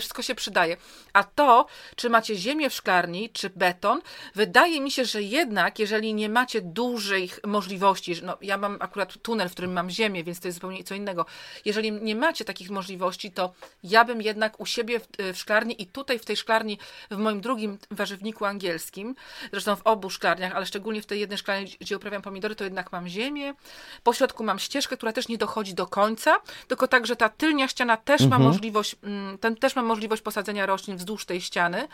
wszystko 0.00 0.22
się 0.22 0.34
przydaje. 0.34 0.76
A 1.12 1.24
to, 1.24 1.66
czy 1.96 2.10
macie 2.10 2.36
ziemię 2.36 2.70
w 2.70 2.74
szklarni, 2.74 3.30
czy 3.30 3.50
beton, 3.50 4.00
wydaje 4.34 4.80
mi 4.80 4.90
się, 4.90 5.04
że 5.04 5.22
jednak, 5.22 5.78
jeżeli 5.78 6.14
nie 6.14 6.28
macie 6.28 6.60
dużych 6.60 7.40
możliwości, 7.46 8.14
że- 8.14 8.26
no 8.26 8.38
ja 8.40 8.58
mam 8.58 8.76
akurat 8.80 9.22
tunel, 9.22 9.48
w 9.48 9.52
którym 9.52 9.72
mam 9.72 9.90
ziemię, 9.90 10.24
więc 10.24 10.40
to 10.40 10.48
jest 10.48 10.56
zupełnie 10.56 10.84
co 10.84 10.94
innego. 10.94 11.26
Jeżeli 11.64 11.92
nie 11.92 12.16
macie 12.16 12.44
takich 12.44 12.70
możliwości, 12.70 13.32
to 13.32 13.52
ja 13.82 14.04
bym 14.04 14.22
jednak 14.22 14.60
u 14.60 14.66
siebie 14.66 15.00
w, 15.00 15.06
w 15.34 15.38
szklarni 15.38 15.82
i 15.82 15.86
tutaj 15.86 16.18
w 16.18 16.24
tej 16.24 16.36
szklarni, 16.36 16.78
w 17.10 17.16
moim 17.16 17.40
drugim 17.48 17.78
warzywniku 17.90 18.44
angielskim, 18.44 19.14
zresztą 19.52 19.76
w 19.76 19.82
obu 19.84 20.10
szklarniach, 20.10 20.52
ale 20.56 20.66
szczególnie 20.66 21.02
w 21.02 21.06
tej 21.06 21.20
jednej 21.20 21.38
szklarni, 21.38 21.76
gdzie 21.80 21.96
uprawiam 21.96 22.22
pomidory, 22.22 22.54
to 22.54 22.64
jednak 22.64 22.92
mam 22.92 23.08
ziemię. 23.08 23.54
Po 24.02 24.12
środku 24.12 24.44
mam 24.44 24.58
ścieżkę, 24.58 24.96
która 24.96 25.12
też 25.12 25.28
nie 25.28 25.38
dochodzi 25.38 25.74
do 25.74 25.86
końca, 25.86 26.36
tylko 26.68 26.88
tak, 26.88 27.06
że 27.06 27.16
ta 27.16 27.28
tylnia 27.28 27.68
ściana 27.68 27.96
też 27.96 28.26
ma 28.26 28.38
możliwość, 28.38 28.96
mm, 29.02 29.38
ten, 29.38 29.56
też 29.56 29.76
ma 29.76 29.82
możliwość 29.82 30.22
posadzenia 30.22 30.66
roślin 30.66 30.96
wzdłuż 30.96 31.24
tej 31.26 31.40
ściany. 31.40 31.88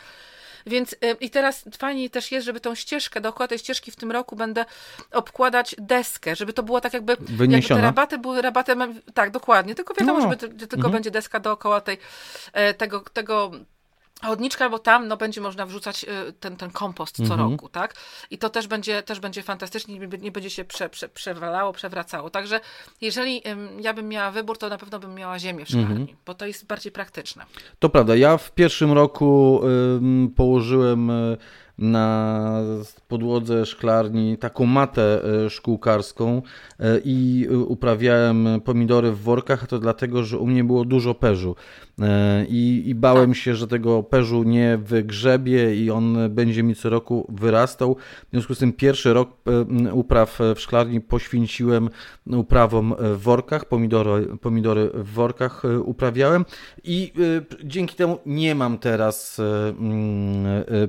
Więc 0.67 0.93
y, 0.93 0.97
i 1.19 1.29
teraz 1.29 1.65
fajnie 1.77 2.09
też 2.09 2.31
jest, 2.31 2.45
żeby 2.45 2.59
tą 2.59 2.75
ścieżkę, 2.75 3.21
dookoła 3.21 3.47
tej 3.47 3.59
ścieżki 3.59 3.91
w 3.91 3.95
tym 3.95 4.11
roku 4.11 4.35
będę 4.35 4.65
obkładać 5.11 5.75
deskę, 5.79 6.35
żeby 6.35 6.53
to 6.53 6.63
było 6.63 6.81
tak 6.81 6.93
jakby, 6.93 7.11
jakby 7.13 7.33
Wyniesiona. 7.37 7.81
te 7.81 7.85
rabaty 7.87 8.17
były 8.17 8.41
rabatem, 8.41 9.01
tak, 9.13 9.31
dokładnie, 9.31 9.75
tylko 9.75 9.93
wiadomo, 9.93 10.19
No. 10.19 10.29
żeby 10.31 10.67
tylko 10.67 10.89
będzie 10.89 11.11
deska 11.11 11.39
dookoła 11.39 11.81
tej, 11.81 11.97
e, 12.53 12.73
tego, 12.73 12.99
tego 13.13 13.51
chodniczka, 14.21 14.69
bo 14.69 14.79
tam 14.79 15.07
no, 15.07 15.17
będzie 15.17 15.41
można 15.41 15.65
wrzucać 15.65 16.03
e, 16.03 16.33
ten, 16.39 16.57
ten 16.57 16.71
kompost 16.71 17.27
co 17.27 17.35
roku, 17.35 17.69
tak? 17.69 17.95
I 18.31 18.37
to 18.37 18.49
też 18.49 18.67
będzie, 18.67 19.03
też 19.03 19.19
będzie 19.19 19.43
fantastycznie, 19.43 19.99
nie, 19.99 20.31
będzie 20.31 20.49
się 20.49 20.65
prze, 20.65 20.89
prze, 20.89 21.09
przewalało, 21.09 21.73
przewracało. 21.73 22.29
Także 22.29 22.59
jeżeli 23.01 23.41
ja 23.81 23.93
bym 23.93 24.09
miała 24.09 24.31
wybór, 24.31 24.57
to 24.57 24.69
na 24.69 24.77
pewno 24.77 24.99
bym 24.99 25.15
miała 25.15 25.39
ziemię 25.39 25.65
w 25.65 25.69
szklarni, 25.69 26.15
bo 26.25 26.33
to 26.33 26.45
jest 26.45 26.65
bardziej 26.65 26.91
praktyczne. 26.91 27.45
To 27.79 27.89
prawda. 27.89 28.15
Ja 28.15 28.37
w 28.37 28.51
pierwszym 28.51 28.91
roku 28.91 29.61
położyłem 30.35 31.09
y, 31.09 31.37
na 31.77 32.61
podłodze 33.07 33.65
szklarni 33.65 34.37
taką 34.37 34.65
matę 34.65 35.21
y, 35.45 35.49
szkółkarską 35.49 36.41
y, 36.41 37.01
i 37.05 37.47
y, 37.51 37.57
uprawiałem 37.57 38.47
pomidory 38.65 39.11
w 39.11 39.21
workach, 39.21 39.63
a 39.63 39.67
to 39.67 39.79
dlatego, 39.79 40.23
że 40.23 40.37
u 40.37 40.47
mnie 40.47 40.63
było 40.63 40.85
dużo 40.85 41.13
perzu. 41.13 41.55
I, 42.49 42.83
i 42.85 42.95
bałem 42.95 43.33
się, 43.33 43.55
że 43.55 43.67
tego 43.67 44.03
perzu 44.03 44.43
nie 44.43 44.77
wygrzebie 44.77 45.75
i 45.75 45.91
on 45.91 46.17
będzie 46.29 46.63
mi 46.63 46.75
co 46.75 46.89
roku 46.89 47.27
wyrastał. 47.29 47.95
W 48.27 48.31
związku 48.31 48.55
z 48.55 48.59
tym 48.59 48.73
pierwszy 48.73 49.13
rok 49.13 49.29
upraw 49.93 50.39
w 50.55 50.59
szklarni 50.59 51.01
poświęciłem 51.01 51.89
uprawom 52.27 52.95
w 52.99 53.17
workach, 53.17 53.65
pomidory, 53.65 54.27
pomidory 54.41 54.89
w 54.93 55.13
workach 55.13 55.63
uprawiałem 55.85 56.45
i 56.83 57.13
dzięki 57.63 57.95
temu 57.95 58.19
nie 58.25 58.55
mam 58.55 58.77
teraz 58.77 59.41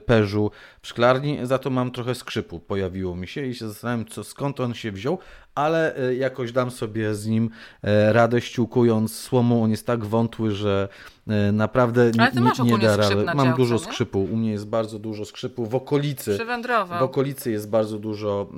perzu 0.07 0.51
szklarni, 0.87 1.39
za 1.43 1.59
to 1.59 1.71
mam 1.71 1.91
trochę 1.91 2.15
skrzypu, 2.15 2.61
pojawiło 2.61 3.17
mi 3.17 3.29
się 3.29 3.47
i 3.47 3.55
się 3.55 3.69
zastanawiam, 3.69 4.07
co, 4.07 4.25
skąd 4.25 4.61
on 4.61 4.75
się 4.75 4.93
wziął, 4.93 5.19
ale 5.57 6.09
y, 6.09 6.17
jakoś 6.17 6.53
dam 6.53 6.71
sobie 6.71 7.15
z 7.15 7.27
nim 7.27 7.51
e, 7.83 8.13
radę 8.13 8.41
ściukując 8.41 9.17
słomą, 9.17 9.63
on 9.63 9.71
jest 9.71 9.87
tak 9.87 10.05
wątły, 10.05 10.51
że 10.51 10.89
e, 11.29 11.53
naprawdę 11.53 12.11
Ale 12.19 12.31
ty 12.31 12.37
nie, 12.37 12.45
masz 12.45 12.59
nie 12.59 12.65
ogólnie 12.65 12.87
da 12.87 12.97
rady. 12.97 13.25
Mam 13.25 13.37
działce, 13.37 13.57
dużo 13.57 13.75
nie? 13.75 13.81
skrzypu, 13.81 14.25
u 14.25 14.37
mnie 14.37 14.51
jest 14.51 14.67
bardzo 14.67 14.99
dużo 14.99 15.25
skrzypu 15.25 15.67
w 15.67 15.75
okolicy. 15.75 16.35
Przywędrował. 16.35 17.01
W 17.01 17.03
okolicy 17.03 17.51
jest 17.51 17.71
bardzo 17.71 17.99
dużo 17.99 18.49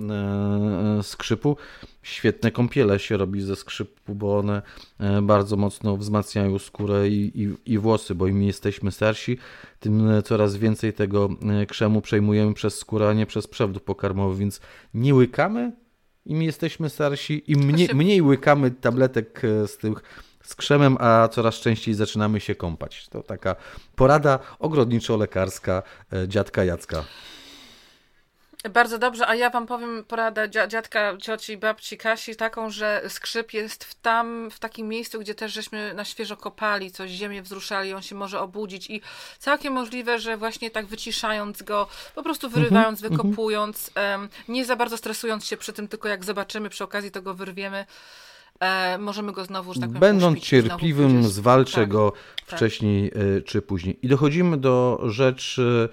e, 0.98 1.02
skrzypu. 1.02 1.56
Świetne 2.02 2.50
kąpiele 2.50 2.98
się 2.98 3.16
robi 3.16 3.40
ze 3.40 3.56
skrzypu, 3.56 4.14
bo 4.14 4.38
one 4.38 4.62
e, 5.00 5.22
bardzo 5.22 5.56
mocno 5.56 5.96
wzmacniają 5.96 6.58
skórę 6.58 7.08
i, 7.08 7.42
i, 7.42 7.72
i 7.72 7.78
włosy, 7.78 8.14
bo 8.14 8.26
im 8.26 8.42
jesteśmy 8.42 8.92
starsi, 8.92 9.38
tym 9.80 10.10
e, 10.10 10.22
coraz 10.22 10.56
więcej 10.56 10.92
tego 10.92 11.28
e, 11.62 11.66
krzemu 11.66 12.00
przejmujemy 12.00 12.54
przez 12.54 12.78
skórę, 12.78 13.08
a 13.08 13.12
nie 13.12 13.26
przez 13.26 13.46
przewód 13.46 13.82
pokarmowy, 13.82 14.36
więc 14.40 14.60
nie 14.94 15.14
łykamy, 15.14 15.72
im 16.28 16.42
jesteśmy 16.42 16.90
starsi, 16.90 17.42
im 17.46 17.58
mniej, 17.58 17.88
mniej 17.94 18.22
łykamy 18.22 18.70
tabletek 18.70 19.42
e, 19.44 19.68
z 19.68 19.76
tych 19.76 20.02
z 20.48 20.54
krzemem, 20.54 20.96
a 21.00 21.28
coraz 21.28 21.54
częściej 21.54 21.94
zaczynamy 21.94 22.40
się 22.40 22.54
kąpać. 22.54 23.08
To 23.08 23.22
taka 23.22 23.56
porada 23.96 24.38
ogrodniczo-lekarska 24.58 25.82
e, 26.12 26.28
dziadka 26.28 26.64
Jacka. 26.64 27.04
Bardzo 28.64 28.98
dobrze, 28.98 29.28
a 29.28 29.34
ja 29.34 29.50
wam 29.50 29.66
powiem 29.66 30.04
poradę 30.08 30.50
dzia- 30.50 30.68
dziadka, 30.68 31.16
cioci, 31.16 31.56
babci 31.56 31.96
Kasi 31.98 32.36
taką, 32.36 32.70
że 32.70 33.02
skrzyp 33.08 33.52
jest 33.52 33.84
w 33.84 33.94
tam, 33.94 34.50
w 34.50 34.58
takim 34.58 34.88
miejscu, 34.88 35.20
gdzie 35.20 35.34
też 35.34 35.52
żeśmy 35.52 35.94
na 35.94 36.04
świeżo 36.04 36.36
kopali, 36.36 36.90
coś 36.90 37.10
ziemię 37.10 37.42
wzruszali, 37.42 37.94
on 37.94 38.02
się 38.02 38.14
może 38.14 38.40
obudzić 38.40 38.90
i 38.90 39.00
całkiem 39.38 39.72
możliwe, 39.72 40.18
że 40.18 40.36
właśnie 40.36 40.70
tak 40.70 40.86
wyciszając 40.86 41.62
go, 41.62 41.88
po 42.14 42.22
prostu 42.22 42.50
wyrywając, 42.50 43.00
wykopując, 43.00 43.90
em, 43.94 44.28
nie 44.48 44.64
za 44.64 44.76
bardzo 44.76 44.96
stresując 44.96 45.46
się 45.46 45.56
przy 45.56 45.72
tym, 45.72 45.88
tylko 45.88 46.08
jak 46.08 46.24
zobaczymy 46.24 46.68
przy 46.68 46.84
okazji, 46.84 47.10
to 47.10 47.22
go 47.22 47.34
wyrwiemy, 47.34 47.86
e, 48.60 48.98
możemy 48.98 49.32
go 49.32 49.44
znowu, 49.44 49.74
że 49.74 49.80
tak 49.80 49.88
powiem, 49.88 50.00
Będąc 50.00 50.36
uśpić 50.36 50.48
cierpliwym, 50.48 51.28
zwalczę 51.28 51.80
tak. 51.80 51.88
go 51.88 52.12
tak. 52.46 52.56
wcześniej 52.56 53.12
e, 53.36 53.40
czy 53.40 53.62
później. 53.62 53.98
I 54.02 54.08
dochodzimy 54.08 54.56
do 54.56 55.00
rzeczy 55.06 55.88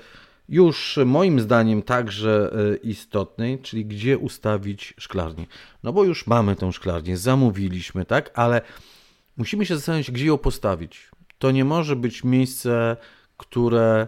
już 0.49 0.99
moim 1.05 1.39
zdaniem 1.39 1.81
także 1.81 2.51
e, 2.53 2.75
istotnej, 2.75 3.59
czyli 3.59 3.85
gdzie 3.85 4.17
ustawić 4.17 4.93
szklarnię. 4.97 5.45
No 5.83 5.93
bo 5.93 6.03
już 6.03 6.27
mamy 6.27 6.55
tą 6.55 6.71
szklarnię, 6.71 7.17
zamówiliśmy, 7.17 8.05
tak, 8.05 8.31
ale 8.33 8.61
musimy 9.37 9.65
się 9.65 9.75
zastanowić, 9.75 10.11
gdzie 10.11 10.25
ją 10.25 10.37
postawić. 10.37 11.09
To 11.39 11.51
nie 11.51 11.65
może 11.65 11.95
być 11.95 12.23
miejsce, 12.23 12.97
które 13.37 14.07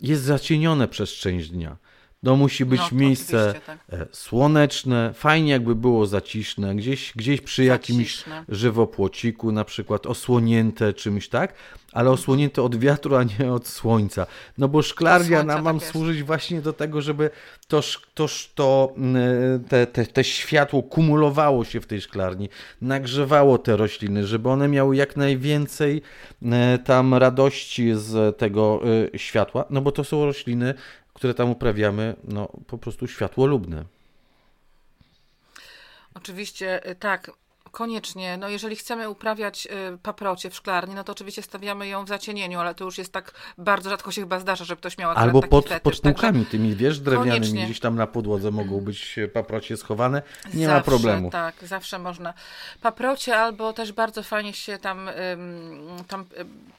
jest 0.00 0.22
zacienione 0.22 0.88
przez 0.88 1.10
część 1.10 1.50
dnia. 1.50 1.76
To 2.24 2.36
musi 2.36 2.64
być 2.64 2.80
No, 2.92 2.98
miejsce 2.98 3.54
tak. 3.66 3.78
e, 3.92 4.06
słoneczne, 4.12 5.10
fajnie 5.14 5.52
jakby 5.52 5.74
było 5.74 6.06
zaciszne, 6.06 6.74
gdzieś, 6.74 7.12
gdzieś 7.16 7.40
przy 7.40 7.64
jakimś 7.64 7.98
Zaciszne. 8.16 8.44
żywopłociku, 8.48 9.52
na 9.52 9.64
przykład 9.64 10.06
osłonięte 10.06 10.92
czymś, 10.92 11.28
tak? 11.28 11.54
Ale 11.92 12.10
osłonięte 12.10 12.62
od 12.62 12.76
wiatru, 12.78 13.16
a 13.16 13.24
nie 13.24 13.52
od 13.52 13.66
słońca. 13.68 14.26
No 14.58 14.68
bo 14.68 14.82
szklarnia 14.82 15.42
nam 15.42 15.64
tak 15.64 15.74
jest. 15.74 15.86
służyć 15.86 16.22
właśnie 16.22 16.60
do 16.60 16.72
tego, 16.72 17.02
żeby 17.02 17.30
to, 17.68 17.78
sz- 17.78 18.50
to, 18.54 18.92
mm, 18.96 19.64
te, 19.64 19.86
te, 19.86 20.06
te 20.06 20.24
światło 20.24 20.82
kumulowało 20.82 21.64
się 21.64 21.80
w 21.80 21.86
tej 21.86 22.00
szklarni, 22.00 22.48
nagrzewało 22.82 23.58
te 23.58 23.76
rośliny, 23.76 24.26
żeby 24.26 24.48
one 24.48 24.68
miały 24.68 24.96
jak 24.96 25.16
najwięcej 25.16 26.02
e, 26.42 26.78
tam 26.78 27.14
radości 27.14 27.90
z 27.94 28.38
tego 28.38 28.80
e, 29.14 29.18
światła, 29.18 29.64
no 29.70 29.80
bo 29.80 29.92
to 29.92 30.04
są 30.04 30.24
rośliny, 30.24 30.74
które 31.22 31.34
tam 31.34 31.50
uprawiamy, 31.50 32.14
no 32.24 32.48
po 32.66 32.78
prostu 32.78 33.06
światłolubne. 33.06 33.84
Oczywiście, 36.14 36.90
y, 36.90 36.94
tak. 36.94 37.30
koniecznie. 37.70 38.36
No 38.36 38.48
jeżeli 38.48 38.76
chcemy 38.76 39.10
uprawiać 39.10 39.66
y, 39.94 39.98
paprocie 39.98 40.50
w 40.50 40.54
szklarni, 40.54 40.94
no 40.94 41.04
to 41.04 41.12
oczywiście 41.12 41.42
stawiamy 41.42 41.88
ją 41.88 42.04
w 42.04 42.08
zacienieniu, 42.08 42.60
ale 42.60 42.74
to 42.74 42.84
już 42.84 42.98
jest 42.98 43.12
tak, 43.12 43.32
bardzo 43.58 43.90
rzadko 43.90 44.10
się 44.10 44.20
chyba 44.20 44.40
zdarza, 44.40 44.64
żeby 44.64 44.80
ktoś 44.80 44.98
miał 44.98 45.10
Albo 45.10 45.40
taki 45.40 45.50
pod, 45.50 45.68
fetysz. 45.68 45.82
pod 45.82 46.00
półkami 46.00 46.38
Także 46.38 46.50
tymi, 46.50 46.76
wiesz, 46.76 47.00
drewnianymi, 47.00 47.40
koniecznie. 47.40 47.64
gdzieś 47.64 47.80
tam 47.80 47.96
na 47.96 48.06
podłodze 48.06 48.50
mogą 48.50 48.80
być 48.80 49.18
e, 49.18 49.28
paprocie 49.28 49.76
schowane. 49.76 50.22
Nie 50.54 50.66
zawsze, 50.66 50.76
ma 50.76 50.80
problemu. 50.80 51.30
Tak, 51.30 51.54
zawsze 51.62 51.98
można. 51.98 52.34
Paprocie 52.80 53.36
albo 53.36 53.72
też 53.72 53.92
bardzo 53.92 54.22
fajnie 54.22 54.52
się 54.52 54.78
tam, 54.78 55.10
tam 56.08 56.20
y, 56.20 56.26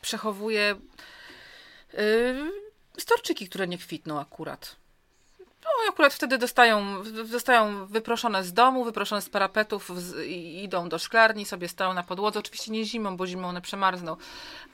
przechowuje 0.01 0.75
y, 1.93 2.62
storczyki, 2.97 3.49
które 3.49 3.67
nie 3.67 3.77
kwitną 3.77 4.19
akurat. 4.19 4.82
No 5.77 5.89
akurat 5.89 6.13
wtedy 6.13 6.37
dostają, 6.37 7.03
dostają 7.31 7.85
wyproszone 7.85 8.43
z 8.43 8.53
domu, 8.53 8.83
wyproszone 8.85 9.21
z 9.21 9.29
parapetów 9.29 9.91
z, 10.01 10.25
i 10.27 10.63
idą 10.63 10.89
do 10.89 10.99
szklarni, 10.99 11.45
sobie 11.45 11.67
stoją 11.67 11.93
na 11.93 12.03
podłodze. 12.03 12.39
Oczywiście 12.39 12.71
nie 12.71 12.85
zimą, 12.85 13.17
bo 13.17 13.27
zimą 13.27 13.47
one 13.47 13.61
przemarzną, 13.61 14.17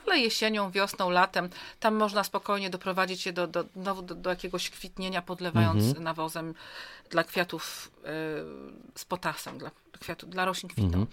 ale 0.08 0.18
jesienią, 0.20 0.72
wiosną, 0.72 1.10
latem, 1.10 1.50
tam 1.80 1.96
można 1.96 2.24
spokojnie 2.24 2.70
doprowadzić 2.70 3.26
je 3.26 3.34
do, 3.34 3.48
do, 3.48 3.64
do, 3.76 4.02
do, 4.02 4.30
jakiegoś 4.30 4.70
kwitnienia, 4.70 5.22
podlewając 5.22 5.84
Mhm. 5.86 6.04
nawozem 6.04 6.54
dla 7.10 7.24
kwiatów 7.24 7.92
y, 7.98 8.02
z 8.96 9.06
potasem, 9.06 9.58
dla, 9.58 9.72
kwiatu, 10.00 10.28
dla 10.28 10.46
roślin 10.46 10.70
kwitną. 10.70 10.88
Mhm. 11.00 11.08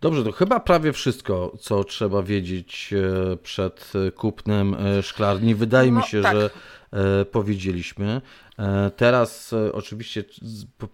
Dobrze, 0.00 0.24
to 0.24 0.32
chyba 0.32 0.60
prawie 0.60 0.92
wszystko, 0.92 1.52
co 1.60 1.84
trzeba 1.84 2.22
wiedzieć 2.22 2.90
e, 3.32 3.36
przed 3.36 3.92
e, 4.08 4.10
kupnem 4.10 4.76
szklarni. 5.02 5.54
Wydaje 5.54 5.90
mi 5.92 5.98
No, 5.98 6.06
się, 6.06 6.22
tak. 6.22 6.36
że 6.36 6.50
powiedzieliśmy. 7.32 8.20
E, 8.58 8.90
Teraz 8.96 9.52
e, 9.52 9.72
oczywiście 9.72 10.24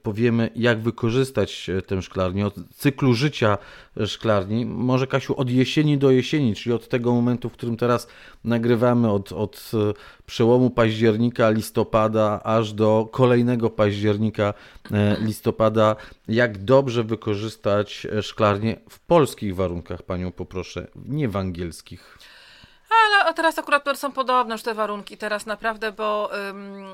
powiemy, 0.03 0.51
jak 0.57 0.81
wykorzystać 0.81 1.71
e, 1.71 1.83
tę 1.83 2.03
szklarnię, 2.03 2.47
od 2.47 2.55
cyklu 2.75 3.15
życia 3.15 3.59
e, 3.97 4.07
szklarni. 4.07 4.67
Może 4.67 5.07
Kasiu, 5.07 5.37
od 5.37 5.51
jesieni 5.51 5.99
do 5.99 6.11
jesieni, 6.11 6.55
czyli 6.55 6.73
od 6.73 6.89
tego 6.89 7.13
momentu, 7.13 7.49
w 7.49 7.53
którym 7.53 7.77
teraz 7.77 8.09
nagrywamy, 8.45 9.11
od, 9.11 9.33
od 9.33 9.71
e, 9.75 9.93
przełomu 10.27 10.71
października, 10.71 11.51
listopada, 11.51 12.41
aż 12.45 12.73
do 12.73 13.09
kolejnego 13.13 13.71
października, 13.71 14.55
e, 14.93 15.17
listopada, 15.21 15.97
jak 16.29 16.65
dobrze 16.65 17.05
wykorzystać 17.05 18.07
e, 18.13 18.23
szklarnię 18.23 18.77
w 18.89 19.01
polskich 19.01 19.57
warunkach, 19.57 20.03
Panią 20.03 20.33
poproszę, 20.33 20.87
nie 21.07 21.29
w 21.29 21.37
angielskich. 21.37 22.19
Ale 23.11 23.25
a 23.25 23.33
teraz 23.33 23.59
akurat 23.59 23.85
są 23.95 24.13
podobne 24.13 24.55
już 24.55 24.63
te 24.63 24.75
warunki 24.75 25.17
teraz 25.17 25.47
naprawdę, 25.47 25.93
bo 25.93 26.31
ym, 26.49 26.85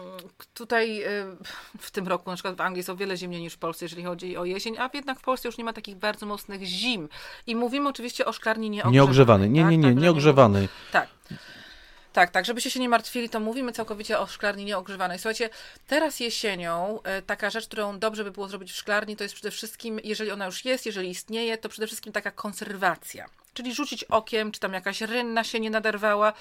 tutaj 0.54 1.04
ym, 1.04 1.36
w 1.80 1.90
tym 1.90 2.08
roku 2.08 2.30
na 2.30 2.36
przykład 2.36 2.56
w 2.56 2.60
Anglii 2.60 2.78
jest 2.78 2.90
o 2.90 2.96
wiele 2.96 3.16
zimniej 3.16 3.40
niż 3.40 3.54
w 3.54 3.58
Polsce, 3.58 3.84
jeżeli 3.84 4.04
chodzi 4.04 4.36
o 4.36 4.44
jesień, 4.44 4.78
a 4.78 4.90
jednak 4.94 5.18
w 5.18 5.22
Polsce 5.22 5.48
już 5.48 5.58
nie 5.58 5.64
ma 5.64 5.72
takich 5.72 5.96
bardzo 5.96 6.26
mocnych 6.26 6.62
zim. 6.62 7.08
I 7.46 7.56
mówimy 7.56 7.88
oczywiście 7.88 8.26
o 8.26 8.32
szklarni 8.32 8.70
nieogrzewanej. 8.70 8.94
Nieogrzewany, 8.94 9.48
nie, 9.48 9.62
tak? 9.62 9.70
nie, 9.70 9.76
nie, 9.76 9.84
Tak, 9.84 9.94
że 9.94 10.00
nieogrzewany. 10.00 10.68
Tak. 10.92 11.08
Tak, 12.12 12.30
tak, 12.30 12.44
żebyście 12.44 12.70
się 12.70 12.80
nie 12.80 12.88
martwili, 12.88 13.28
to 13.28 13.40
mówimy 13.40 13.72
całkowicie 13.72 14.18
o 14.18 14.26
szklarni 14.26 14.64
nieogrzewanej. 14.64 15.18
Słuchajcie, 15.18 15.50
teraz 15.86 16.20
jesienią 16.20 17.00
e, 17.02 17.22
taka 17.22 17.50
rzecz, 17.50 17.66
którą 17.66 17.98
dobrze 17.98 18.24
by 18.24 18.30
było 18.30 18.48
zrobić 18.48 18.72
w 18.72 18.76
szklarni, 18.76 19.16
to 19.16 19.22
jest 19.22 19.34
przede 19.34 19.50
wszystkim, 19.50 20.00
jeżeli 20.04 20.30
ona 20.30 20.46
już 20.46 20.64
jest, 20.64 20.86
jeżeli 20.86 21.10
istnieje, 21.10 21.58
to 21.58 21.68
przede 21.68 21.86
wszystkim 21.86 22.12
taka 22.12 22.30
konserwacja. 22.30 23.26
Czyli 23.56 23.74
rzucić 23.74 24.04
okiem, 24.04 24.52
czy 24.52 24.60
tam 24.60 24.72
jakaś 24.72 25.00
rynna 25.00 25.44
się 25.44 25.60
nie 25.60 25.70
naderwała, 25.70 26.32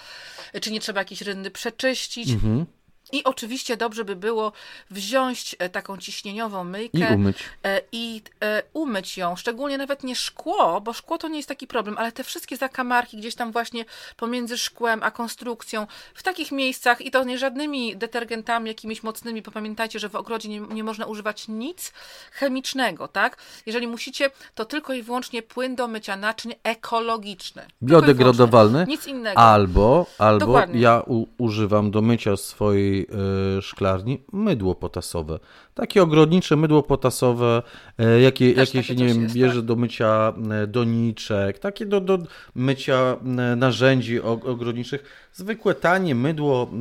czy 0.62 0.72
nie 0.72 0.80
trzeba 0.80 1.02
jakiejś 1.02 1.22
rynny 1.22 1.52
przeczyścić. 1.52 2.30
Mhm. 2.30 2.66
I 3.12 3.24
oczywiście 3.24 3.78
dobrze 3.78 4.06
by 4.06 4.16
było 4.16 4.52
wziąć 4.92 5.56
e, 5.60 5.70
taką 5.70 5.98
ciśnieniową 5.98 6.64
myjkę 6.64 7.12
I 7.12 7.16
umyć. 7.16 7.38
e, 7.64 7.82
i 7.92 8.22
e, 8.44 8.64
umyć 8.74 9.18
ją, 9.18 9.36
szczególnie 9.36 9.78
nawet 9.78 10.04
nie 10.04 10.16
szkło, 10.16 10.82
bo 10.82 10.94
szkło 10.94 11.18
to 11.18 11.28
nie 11.28 11.38
jest 11.38 11.50
taki 11.50 11.68
problem, 11.68 11.98
ale 11.98 12.12
te 12.12 12.24
wszystkie 12.24 12.58
zakamarki 12.58 13.18
gdzieś 13.18 13.36
tam 13.36 13.52
właśnie 13.52 13.86
pomiędzy 14.18 14.58
szkłem 14.58 15.04
a 15.04 15.12
konstrukcją, 15.12 15.88
w 16.14 16.24
takich 16.24 16.52
miejscach 16.52 17.02
i 17.02 17.12
to 17.12 17.24
nie 17.24 17.38
żadnymi 17.38 17.98
detergentami 17.98 18.68
jakimiś 18.68 19.04
mocnymi, 19.04 19.42
bo 19.42 19.52
pamiętajcie, 19.52 20.00
że 20.00 20.10
w 20.10 20.16
ogrodzie 20.16 20.50
nie, 20.50 20.60
nie 20.60 20.84
można 20.84 21.06
używać 21.06 21.48
nic 21.48 21.94
chemicznego, 22.32 23.08
tak? 23.08 23.38
Jeżeli 23.66 23.88
musicie, 23.88 24.30
to 24.56 24.66
tylko 24.66 24.94
i 24.94 25.04
wyłącznie 25.04 25.42
płyn 25.42 25.76
do 25.76 25.88
mycia 25.88 26.16
naczyń 26.16 26.54
ekologiczny. 26.64 27.66
Biodegradowalny. 27.84 28.86
Nic 28.88 29.08
innego. 29.08 29.40
Albo, 29.40 30.06
albo 30.18 30.46
Dokładnie. 30.46 30.82
ja 30.82 31.04
u, 31.08 31.28
używam 31.38 31.92
do 31.92 32.02
mycia 32.02 32.38
swojej 32.38 32.95
e, 33.00 33.62
szklarni 33.62 34.24
mydło 34.34 34.76
potasowe. 34.76 35.40
Takie 35.74 36.04
ogrodnicze 36.04 36.56
mydło 36.56 36.84
potasowe, 36.84 37.64
e, 37.98 38.22
jakie, 38.22 38.54
Też 38.54 38.74
jakie 38.74 38.88
się 38.88 38.96
nie 38.96 39.06
wiem, 39.06 39.24
jest, 39.24 39.36
bierze 39.36 39.56
tak. 39.56 39.66
do 39.66 39.76
mycia 39.76 40.34
e, 40.52 40.68
doniczek, 40.68 41.60
takie 41.60 41.86
do, 41.86 42.02
do 42.02 42.20
mycia 42.56 43.18
narzędzi 43.58 44.22
ogrodniczych. 44.22 45.30
Zwykłe, 45.34 45.76
tanie 45.76 46.16
mydło 46.16 46.72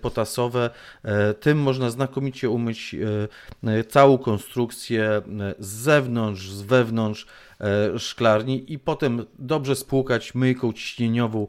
potasowe, 0.00 0.70
tym 1.40 1.58
można 1.58 1.90
znakomicie 1.90 2.50
umyć 2.50 2.96
całą 3.88 4.18
konstrukcję 4.18 5.22
z 5.58 5.66
zewnątrz, 5.66 6.50
z 6.50 6.62
wewnątrz 6.62 7.26
szklarni 7.98 8.72
i 8.72 8.78
potem 8.78 9.26
dobrze 9.38 9.76
spłukać 9.76 10.34
myjką 10.34 10.72
ciśnieniową 10.72 11.46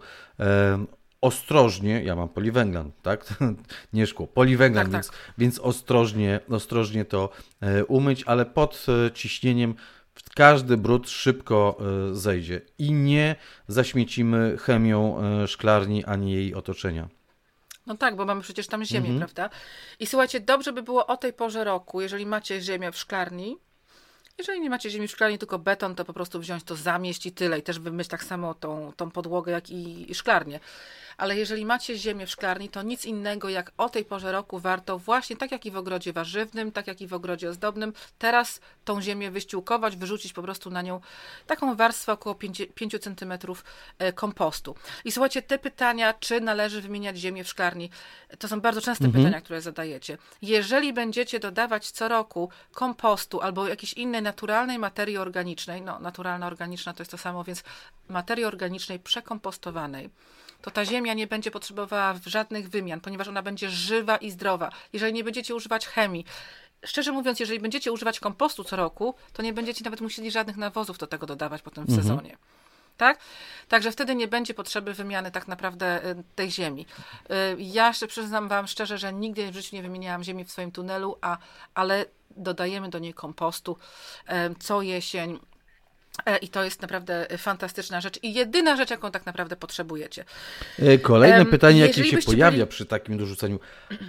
ostrożnie, 1.21 2.03
ja 2.03 2.15
mam 2.15 2.29
poliwęglan, 2.29 2.91
tak? 3.01 3.25
Nie 3.93 4.07
szkło, 4.07 4.27
poliwęglan, 4.27 4.85
Tak, 4.85 4.93
więc, 4.93 5.07
tak. 5.07 5.17
więc 5.37 5.59
ostrożnie, 5.59 6.39
ostrożnie 6.49 7.05
to 7.05 7.29
e, 7.61 7.85
umyć, 7.85 8.23
ale 8.25 8.45
pod 8.45 8.85
e, 9.07 9.11
ciśnieniem 9.11 9.75
każdy 10.35 10.77
brud 10.77 11.09
szybko 11.09 11.77
e, 12.11 12.15
zejdzie 12.15 12.61
i 12.77 12.91
nie 12.93 13.35
zaśmiecimy 13.67 14.57
chemią 14.57 15.21
szklarni 15.47 16.05
ani 16.05 16.31
jej 16.33 16.55
otoczenia. 16.55 17.07
No 17.85 17.97
tak, 17.97 18.15
bo 18.15 18.25
mamy 18.25 18.41
przecież 18.41 18.67
tam 18.67 18.85
ziemię, 18.85 19.09
Mhm. 19.09 19.17
prawda? 19.19 19.57
I 19.99 20.05
słuchajcie, 20.07 20.39
dobrze 20.39 20.73
by 20.73 20.83
było 20.83 21.07
o 21.07 21.17
tej 21.17 21.33
porze 21.33 21.63
roku, 21.63 22.01
jeżeli 22.01 22.25
macie 22.25 22.61
ziemię 22.61 22.91
w 22.91 22.97
szklarni, 22.97 23.57
jeżeli 24.37 24.61
nie 24.61 24.69
macie 24.69 24.89
ziemi 24.89 25.07
w 25.07 25.11
szklarni, 25.11 25.37
tylko 25.37 25.59
beton, 25.59 25.95
to 25.95 26.05
po 26.05 26.13
prostu 26.13 26.39
wziąć 26.39 26.63
to, 26.63 26.75
zamieść 26.75 27.25
i 27.25 27.31
tyle. 27.31 27.59
I 27.59 27.61
też 27.61 27.79
wymyć 27.79 28.07
tak 28.07 28.23
samo 28.23 28.53
tą, 28.53 28.91
tą 28.97 29.11
podłogę, 29.11 29.51
jak 29.51 29.69
i, 29.69 30.11
i 30.11 30.15
szklarnię. 30.15 30.59
Ale 31.17 31.37
jeżeli 31.37 31.65
macie 31.65 31.97
ziemię 31.97 32.25
w 32.25 32.29
szklarni, 32.29 32.69
to 32.69 32.81
nic 32.81 33.05
innego 33.05 33.49
jak 33.49 33.71
o 33.77 33.89
tej 33.89 34.05
porze 34.05 34.31
roku 34.31 34.59
warto 34.59 34.99
właśnie, 34.99 35.37
tak 35.37 35.51
jak 35.51 35.65
i 35.65 35.71
w 35.71 35.77
ogrodzie 35.77 36.13
warzywnym, 36.13 36.71
tak 36.71 36.87
jak 36.87 37.01
i 37.01 37.07
w 37.07 37.13
ogrodzie 37.13 37.49
ozdobnym, 37.49 37.93
teraz 38.17 38.59
tą 38.85 39.01
ziemię 39.01 39.31
wyściółkować, 39.31 39.95
wyrzucić 39.95 40.33
po 40.33 40.41
prostu 40.41 40.69
na 40.69 40.81
nią 40.81 41.01
taką 41.47 41.75
warstwę 41.75 42.13
około 42.13 42.35
5, 42.35 42.61
5 42.75 42.95
cm 43.01 43.33
kompostu. 44.15 44.75
I 45.05 45.11
słuchajcie, 45.11 45.41
te 45.41 45.59
pytania, 45.59 46.13
czy 46.13 46.41
należy 46.41 46.81
wymieniać 46.81 47.17
ziemię 47.17 47.43
w 47.43 47.47
szklarni, 47.47 47.89
to 48.39 48.47
są 48.47 48.61
bardzo 48.61 48.81
częste 48.81 49.11
pytania, 49.11 49.41
które 49.41 49.61
zadajecie. 49.61 50.17
Jeżeli 50.41 50.93
będziecie 50.93 51.39
dodawać 51.39 51.91
co 51.91 52.07
roku 52.07 52.49
kompostu 52.73 53.41
albo 53.41 53.67
jakiejś 53.67 53.93
innej 53.93 54.21
naturalnej 54.27 54.79
materii 54.79 55.17
organicznej, 55.17 55.81
no 55.81 55.99
naturalna, 55.99 56.47
organiczna 56.47 56.93
to 56.93 57.01
jest 57.01 57.11
to 57.11 57.17
samo, 57.17 57.43
więc 57.43 57.63
materii 58.09 58.45
organicznej 58.45 58.99
przekompostowanej, 58.99 60.09
to 60.61 60.71
ta 60.71 60.85
ziemia 60.85 61.13
nie 61.13 61.27
będzie 61.27 61.51
potrzebowała 61.51 62.15
żadnych 62.25 62.69
wymian, 62.69 62.99
ponieważ 63.01 63.27
ona 63.27 63.41
będzie 63.41 63.69
żywa 63.69 64.17
i 64.17 64.31
zdrowa. 64.31 64.69
Jeżeli 64.93 65.13
nie 65.13 65.23
będziecie 65.23 65.55
używać 65.55 65.87
chemii, 65.87 66.25
szczerze 66.85 67.11
mówiąc, 67.11 67.39
jeżeli 67.39 67.59
będziecie 67.59 67.91
używać 67.91 68.19
kompostu 68.19 68.63
co 68.63 68.75
roku, 68.75 69.15
to 69.33 69.41
nie 69.41 69.53
będziecie 69.53 69.83
nawet 69.83 70.01
musieli 70.01 70.31
żadnych 70.31 70.57
nawozów 70.57 70.97
do 70.97 71.07
tego 71.07 71.25
dodawać 71.25 71.61
potem 71.61 71.85
w 71.85 71.95
sezonie. 71.95 72.37
Tak? 72.97 73.19
Także 73.67 73.91
wtedy 73.91 74.15
nie 74.15 74.27
będzie 74.27 74.53
potrzeby 74.53 74.93
wymiany 74.93 75.31
tak 75.31 75.47
naprawdę 75.47 76.05
y, 76.05 76.23
tej 76.35 76.51
ziemi. 76.51 76.85
Y, 77.31 77.55
Ja 77.59 77.87
jeszcze 77.87 78.07
przyznam 78.07 78.47
Wam 78.47 78.67
szczerze, 78.67 78.97
że 78.97 79.13
nigdy 79.13 79.51
w 79.51 79.55
życiu 79.55 79.75
nie 79.75 79.81
wymieniałam 79.81 80.23
ziemi 80.23 80.45
w 80.45 80.51
swoim 80.51 80.71
tunelu, 80.71 81.17
a, 81.21 81.37
ale 81.73 82.05
dodajemy 82.31 82.89
do 82.89 82.99
niej 82.99 83.13
kompostu 83.13 83.77
em, 84.25 84.55
co 84.59 84.81
jesień. 84.81 85.39
E, 86.25 86.37
I 86.37 86.47
to 86.49 86.63
jest 86.63 86.81
naprawdę 86.81 87.27
fantastyczna 87.37 88.01
rzecz. 88.01 88.19
I 88.23 88.33
jedyna 88.33 88.75
rzecz, 88.75 88.89
jaką 88.89 89.11
tak 89.11 89.25
naprawdę 89.25 89.55
potrzebujecie. 89.55 90.25
E, 90.79 90.97
Kolejne 90.97 91.37
Em, 91.37 91.45
pytanie, 91.45 91.79
jakie 91.79 92.03
się 92.05 92.17
pojawia 92.17 92.51
byli- 92.51 92.67
przy 92.67 92.85
takim 92.85 93.17
dorzuceniu. 93.17 93.59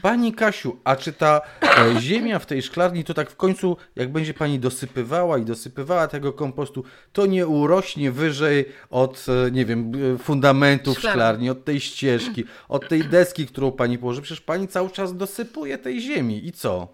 Pani 0.02 0.32
Kasiu, 0.32 0.76
a 0.84 0.96
czy 0.96 1.12
ta 1.12 1.40
e, 1.62 2.00
ziemia 2.00 2.38
w 2.38 2.46
tej 2.46 2.62
szklarni, 2.62 3.04
to 3.04 3.14
tak 3.14 3.30
w 3.30 3.36
końcu, 3.36 3.76
jak 3.96 4.12
będzie 4.12 4.34
pani 4.34 4.58
dosypywała 4.58 5.38
i 5.38 5.44
dosypywała 5.44 6.08
tego 6.08 6.32
kompostu, 6.32 6.84
to 7.12 7.26
nie 7.26 7.46
urośnie 7.46 8.12
wyżej 8.12 8.64
od, 8.90 9.26
nie 9.52 9.64
wiem, 9.64 9.92
fundamentów 10.18 10.98
Szklarni. 10.98 11.14
szklarni, 11.18 11.50
od 11.50 11.64
tej 11.64 11.80
ścieżki, 11.80 12.44
od 12.68 12.88
tej 12.88 13.04
deski, 13.04 13.46
którą 13.46 13.72
pani 13.72 13.98
położy? 13.98 14.22
Przecież 14.22 14.40
pani 14.40 14.68
cały 14.68 14.90
czas 14.90 15.16
dosypuje 15.16 15.78
tej 15.78 16.00
ziemi 16.00 16.46
i 16.46 16.52
co? 16.52 16.88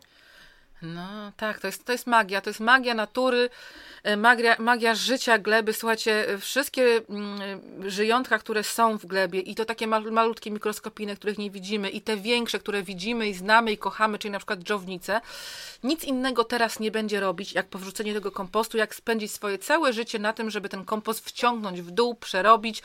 No 0.85 1.33
tak, 1.37 1.61
to 1.61 1.67
jest, 1.67 1.85
to 1.85 1.93
jest 1.93 2.07
magia, 2.07 2.41
to 2.41 2.51
jest 2.51 2.61
magia 2.61 2.95
natury, 2.95 3.51
e, 4.03 4.17
magia, 4.17 4.57
magia 4.59 4.95
życia 4.95 5.39
gleby. 5.39 5.73
Słuchajcie, 5.73 6.29
e, 6.29 6.39
wszystkie 6.39 7.01
mm, 7.11 7.91
żyjątka, 7.91 8.39
które 8.39 8.65
są 8.65 8.99
w 8.99 9.07
glebie 9.07 9.41
i 9.41 9.55
to 9.55 9.65
takie 9.65 9.87
malutkie 9.87 10.51
mikroskopiny, 10.51 11.17
których 11.17 11.39
nie 11.39 11.51
widzimy 11.51 11.91
i 11.91 12.01
te 12.01 12.17
większe, 12.17 12.59
które 12.59 12.83
widzimy 12.83 13.29
i 13.29 13.35
znamy 13.35 13.73
i 13.73 13.79
kochamy, 13.79 14.19
czyli 14.19 14.33
na 14.33 14.39
przykład 14.39 14.61
dżownice, 14.61 15.21
nic 15.83 16.05
innego 16.05 16.45
teraz 16.45 16.81
nie 16.81 16.91
będzie 16.91 17.21
robić, 17.21 17.53
jak 17.53 17.67
powrzucenie 17.67 18.15
tego 18.15 18.31
kompostu, 18.33 18.79
jak 18.79 18.95
spędzić 18.95 19.33
swoje 19.33 19.59
całe 19.59 19.93
życie 19.93 20.19
na 20.19 20.33
tym, 20.33 20.51
żeby 20.51 20.69
ten 20.69 20.85
kompost 20.85 21.29
wciągnąć 21.29 21.83
w 21.83 21.91
dół, 21.91 22.15
przerobić, 22.15 22.83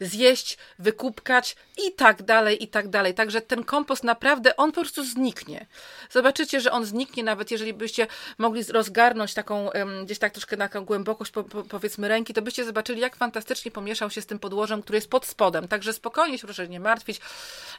zjeść, 0.00 0.58
wykupkać 0.78 1.56
i 1.86 1.92
tak 1.92 2.22
dalej, 2.22 2.64
i 2.64 2.68
tak 2.68 2.88
dalej. 2.88 3.14
Także 3.14 3.40
ten 3.40 3.64
kompost 3.64 4.04
naprawdę, 4.04 4.56
on 4.56 4.72
po 4.72 4.80
prostu 4.80 5.04
zniknie. 5.04 5.66
Zobaczycie, 6.10 6.60
że 6.60 6.72
on 6.72 6.84
zniknie 6.84 7.24
nawet 7.36 7.50
jeżeli 7.50 7.74
byście 7.74 8.06
mogli 8.38 8.62
rozgarnąć 8.62 9.34
taką, 9.34 9.70
gdzieś 10.04 10.18
tak 10.18 10.32
troszkę 10.32 10.56
na 10.56 10.68
taką 10.68 10.84
głębokość, 10.84 11.30
po, 11.32 11.44
po, 11.44 11.62
powiedzmy, 11.62 12.08
ręki, 12.08 12.34
to 12.34 12.42
byście 12.42 12.64
zobaczyli, 12.64 13.00
jak 13.00 13.16
fantastycznie 13.16 13.70
pomieszał 13.70 14.10
się 14.10 14.22
z 14.22 14.26
tym 14.26 14.38
podłożem, 14.38 14.82
który 14.82 14.96
jest 14.96 15.10
pod 15.10 15.26
spodem. 15.26 15.68
Także 15.68 15.92
spokojnie 15.92 16.38
się 16.38 16.46
proszę 16.46 16.68
nie 16.68 16.80
martwić. 16.80 17.20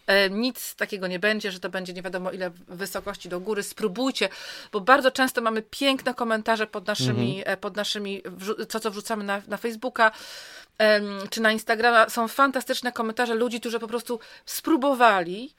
E, 0.07 0.29
nic 0.29 0.75
takiego 0.75 1.07
nie 1.07 1.19
będzie, 1.19 1.51
że 1.51 1.59
to 1.59 1.69
będzie 1.69 1.93
nie 1.93 2.01
wiadomo 2.01 2.31
ile 2.31 2.51
wysokości 2.67 3.29
do 3.29 3.39
góry. 3.39 3.63
Spróbujcie, 3.63 4.29
bo 4.71 4.81
bardzo 4.81 5.11
często 5.11 5.41
mamy 5.41 5.61
piękne 5.61 6.13
komentarze 6.13 6.67
pod 6.67 6.87
naszymi, 6.87 7.37
mhm. 7.37 7.53
E, 7.53 7.57
pod 7.57 7.75
naszymi 7.75 8.21
co 8.69 8.79
co 8.79 8.91
wrzucamy 8.91 9.23
na, 9.23 9.41
na 9.47 9.57
Facebooka 9.57 10.11
czy 11.29 11.41
na 11.41 11.51
Instagrama 11.51 12.09
są 12.09 12.27
fantastyczne 12.27 12.91
komentarze 12.91 13.35
ludzi, 13.35 13.59
którzy 13.59 13.79
po 13.79 13.87
prostu 13.87 14.19
spróbowali, 14.45 15.53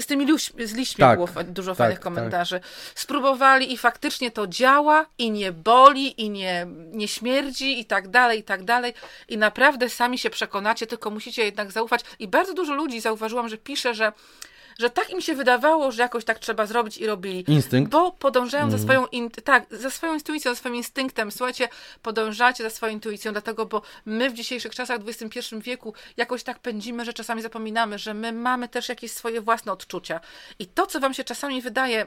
z 0.00 0.06
tymi 0.06 0.26
z 0.58 0.74
liśćmi 0.74 1.02
tak, 1.02 1.18
było 1.18 1.44
dużo 1.44 1.70
tak, 1.70 1.78
fajnych 1.78 1.98
tak. 1.98 2.04
komentarzy, 2.04 2.60
tak. 2.60 2.68
spróbowali 2.94 3.72
i 3.72 3.76
faktycznie 3.76 4.30
to 4.30 4.46
działa 4.46 5.06
i 5.18 5.30
nie 5.30 5.52
boli 5.52 6.20
i 6.22 6.30
nie, 6.30 6.66
nie 6.92 7.08
śmierdzi 7.08 7.80
i 7.80 7.84
tak 7.84 8.08
dalej, 8.08 8.38
i 8.38 8.42
tak 8.42 8.64
dalej 8.64 8.94
i 9.28 9.38
naprawdę 9.38 9.90
sami 9.90 10.18
się 10.18 10.30
przekonacie, 10.30 10.86
tylko 10.86 11.10
musicie 11.10 11.44
jednak 11.44 11.72
zaufać 11.72 12.00
i 12.18 12.28
bardzo 12.28 12.54
dużo 12.54 12.74
ludzi 12.74 13.00
zauważyłam, 13.00 13.48
że 13.48 13.58
pisze, 13.58 13.94
że 13.94 14.12
że 14.80 14.90
tak 14.90 15.10
im 15.10 15.20
się 15.20 15.34
wydawało, 15.34 15.92
że 15.92 16.02
jakoś 16.02 16.24
tak 16.24 16.38
trzeba 16.38 16.66
zrobić 16.66 16.98
i 16.98 17.06
robili. 17.06 17.44
Instynkt. 17.48 17.92
Bo 17.92 18.12
podążają 18.12 18.64
mm. 18.64 18.78
za 18.78 18.84
swoją, 18.84 19.06
in, 19.06 19.30
tak, 19.30 19.66
za 19.70 19.90
swoją 19.90 20.14
intuicją, 20.14 20.52
za 20.52 20.56
swoim 20.56 20.76
instynktem. 20.76 21.30
Słuchajcie, 21.30 21.68
podążacie 22.02 22.64
za 22.64 22.70
swoją 22.70 22.92
intuicją, 22.92 23.32
dlatego, 23.32 23.66
bo 23.66 23.82
my 24.04 24.30
w 24.30 24.34
dzisiejszych 24.34 24.74
czasach, 24.74 25.00
w 25.00 25.08
XXI 25.08 25.56
wieku, 25.60 25.94
jakoś 26.16 26.42
tak 26.42 26.58
pędzimy, 26.58 27.04
że 27.04 27.12
czasami 27.12 27.42
zapominamy, 27.42 27.98
że 27.98 28.14
my 28.14 28.32
mamy 28.32 28.68
też 28.68 28.88
jakieś 28.88 29.12
swoje 29.12 29.40
własne 29.40 29.72
odczucia. 29.72 30.20
I 30.58 30.66
to, 30.66 30.86
co 30.86 31.00
wam 31.00 31.14
się 31.14 31.24
czasami 31.24 31.62
wydaje 31.62 32.06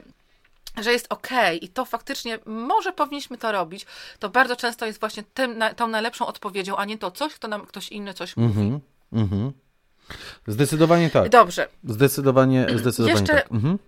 że 0.82 0.92
jest 0.92 1.06
ok 1.08 1.28
i 1.60 1.68
to 1.68 1.84
faktycznie 1.84 2.38
może 2.46 2.92
powinniśmy 2.92 3.38
to 3.38 3.52
robić, 3.52 3.86
to 4.18 4.28
bardzo 4.28 4.56
często 4.56 4.86
jest 4.86 5.00
właśnie 5.00 5.22
tym, 5.34 5.58
na, 5.58 5.74
tą 5.74 5.88
najlepszą 5.88 6.26
odpowiedzią, 6.26 6.76
a 6.76 6.84
nie 6.84 6.98
to 6.98 7.10
coś, 7.10 7.34
kto 7.34 7.48
nam 7.48 7.66
ktoś 7.66 7.88
inny 7.88 8.14
coś 8.14 8.38
mm 8.38 8.52
-hmm, 8.52 8.56
mówi. 8.56 8.80
Mm 9.12 9.28
-hmm. 9.28 9.63
Zdecydowanie 10.46 11.10
tak. 11.10 11.28
Dobrze. 11.28 11.68
Zdecydowanie, 11.84 12.66
zdecydowanie 12.74 13.20
Jeszcze... 13.20 13.34
tak. 13.34 13.52
Mhm. 13.52 13.78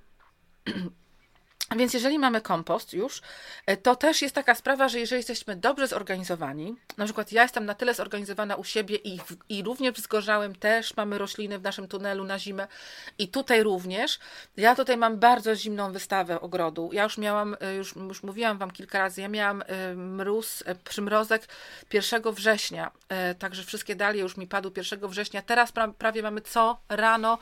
Więc 1.70 1.94
jeżeli 1.94 2.18
mamy 2.18 2.40
kompost 2.40 2.92
już, 2.92 3.22
e, 3.66 3.76
to 3.76 3.96
też 3.96 4.22
jest 4.22 4.34
taka 4.34 4.54
sprawa, 4.54 4.88
że 4.88 5.00
jeżeli 5.00 5.18
jesteśmy 5.18 5.56
dobrze 5.56 5.86
zorganizowani, 5.86 6.76
na 6.96 7.04
przykład 7.04 7.32
ja 7.32 7.42
jestem 7.42 7.66
na 7.66 7.74
tyle 7.74 7.94
zorganizowana 7.94 8.56
u 8.56 8.64
siebie 8.64 8.96
i, 8.96 9.18
w, 9.18 9.36
i 9.48 9.62
również 9.62 9.94
w 9.94 10.08
też 10.60 10.96
mamy 10.96 11.18
rośliny 11.18 11.58
w 11.58 11.62
naszym 11.62 11.88
tunelu 11.88 12.24
na 12.24 12.38
zimę 12.38 12.68
i 13.18 13.28
tutaj 13.28 13.62
również. 13.62 14.18
Ja 14.56 14.74
tutaj 14.74 14.96
mam 14.96 15.18
bardzo 15.18 15.56
zimną 15.56 15.92
wystawę 15.92 16.40
ogrodu. 16.40 16.90
Ja 16.92 17.02
już 17.02 17.18
miałam, 17.18 17.56
e, 17.60 17.74
już, 17.74 17.96
już 17.96 18.22
mówiłam 18.22 18.58
Wam 18.58 18.70
kilka 18.70 18.98
razy, 18.98 19.20
ja 19.20 19.28
miałam 19.28 19.62
e, 19.66 19.94
mróz, 19.94 20.64
przymrozek 20.84 21.48
1 21.92 22.22
września, 22.32 22.90
także 23.38 23.62
wszystkie 23.62 23.96
dalie 23.96 24.20
już 24.20 24.36
mi 24.36 24.46
padły 24.46 24.72
1 24.76 25.08
września. 25.08 25.42
Teraz 25.42 25.72
pra, 25.72 25.88
prawie 25.88 26.22
mamy 26.22 26.40
co 26.40 26.78
rano 26.88 27.38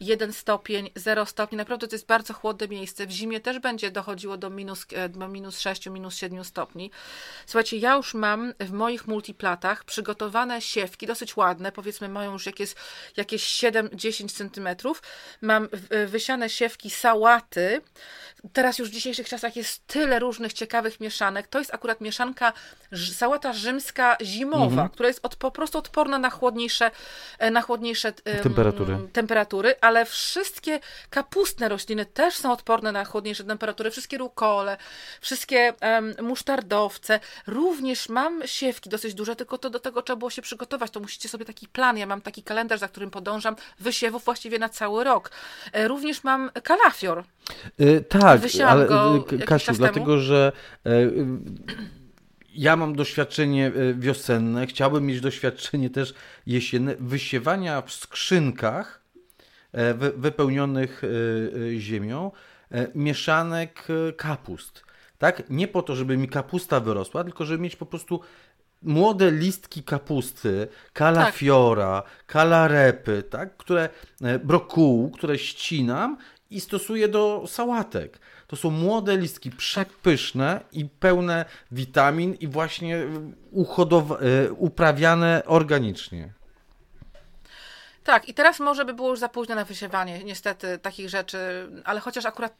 1 0.00 0.32
stopień, 0.32 0.90
0 0.96 1.26
stopni. 1.26 1.58
Naprawdę 1.58 1.88
to 1.88 1.94
jest 1.94 2.06
bardzo 2.06 2.34
chłodne 2.34 2.68
miejsce. 2.68 3.06
W 3.06 3.10
zimie 3.10 3.40
też 3.40 3.58
będzie 3.58 3.90
dochodziło 3.90 4.36
do 4.36 4.50
minus, 4.50 4.86
e, 4.92 5.08
do 5.08 5.28
minus 5.28 5.60
6, 5.60 5.86
minus 5.86 6.16
7 6.16 6.44
stopni. 6.44 6.90
Słuchajcie, 7.46 7.76
ja 7.76 7.94
już 7.94 8.14
mam 8.14 8.54
w 8.60 8.72
moich 8.72 9.06
multiplatach 9.06 9.84
przygotowane 9.84 10.60
siewki, 10.60 11.06
dosyć 11.06 11.36
ładne, 11.36 11.72
powiedzmy 11.72 12.08
mają 12.08 12.32
już 12.32 12.46
jakieś, 12.46 12.74
jakieś 13.16 13.42
7-10 13.44 14.32
centymetrów. 14.32 15.02
Mam 15.40 15.68
e, 15.90 16.06
wysiane 16.06 16.50
siewki 16.50 16.90
sałaty. 16.90 17.80
Teraz 18.52 18.78
już 18.78 18.88
w 18.88 18.92
dzisiejszych 18.92 19.28
czasach 19.28 19.56
jest 19.56 19.86
tyle 19.86 20.18
różnych 20.18 20.52
ciekawych 20.52 21.00
mieszanek. 21.00 21.46
To 21.46 21.58
jest 21.58 21.74
akurat 21.74 22.00
mieszanka 22.00 22.52
sałata 23.14 23.52
rzymska 23.52 24.16
zimowa, 24.22 24.64
mhm. 24.64 24.88
która 24.88 25.08
jest 25.08 25.20
od, 25.22 25.36
po 25.36 25.50
prostu 25.50 25.78
odporna 25.78 26.18
na 26.18 26.30
chłodniejsze, 26.30 26.90
e, 27.38 27.50
na 27.50 27.62
chłodniejsze 27.62 28.12
temperatury. 28.42 28.98
temperatury, 29.12 29.74
ale 29.82 30.04
wszystkie 30.06 30.80
kapustne 31.10 31.68
rośliny 31.68 32.06
też 32.06 32.34
są 32.34 32.52
odporne 32.52 32.92
na 32.92 33.04
chłodniejsze 33.04 33.44
temperatury. 33.44 33.90
Wszystkie 33.90 34.18
rukole, 34.18 34.76
wszystkie 35.20 35.74
um, 35.82 36.14
musztardowce. 36.22 37.20
Również 37.46 38.08
mam 38.08 38.46
siewki 38.46 38.90
dosyć 38.90 39.14
duże, 39.14 39.36
tylko 39.36 39.58
to 39.58 39.70
do 39.70 39.80
tego 39.80 40.02
trzeba 40.02 40.16
było 40.16 40.30
się 40.30 40.42
przygotować. 40.42 40.90
To 40.90 41.00
musicie 41.00 41.28
sobie 41.28 41.44
taki 41.44 41.68
plan. 41.68 41.98
Ja 41.98 42.06
mam 42.06 42.20
taki 42.20 42.42
kalendarz, 42.42 42.80
za 42.80 42.88
którym 42.88 43.10
podążam 43.10 43.56
wysiewów 43.80 44.24
właściwie 44.24 44.58
na 44.58 44.68
cały 44.68 45.04
rok. 45.04 45.30
E, 45.72 45.88
również 45.88 46.24
mam 46.24 46.50
kalafior. 46.62 47.24
Yy, 47.78 48.00
tak, 48.00 48.40
Wysiałam 48.40 48.78
ale 48.78 48.86
go 48.86 49.24
Kasiu, 49.46 49.72
dlatego, 49.72 50.06
temu. 50.06 50.18
że 50.18 50.52
yy, 50.84 51.14
ja 52.54 52.76
mam 52.76 52.96
doświadczenie 52.96 53.72
wiosenne, 53.94 54.66
chciałbym 54.66 55.06
mieć 55.06 55.20
doświadczenie 55.20 55.90
też 55.90 56.14
jesienne, 56.46 56.94
wysiewania 56.98 57.82
w 57.82 57.92
skrzynkach 57.92 59.01
E, 59.01 59.01
wypełnionych 60.16 61.02
e, 61.04 61.06
e, 61.06 61.80
ziemią 61.80 62.30
mieszanek 62.94 63.88
kapust. 64.16 64.84
Tak? 65.18 65.42
Nie 65.50 65.68
po 65.68 65.82
to, 65.82 65.96
żeby 65.96 66.16
mi 66.16 66.28
kapusta 66.28 66.80
wyrosła, 66.80 67.24
tylko 67.24 67.44
żeby 67.44 67.62
mieć 67.62 67.76
po 67.76 67.86
prostu 67.86 68.20
młode 68.82 69.30
listki 69.30 69.82
kapusty, 69.82 70.68
kalafiora, 70.92 72.02
tak. 72.02 72.26
kalarepy, 72.26 73.22
tak? 73.22 73.56
które, 73.56 73.88
brokułu, 74.44 75.10
które 75.10 75.38
ścinam 75.38 76.16
i 76.50 76.60
stosuję 76.60 77.08
do 77.08 77.44
sałatek. 77.46 78.18
To 78.46 78.56
są 78.56 78.70
młode 78.70 79.16
listki 79.16 79.50
przepyszne 79.50 80.60
i 80.72 80.84
pełne 80.84 81.44
witamin 81.72 82.34
i 82.34 82.48
właśnie 82.48 83.06
uprawiane 84.56 85.42
organicznie. 85.46 86.32
Tak, 88.04 88.28
i 88.28 88.34
teraz 88.34 88.60
może 88.60 88.84
by 88.84 88.94
było 88.94 89.10
już 89.10 89.18
za 89.18 89.28
późno 89.28 89.54
na 89.54 89.64
wysiewanie, 89.64 90.24
niestety, 90.24 90.78
takich 90.78 91.08
rzeczy, 91.08 91.38
ale 91.84 92.00
chociaż 92.00 92.26
akurat 92.26 92.52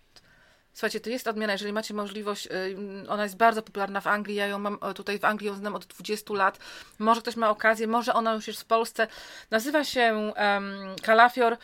Słuchajcie, 0.74 1.00
to 1.00 1.10
jest 1.10 1.28
odmiana, 1.28 1.52
jeżeli 1.52 1.72
macie 1.72 1.94
możliwość, 1.94 2.46
y, 2.46 3.08
ona 3.08 3.22
jest 3.22 3.36
bardzo 3.36 3.62
popularna 3.62 4.00
w 4.00 4.06
Anglii, 4.06 4.36
ja 4.36 4.46
ją 4.46 4.58
mam 4.58 4.78
e, 4.82 4.94
tutaj 4.94 5.18
w 5.18 5.24
Anglii, 5.24 5.48
ją 5.48 5.54
znam 5.54 5.74
od 5.74 5.84
20 5.84 6.34
lat, 6.34 6.58
może 6.98 7.20
ktoś 7.20 7.36
ma 7.36 7.50
okazję, 7.50 7.86
może 7.86 8.14
ona 8.14 8.32
już 8.32 8.46
jest 8.46 8.60
w 8.60 8.64
Polsce, 8.64 9.06
nazywa 9.50 9.84
się 9.84 10.32
um, 10.36 10.96
kalafior 11.02 11.56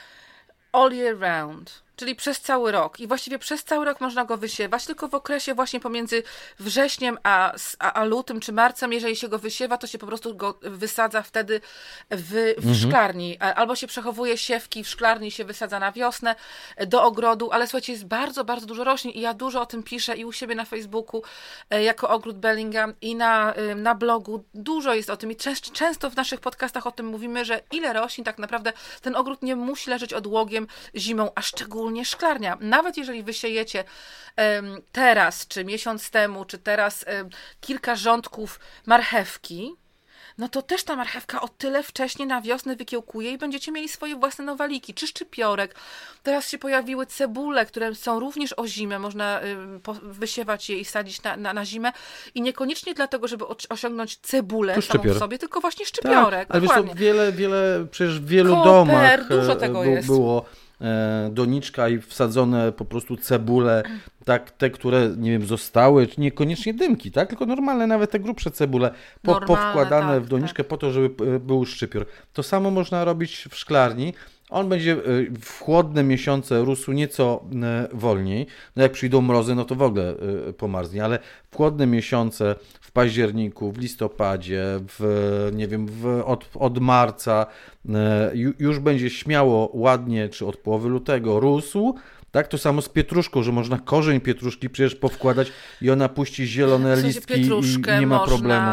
all 0.72 0.92
year 0.92 1.18
round 1.18 1.87
czyli 1.98 2.16
przez 2.16 2.40
cały 2.40 2.72
rok. 2.72 3.00
I 3.00 3.06
właściwie 3.06 3.38
przez 3.38 3.64
cały 3.64 3.84
rok 3.84 4.00
można 4.00 4.24
go 4.24 4.36
wysiewać, 4.36 4.86
tylko 4.86 5.08
w 5.08 5.14
okresie 5.14 5.54
właśnie 5.54 5.80
pomiędzy 5.80 6.22
wrześniem 6.58 7.18
a, 7.22 7.52
a, 7.78 7.92
a 7.92 8.04
lutym 8.04 8.40
czy 8.40 8.52
marcem, 8.52 8.92
jeżeli 8.92 9.16
się 9.16 9.28
go 9.28 9.38
wysiewa, 9.38 9.78
to 9.78 9.86
się 9.86 9.98
po 9.98 10.06
prostu 10.06 10.36
go 10.36 10.58
wysadza 10.62 11.22
wtedy 11.22 11.60
w, 12.10 12.54
w 12.58 12.66
mhm. 12.66 12.74
szklarni. 12.74 13.38
Albo 13.38 13.76
się 13.76 13.86
przechowuje 13.86 14.38
siewki 14.38 14.84
w 14.84 14.88
szklarni 14.88 15.30
się 15.30 15.44
wysadza 15.44 15.78
na 15.78 15.92
wiosnę 15.92 16.34
do 16.86 17.02
ogrodu, 17.04 17.52
ale 17.52 17.66
słuchajcie, 17.66 17.92
jest 17.92 18.06
bardzo, 18.06 18.44
bardzo 18.44 18.66
dużo 18.66 18.84
roślin 18.84 19.12
i 19.12 19.20
ja 19.20 19.34
dużo 19.34 19.60
o 19.60 19.66
tym 19.66 19.82
piszę 19.82 20.16
i 20.16 20.24
u 20.24 20.32
siebie 20.32 20.54
na 20.54 20.64
Facebooku 20.64 21.22
e, 21.70 21.82
jako 21.82 22.08
ogród 22.08 22.38
Bellingham 22.38 22.94
i 23.00 23.14
na, 23.14 23.54
na 23.76 23.94
blogu. 23.94 24.44
Dużo 24.54 24.94
jest 24.94 25.10
o 25.10 25.16
tym 25.16 25.30
i 25.30 25.36
często, 25.36 25.72
często 25.72 26.10
w 26.10 26.16
naszych 26.16 26.40
podcastach 26.40 26.86
o 26.86 26.92
tym 26.92 27.06
mówimy, 27.06 27.44
że 27.44 27.60
ile 27.72 27.92
roślin 27.92 28.24
tak 28.24 28.38
naprawdę 28.38 28.72
ten 29.02 29.16
ogród 29.16 29.42
nie 29.42 29.56
musi 29.56 29.90
leżeć 29.90 30.12
odłogiem 30.12 30.66
zimą, 30.94 31.30
a 31.34 31.42
szczególnie 31.42 31.87
szczególnie 31.88 32.04
szklarnia. 32.04 32.58
Nawet 32.60 32.96
jeżeli 32.96 33.22
wysiejecie 33.22 33.84
teraz, 34.92 35.46
czy 35.48 35.64
miesiąc 35.64 36.10
temu, 36.10 36.44
czy 36.44 36.58
teraz 36.58 37.04
kilka 37.60 37.96
rządków 37.96 38.60
marchewki, 38.86 39.74
no 40.38 40.48
to 40.48 40.62
też 40.62 40.84
ta 40.84 40.96
marchewka 40.96 41.40
o 41.40 41.48
tyle 41.48 41.82
wcześniej 41.82 42.28
na 42.28 42.40
wiosnę 42.40 42.76
wykiełkuje 42.76 43.32
i 43.32 43.38
będziecie 43.38 43.72
mieli 43.72 43.88
swoje 43.88 44.16
własne 44.16 44.44
nowaliki, 44.44 44.94
czy 44.94 45.06
szczypiorek. 45.06 45.74
Teraz 46.22 46.48
się 46.48 46.58
pojawiły 46.58 47.06
cebule, 47.06 47.66
które 47.66 47.94
są 47.94 48.20
również 48.20 48.54
o 48.56 48.66
zimę, 48.66 48.98
można 48.98 49.40
wysiewać 50.02 50.70
je 50.70 50.78
i 50.78 50.84
sadzić 50.84 51.22
na, 51.22 51.36
na, 51.36 51.52
na, 51.52 51.64
zimę 51.64 51.92
i 52.34 52.42
niekoniecznie 52.42 52.94
dlatego, 52.94 53.28
żeby 53.28 53.44
osiągnąć 53.68 54.16
cebulę 54.16 54.82
samą 54.82 55.14
w 55.14 55.18
sobie, 55.18 55.38
tylko 55.38 55.60
właśnie 55.60 55.86
szczypiorek. 55.86 56.48
Tak, 56.48 56.56
ale 56.56 56.60
wiesz 56.60 56.70
co, 56.70 56.94
wiele, 56.94 57.32
wiele, 57.32 57.86
przecież 57.90 58.20
w 58.20 58.26
wielu 58.26 58.56
Koper, 58.56 58.72
domach 58.72 59.28
dużo 59.28 59.56
tego 59.56 59.84
y, 59.84 59.90
jest. 59.90 60.06
było 60.06 60.44
e, 60.44 60.67
doniczka 61.30 61.88
i 61.88 62.00
wsadzone 62.00 62.72
po 62.72 62.84
prostu 62.84 63.16
cebule, 63.16 63.82
tak, 64.28 64.50
te, 64.50 64.70
które, 64.70 65.14
nie 65.16 65.30
wiem, 65.30 65.46
zostały, 65.46 66.08
niekoniecznie 66.18 66.74
dymki, 66.74 67.10
tak, 67.10 67.28
tylko 67.28 67.46
normalne, 67.46 67.86
nawet 67.86 68.10
te 68.10 68.20
grubsze 68.20 68.50
cebule, 68.50 68.90
po, 69.22 69.32
Normalne, 69.32 69.46
powkładane 69.46 70.14
tak, 70.14 70.22
w 70.22 70.28
doniczkę 70.28 70.64
po 70.64 70.76
to, 70.76 70.90
żeby 70.90 71.34
e, 71.34 71.38
był 71.38 71.64
szczypior. 71.64 72.06
To 72.32 72.42
samo 72.42 72.70
można 72.70 73.04
robić 73.04 73.48
w 73.50 73.56
szklarni, 73.56 74.14
on 74.50 74.68
będzie 74.68 74.92
e, 74.92 74.98
w 75.40 75.58
chłodne 75.58 76.04
miesiące 76.04 76.64
rósł 76.64 76.92
nieco 76.92 77.44
e, 77.62 77.88
wolniej. 77.92 78.46
No 78.76 78.82
jak 78.82 78.92
przyjdą 78.92 79.20
mrozy, 79.20 79.54
no 79.54 79.64
to 79.64 79.74
w 79.74 79.82
ogóle 79.82 80.14
pomarznie, 80.58 81.04
ale 81.04 81.18
w 81.50 81.56
chłodne 81.56 81.86
miesiące, 81.86 82.54
w 82.80 82.92
październiku, 82.92 83.72
w 83.72 83.78
listopadzie, 83.78 84.64
w, 84.88 85.50
nie 85.54 85.68
wiem, 85.68 85.86
w, 85.86 86.22
od, 86.24 86.50
od 86.54 86.78
marca 86.78 87.46
już 88.58 88.78
będzie 88.78 89.10
śmiało, 89.10 89.70
ładnie, 89.72 90.28
czy 90.28 90.46
od 90.46 90.56
połowy 90.56 90.88
lutego 90.88 91.40
rósł. 91.40 91.94
Tak, 92.38 92.48
to 92.48 92.58
samo 92.58 92.82
z 92.82 92.88
pietruszką, 92.88 93.42
że 93.42 93.52
można 93.52 93.78
korzeń 93.78 94.20
pietruszki 94.20 94.70
przecież 94.70 94.94
powkładać 94.94 95.52
i 95.82 95.90
ona 95.90 96.08
puści 96.08 96.46
zielone 96.46 96.96
W 96.96 97.00
sensie 97.00 97.08
listki 97.08 97.40
i 97.40 98.00
nie 98.00 98.06
ma 98.06 98.18
można, 98.18 98.26
problemu. 98.26 98.70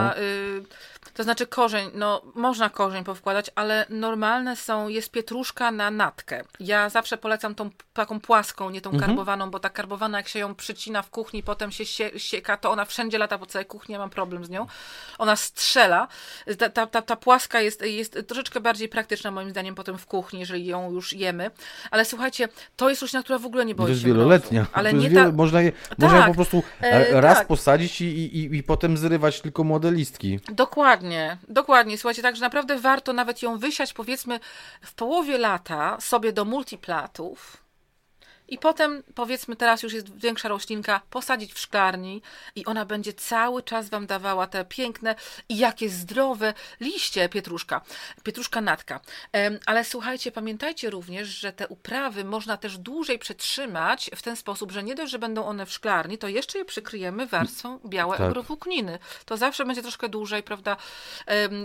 y, 0.62 0.85
to 1.16 1.24
znaczy 1.24 1.48
korzeń, 1.48 1.90
no 1.94 2.22
można 2.36 2.70
korzeń 2.70 3.04
powkładać, 3.04 3.52
ale 3.56 3.86
normalne 3.90 4.56
są, 4.56 4.88
jest 4.88 5.12
pietruszka 5.12 5.72
na 5.72 5.92
natkę. 5.92 6.44
Ja 6.60 6.90
zawsze 6.90 7.18
polecam 7.18 7.56
tą 7.56 7.70
taką 7.94 8.20
płaską, 8.20 8.70
nie 8.70 8.82
tą 8.82 8.90
Mhm. 8.92 9.08
karbowaną, 9.10 9.52
bo 9.52 9.60
ta 9.60 9.70
karbowana 9.70 10.18
jak 10.18 10.28
się 10.28 10.40
ją 10.40 10.56
przycina 10.56 11.02
w 11.02 11.10
kuchni, 11.10 11.44
potem 11.44 11.72
się 11.72 11.86
sie, 11.86 12.12
sieka, 12.20 12.58
to 12.58 12.72
ona 12.72 12.86
wszędzie 12.86 13.18
lata 13.18 13.38
po 13.38 13.46
całej 13.46 13.66
kuchni, 13.66 13.94
ja 13.94 14.00
mam 14.00 14.10
problem 14.10 14.46
z 14.46 14.50
nią. 14.50 14.66
Ona 15.18 15.36
strzela. 15.36 16.08
Ta, 16.60 16.70
ta, 16.70 16.88
ta, 16.88 17.02
ta 17.02 17.16
płaska 17.16 17.62
jest, 17.62 17.82
jest 17.82 18.20
troszeczkę 18.28 18.60
bardziej 18.60 18.90
praktyczna 18.90 19.32
moim 19.32 19.50
zdaniem 19.50 19.76
potem 19.76 19.98
w 19.98 20.06
kuchni, 20.06 20.40
jeżeli 20.40 20.66
ją 20.66 20.92
już 20.92 21.14
jemy. 21.14 21.52
Ale 21.92 22.06
słuchajcie, 22.06 22.48
to 22.76 22.90
jest 22.90 23.02
roślina, 23.02 23.24
która 23.24 23.40
w 23.40 23.46
ogóle 23.46 23.66
nie 23.66 23.76
boi 23.76 23.86
To 23.86 23.90
jest 23.90 24.02
się 24.02 24.08
mrozu. 24.08 24.20
wieloletnia. 24.20 24.66
Ale 24.74 24.92
to 24.92 24.98
nie 24.98 25.10
wiele, 25.10 25.26
ta... 25.26 25.32
można, 25.32 25.62
je, 25.62 25.72
można 25.98 26.18
je 26.18 26.24
Tak, 26.24 26.30
po 26.32 26.36
prostu 26.36 26.64
e, 26.82 27.10
e, 27.10 27.22
raz 27.22 27.38
tak. 27.38 27.48
posadzić 27.48 28.02
i, 28.02 28.06
i, 28.06 28.56
i 28.56 28.64
potem 28.64 28.98
zrywać 28.98 29.42
tylko 29.42 29.64
młode 29.64 29.92
listki. 29.92 30.40
Dokładnie, 30.52 31.05
dokładnie. 31.48 31.98
Słuchajcie, 31.98 32.22
także 32.22 32.42
naprawdę 32.42 32.80
warto 32.80 33.14
nawet 33.14 33.42
ją 33.42 33.58
wysiać, 33.58 33.94
powiedzmy, 33.94 34.40
w 34.82 34.94
połowie 34.94 35.38
lata 35.38 35.98
sobie 36.02 36.34
do 36.34 36.46
multiplatów. 36.46 37.65
I 38.48 38.58
potem, 38.58 39.04
powiedzmy, 39.16 39.56
teraz 39.56 39.84
już 39.84 39.94
jest 39.94 40.18
większa 40.20 40.50
roślinka, 40.50 41.02
posadzić 41.10 41.54
w 41.54 41.60
szklarni 41.60 42.22
i 42.56 42.66
ona 42.66 42.86
będzie 42.86 43.14
cały 43.14 43.64
czas 43.64 43.90
Wam 43.90 44.06
dawała 44.08 44.48
te 44.48 44.66
piękne 44.66 45.16
i 45.50 45.58
jakie 45.58 45.90
zdrowe 45.90 46.54
liście 46.80 47.30
pietruszka, 47.30 47.82
pietruszka 48.24 48.62
natka. 48.62 49.00
Ale 49.66 49.86
słuchajcie, 49.86 50.32
pamiętajcie 50.32 50.90
również, 50.90 51.28
że 51.28 51.54
te 51.54 51.68
uprawy 51.68 52.24
można 52.24 52.58
też 52.58 52.78
dłużej 52.78 53.20
przetrzymać 53.20 54.12
w 54.16 54.22
ten 54.22 54.36
sposób, 54.36 54.72
że 54.72 54.84
nie 54.84 54.96
dość, 54.96 55.12
że 55.12 55.20
będą 55.20 55.46
one 55.46 55.66
w 55.66 55.72
szklarni, 55.72 56.18
to 56.18 56.28
jeszcze 56.28 56.58
je 56.58 56.66
przykryjemy 56.66 57.28
warstwą 57.28 57.80
białej 57.86 58.18
Tak. 58.18 58.28
agrowłókniny. 58.28 59.00
To 59.26 59.38
zawsze 59.38 59.66
będzie 59.66 59.82
troszkę 59.82 60.10
dłużej, 60.10 60.44
prawda, 60.44 60.78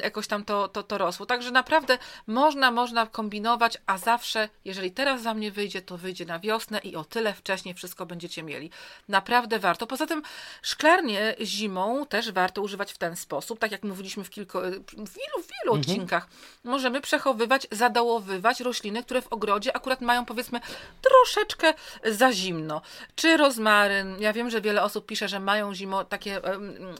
jakoś 0.03 0.26
tam 0.26 0.45
to, 0.45 0.68
to, 0.68 0.83
to 0.83 0.99
rosło. 0.99 1.26
Także 1.26 1.51
naprawdę 1.51 1.99
można, 2.26 2.70
można 2.70 3.07
kombinować, 3.07 3.78
a 3.87 3.99
zawsze, 3.99 4.49
jeżeli 4.64 4.91
teraz 4.91 5.22
Wam 5.22 5.41
nie 5.41 5.53
wyjdzie, 5.53 5.83
to 5.83 5.99
wyjdzie 5.99 6.24
na 6.24 6.39
wiosnę 6.39 6.70
i 6.79 6.97
o 6.97 7.05
tyle 7.05 7.35
wcześniej 7.35 7.75
wszystko 7.75 8.07
będziecie 8.07 8.43
mieli. 8.43 8.71
Naprawdę 9.09 9.59
warto. 9.59 9.87
Poza 9.87 10.07
tym 10.07 10.23
szklarnie 10.62 11.35
zimą 11.41 12.07
też 12.07 12.33
warto 12.33 12.62
używać 12.62 12.93
w 12.93 12.99
ten 12.99 13.16
sposób, 13.16 13.59
tak 13.59 13.73
jak 13.73 13.83
mówiliśmy 13.83 14.25
w 14.25 14.31
kilku, 14.31 14.59
w 14.89 14.95
wielu, 14.95 15.45
wielu 15.64 15.81
odcinkach. 15.81 16.29
Możemy 16.64 17.01
przechowywać, 17.01 17.66
zadołowywać 17.71 18.61
rośliny, 18.61 19.03
które 19.03 19.23
w 19.23 19.33
ogrodzie 19.33 19.77
akurat 19.77 20.01
mają 20.01 20.25
powiedzmy 20.25 20.61
troszeczkę 21.03 21.75
za 22.05 22.33
zimno. 22.33 22.83
Czy 23.14 23.37
rozmaryn. 23.37 24.21
Ja 24.21 24.33
wiem, 24.33 24.51
że 24.51 24.61
wiele 24.61 24.83
osób 24.83 25.07
pisze, 25.07 25.29
że 25.29 25.41
mają 25.41 25.75
zimo, 25.75 26.05
takie 26.05 26.41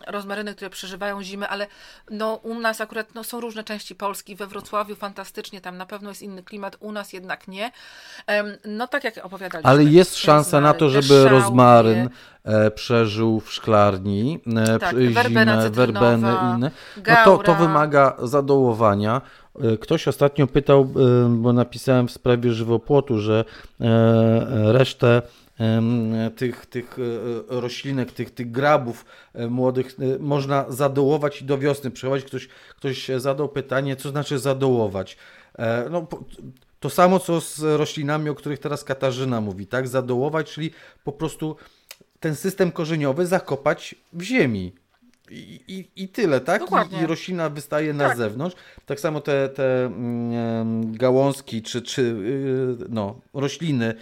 rozmaryny, 0.07 0.55
które 0.55 0.71
przeżywają 0.71 1.23
zimę, 1.23 1.49
ale 1.49 1.67
no 2.11 2.35
u 2.35 2.55
nas 2.55 2.81
akurat 2.81 3.15
no, 3.15 3.25
są 3.25 3.41
różne 3.41 3.65
części 3.65 3.95
Polski. 3.95 4.37
We 4.37 4.47
Wrocławiu 4.47 4.97
fantastycznie, 4.97 5.61
tam 5.61 5.77
na 5.77 5.87
pewno 5.87 6.09
jest 6.09 6.23
inny 6.23 6.43
klimat, 6.43 6.77
u 6.81 6.93
nas 6.93 7.13
jednak 7.13 7.49
nie. 7.49 7.73
No 8.65 8.89
tak 8.89 9.05
jak 9.05 9.25
opowiadaliśmy. 9.25 9.60
Ale 9.63 9.85
jest 9.85 10.17
szansa 10.17 10.61
na 10.61 10.75
to, 10.75 10.89
żeby 10.89 11.07
szałwie, 11.07 11.29
rozmaryn 11.29 12.09
e, 12.45 12.71
przeżył 12.71 13.41
w 13.41 13.53
szklarni, 13.53 14.41
e, 14.57 14.79
Tak, 14.79 14.97
zimę, 14.99 15.71
werbeny 15.71 16.29
i 16.29 16.57
inne. 16.57 16.71
No 16.97 17.15
to, 17.25 17.39
to 17.39 17.55
wymaga 17.55 18.17
zadołowania. 18.23 19.21
E, 19.61 19.77
Ktoś 19.77 20.09
ostatnio 20.09 20.47
pytał, 20.47 20.93
bo 21.29 21.53
napisałem 21.53 22.09
w 22.09 22.11
sprawie 22.11 22.53
żywopłotu, 22.53 23.19
że 23.19 23.45
resztę 24.51 25.23
tych, 26.37 26.67
tych 26.67 26.97
roślinek, 27.49 28.13
tych, 28.13 28.31
tych 28.31 28.51
grabów 28.51 29.05
młodych 29.51 29.97
można 30.21 30.65
zadołować 30.69 31.43
i 31.43 31.45
do 31.45 31.59
wiosny 31.59 31.91
przechodzić. 31.91 32.27
Ktoś, 32.27 32.49
ktoś 32.77 33.11
zadał 33.17 33.49
pytanie, 33.49 33.97
co 33.97 34.11
znaczy 34.11 34.39
zadołować. 34.39 35.17
No, 35.91 36.07
to 36.81 36.91
samo 36.91 37.19
co 37.19 37.41
z 37.41 37.61
roślinami, 37.63 38.31
o 38.31 38.35
których 38.35 38.59
teraz 38.59 38.85
Katarzyna 38.85 39.41
mówi, 39.41 39.67
tak? 39.67 39.89
Zadołować, 39.89 40.53
czyli 40.53 40.71
po 41.05 41.13
prostu 41.13 41.57
ten 42.21 42.37
system 42.37 42.73
korzeniowy 42.73 43.27
zakopać 43.27 43.95
w 44.13 44.23
ziemi. 44.23 44.73
I, 45.31 45.61
i, 45.69 46.03
i 46.03 46.09
tyle, 46.09 46.41
tak? 46.41 46.63
I, 46.93 47.03
I 47.03 47.07
roślina 47.07 47.49
wystaje 47.49 47.93
na 47.93 48.09
Tak. 48.09 48.17
zewnątrz. 48.17 48.57
Tak 48.87 49.01
samo 49.01 49.21
te, 49.21 49.49
te 49.49 49.87
mm, 49.87 50.97
gałązki 50.97 51.63
czy, 51.63 51.83
czy 51.83 52.03
yy, 52.03 52.87
no, 52.89 53.21
rośliny, 53.35 53.95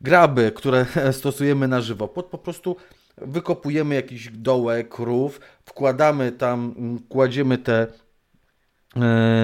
graby, 0.00 0.52
które 0.54 0.86
stosujemy 1.12 1.68
na 1.68 1.80
żywopłot, 1.80 2.26
po 2.26 2.38
prostu 2.38 2.76
wykopujemy 3.18 3.94
jakiś 3.94 4.28
dołek, 4.28 4.98
rów, 4.98 5.40
wkładamy 5.64 6.32
tam, 6.32 6.74
mm, 6.78 6.98
kładziemy 7.08 7.58
te 7.58 7.86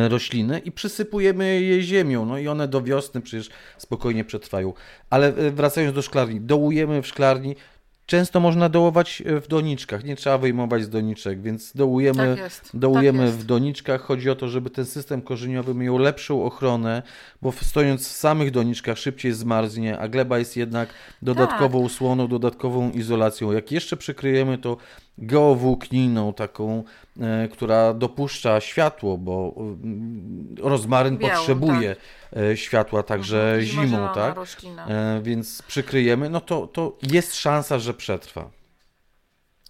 rośliny 0.09 0.59
i 0.59 0.73
przysypujemy 0.73 1.61
je 1.61 1.83
ziemią, 1.83 2.27
no 2.27 2.39
i 2.39 2.49
one 2.49 2.69
do 2.69 2.83
wiosny 2.83 3.21
przecież 3.21 3.51
spokojnie 3.79 4.25
przetrwają. 4.25 4.73
Ale 5.11 5.29
e, 5.29 5.51
wracając 5.51 5.95
do 5.95 6.03
szklarni, 6.03 6.41
dołujemy 6.41 7.03
w 7.03 7.07
szklarni, 7.07 7.57
często 8.07 8.41
można 8.41 8.69
dołować 8.69 9.23
e, 9.27 9.41
w 9.41 9.49
doniczkach, 9.49 10.05
nie 10.05 10.17
trzeba 10.17 10.39
wyjmować 10.39 10.83
z 10.83 10.89
doniczek, 10.89 11.43
więc 11.43 11.73
dołujemy, 11.77 12.37
Tak 12.37 12.39
jest, 12.39 12.71
dołujemy 12.75 13.27
tak 13.27 13.35
w 13.35 13.45
doniczkach. 13.45 14.01
Chodzi 14.01 14.31
o 14.31 14.35
to, 14.35 14.49
żeby 14.49 14.71
ten 14.71 14.85
system 14.85 15.23
korzeniowy 15.23 15.75
miał 15.75 15.99
lepszą 15.99 16.45
ochronę, 16.45 17.03
bo 17.43 17.53
stojąc 17.53 18.09
w 18.09 18.13
samych 18.13 18.51
doniczkach 18.51 18.99
szybciej 18.99 19.33
zmarznie, 19.33 19.99
a 19.99 20.09
gleba 20.09 20.39
jest 20.39 20.57
jednak 20.57 20.89
dodatkową 21.23 21.89
słoną, 21.89 22.29
dodatkową 22.29 22.91
izolacją. 22.91 23.53
Jak 23.53 23.73
jeszcze 23.73 23.97
przykryjemy 23.97 24.59
to 24.59 24.77
geowłókniną 25.19 26.33
taką, 26.33 26.79
e, 26.79 27.06
która 27.53 27.95
dopuszcza 27.95 28.61
światło, 28.61 29.19
bo 29.19 29.55
mm, 29.57 30.55
rozmaryn 30.63 31.19
potrzebuje 31.19 31.97
e, 32.37 32.57
światła 32.57 33.03
także 33.03 33.55
Mhm, 33.61 33.89
zimą, 33.89 34.09
tak? 34.15 34.37
roślina. 34.37 34.87
E, 34.89 35.21
więc 35.23 35.63
przykryjemy, 35.63 36.31
no 36.31 36.41
to, 36.41 36.67
to 36.67 36.97
jest 37.03 37.37
szansa, 37.37 37.79
że 37.79 37.95
przetrwa. 37.95 38.51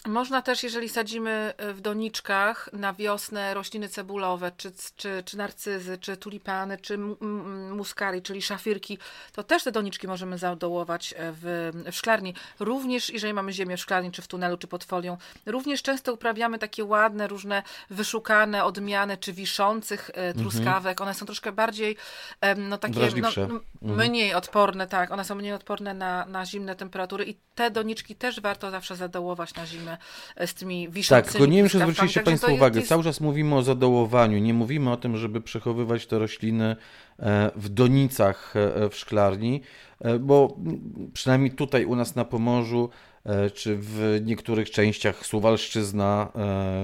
Można 0.07 0.43
też, 0.43 0.63
jeżeli 0.63 0.89
sadzimy 0.89 1.55
e, 1.57 1.73
w 1.73 1.81
doniczkach 1.81 2.69
na 2.73 2.93
wiosnę 2.93 3.55
rośliny 3.55 3.89
cebulowe, 3.89 4.53
czy, 4.57 4.73
czy, 4.97 5.23
czy 5.27 5.37
narcyzy, 5.37 5.99
czy 5.99 6.17
tulipany, 6.17 6.79
czy 6.79 6.99
muskari, 7.71 8.23
czyli 8.23 8.43
szafirki, 8.43 8.99
to 9.33 9.43
też 9.43 9.65
te 9.65 9.73
doniczki 9.73 10.07
możemy 10.07 10.39
zadołować 10.39 11.15
e, 11.17 11.33
w, 11.33 11.71
w 11.93 11.95
szklarni. 11.95 12.35
Również, 12.61 13.11
jeżeli 13.11 13.35
mamy 13.35 13.53
ziemię 13.53 13.77
w 13.77 13.81
szklarni, 13.81 14.13
czy 14.13 14.23
w 14.23 14.27
tunelu, 14.29 14.57
czy 14.57 14.67
pod 14.67 14.85
folią, 14.85 15.17
również 15.47 15.83
często 15.83 16.13
uprawiamy 16.13 16.59
takie 16.59 16.85
ładne, 16.85 17.27
różne 17.29 17.63
wyszukane 17.91 18.65
odmiany, 18.65 19.17
czy 19.17 19.33
wiszących 19.33 20.11
e, 20.15 20.35
truskawek. 20.35 21.01
One 21.01 21.15
są 21.15 21.27
troszkę 21.27 21.53
bardziej, 21.53 21.97
no 22.57 22.79
takie, 22.79 22.95
no, 22.95 23.01
Wrażliwsze. 23.01 23.43
m- 23.43 23.61
mniej 23.83 24.35
odporne, 24.35 24.87
tak, 24.87 25.11
one 25.11 25.25
są 25.25 25.35
mniej 25.35 25.53
odporne 25.53 25.95
na, 25.95 26.27
na 26.27 26.47
zimne 26.47 26.77
temperatury 26.77 27.25
i 27.25 27.37
te 27.55 27.71
doniczki 27.71 28.15
też 28.17 28.41
warto 28.41 28.71
zawsze 28.71 28.97
zadołować 28.97 29.55
na 29.55 29.67
zimę 29.67 29.96
z 30.47 30.55
tymi 30.55 30.89
wiszącymi 30.89 31.23
Tak, 31.25 31.33
tylko 31.33 31.47
nie 31.47 31.59
wiem, 31.59 31.69
czy 31.69 31.79
zwróciliście 31.79 32.21
Państwo 32.23 32.53
uwagę, 32.53 32.77
jest- 32.81 32.89
cały 32.89 33.05
czas 33.05 33.21
mówimy 33.21 33.55
o 33.57 33.63
zadołowaniu, 33.63 34.39
nie 34.39 34.55
mówimy 34.55 34.91
o 34.93 34.97
tym, 34.97 35.17
żeby 35.17 35.41
przechowywać 35.41 36.07
te 36.07 36.19
rośliny 36.19 36.77
e, 37.19 37.51
w 37.57 37.69
donicach 37.69 38.55
e, 38.57 38.89
w 38.89 38.97
szklarni, 38.97 39.61
e, 40.01 40.19
bo 40.19 40.57
przynajmniej 41.13 41.51
tutaj 41.51 41.85
u 41.85 41.97
nas 41.97 42.15
na 42.17 42.25
Pomorzu, 42.25 42.91
e, 43.25 43.51
czy 43.51 43.77
w 43.81 44.21
niektórych 44.25 44.71
częściach 44.71 45.27
Suwalszczyzna, 45.27 46.29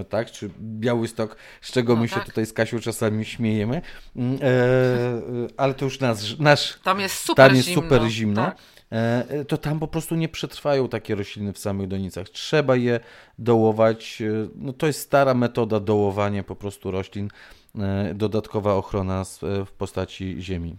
e, 0.00 0.04
tak, 0.08 0.30
czy 0.30 0.50
Białystok, 0.60 1.36
z 1.60 1.72
czego 1.72 1.94
No 1.94 2.00
my 2.02 2.08
się 2.08 2.14
tak. 2.14 2.24
tutaj 2.24 2.46
z 2.46 2.52
Kasią 2.52 2.78
czasami 2.80 3.24
śmiejemy, 3.24 3.82
mm, 4.16 4.38
e, 4.42 4.46
e, 4.46 5.20
ale 5.56 5.74
to 5.74 5.84
już 5.84 6.00
nasz, 6.00 6.38
nasz 6.38 6.78
Tam 6.84 7.00
jest 7.00 7.14
super 7.16 7.46
tam 7.48 7.56
jest 7.56 7.68
zimno. 7.68 7.82
super 7.82 8.02
zimno, 8.08 8.44
Tak. 8.44 8.56
E, 8.92 9.44
to 9.44 9.58
tam 9.58 9.78
po 9.80 9.88
prostu 9.88 10.14
nie 10.14 10.28
przetrwają 10.28 10.88
takie 10.88 11.14
rośliny 11.14 11.52
w 11.52 11.58
samych 11.58 11.88
donicach. 11.88 12.28
Trzeba 12.28 12.76
je 12.76 13.00
dołować. 13.38 14.22
e, 14.22 14.48
No 14.54 14.72
to 14.72 14.86
jest 14.86 15.00
stara 15.00 15.34
metoda 15.34 15.80
dołowania 15.80 16.42
po 16.42 16.56
prostu 16.56 16.90
roślin, 16.90 17.28
e, 17.78 18.14
dodatkowa 18.14 18.74
ochrona 18.74 19.22
e, 19.22 19.64
w 19.64 19.72
postaci 19.72 20.36
ziemi. 20.40 20.76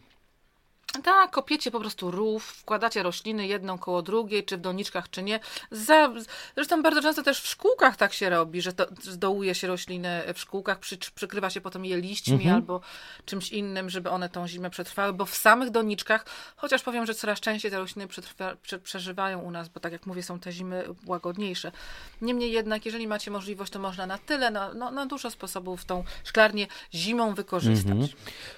Tak, 1.01 1.31
kopiecie 1.31 1.71
po 1.71 1.79
prostu 1.79 2.11
rów, 2.11 2.45
wkładacie 2.45 3.03
rośliny 3.03 3.47
jedną 3.47 3.77
koło 3.77 4.01
drugiej, 4.01 4.43
czy 4.45 4.57
w 4.57 4.61
doniczkach, 4.61 5.09
czy 5.09 5.23
nie. 5.23 5.39
Za, 5.71 6.13
zresztą 6.55 6.81
bardzo 6.81 7.01
często 7.01 7.23
też 7.23 7.41
w 7.41 7.47
szkółkach 7.47 7.97
tak 7.97 8.13
się 8.13 8.29
robi, 8.29 8.61
że 8.61 8.73
to, 8.73 8.85
dołuje 9.17 9.55
się 9.55 9.67
rośliny 9.67 10.23
w 10.33 10.39
szkółkach, 10.39 10.79
przy, 10.79 10.97
przykrywa 11.15 11.49
się 11.49 11.61
potem 11.61 11.85
je 11.85 11.97
liśćmi 11.97 12.33
mhm. 12.33 12.55
albo 12.55 12.81
czymś 13.25 13.51
innym, 13.51 13.89
żeby 13.89 14.09
one 14.09 14.29
tą 14.29 14.47
zimę 14.47 14.69
przetrwały, 14.69 15.13
bo 15.13 15.25
w 15.25 15.35
samych 15.35 15.69
doniczkach, 15.69 16.25
chociaż 16.55 16.83
powiem, 16.83 17.05
że 17.05 17.13
coraz 17.13 17.39
częściej 17.39 17.71
te 17.71 17.77
rośliny 17.77 18.07
przetrwa, 18.07 18.55
prze, 18.61 18.79
przeżywają 18.79 19.39
u 19.39 19.51
nas, 19.51 19.69
bo 19.69 19.79
tak 19.79 19.91
jak 19.91 20.05
mówię, 20.05 20.23
są 20.23 20.39
te 20.39 20.51
zimy 20.51 20.83
łagodniejsze. 21.05 21.71
Niemniej 22.21 22.51
jednak, 22.51 22.85
jeżeli 22.85 23.07
macie 23.07 23.31
możliwość, 23.31 23.71
to 23.71 23.79
można 23.79 24.05
na 24.05 24.17
tyle, 24.17 24.51
na, 24.51 24.73
no, 24.73 24.91
na 24.91 25.05
dużo 25.05 25.31
sposobów 25.31 25.85
tą 25.85 26.03
szklarnię 26.23 26.67
zimą 26.93 27.33
wykorzystać. 27.33 27.91
Mhm. 27.91 28.09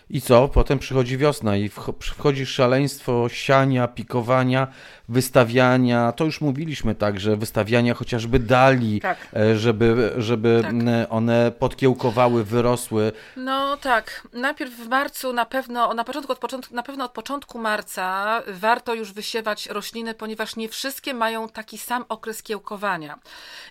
I 0.09 0.21
co? 0.21 0.47
Potem 0.47 0.79
przychodzi 0.79 1.17
wiosna 1.17 1.57
i 1.57 1.69
wchodzi 1.69 2.24
wchodzi 2.25 2.45
szaleństwo 2.45 3.29
siania, 3.29 3.87
pikowania, 3.87 4.67
wystawiania. 5.09 6.11
To 6.11 6.25
już 6.25 6.41
mówiliśmy 6.41 6.95
tak, 6.95 7.19
że 7.19 7.37
wystawiania 7.37 7.93
chociażby 7.93 8.39
dali, 8.39 9.01
tak. 9.01 9.17
E, 9.35 9.57
żeby, 9.57 10.13
żeby 10.17 10.59
tak. 10.63 10.73
one 11.09 11.51
podkiełkowały, 11.59 12.43
wyrosły. 12.43 13.11
No 13.37 13.77
tak. 13.77 14.27
Najpierw 14.33 14.73
w 14.73 14.87
marcu 14.87 15.33
na 15.33 15.45
pewno, 15.45 15.93
na 15.93 16.03
początku, 16.03 16.31
od 16.31 16.39
początku, 16.39 16.75
na 16.75 16.83
pewno 16.83 17.05
od 17.05 17.11
początku 17.11 17.59
marca 17.59 18.41
warto 18.47 18.93
już 18.93 19.13
wysiewać 19.13 19.67
rośliny, 19.67 20.13
ponieważ 20.13 20.55
nie 20.55 20.69
wszystkie 20.69 21.13
mają 21.13 21.49
taki 21.49 21.77
sam 21.77 22.05
okres 22.09 22.43
kiełkowania. 22.43 23.19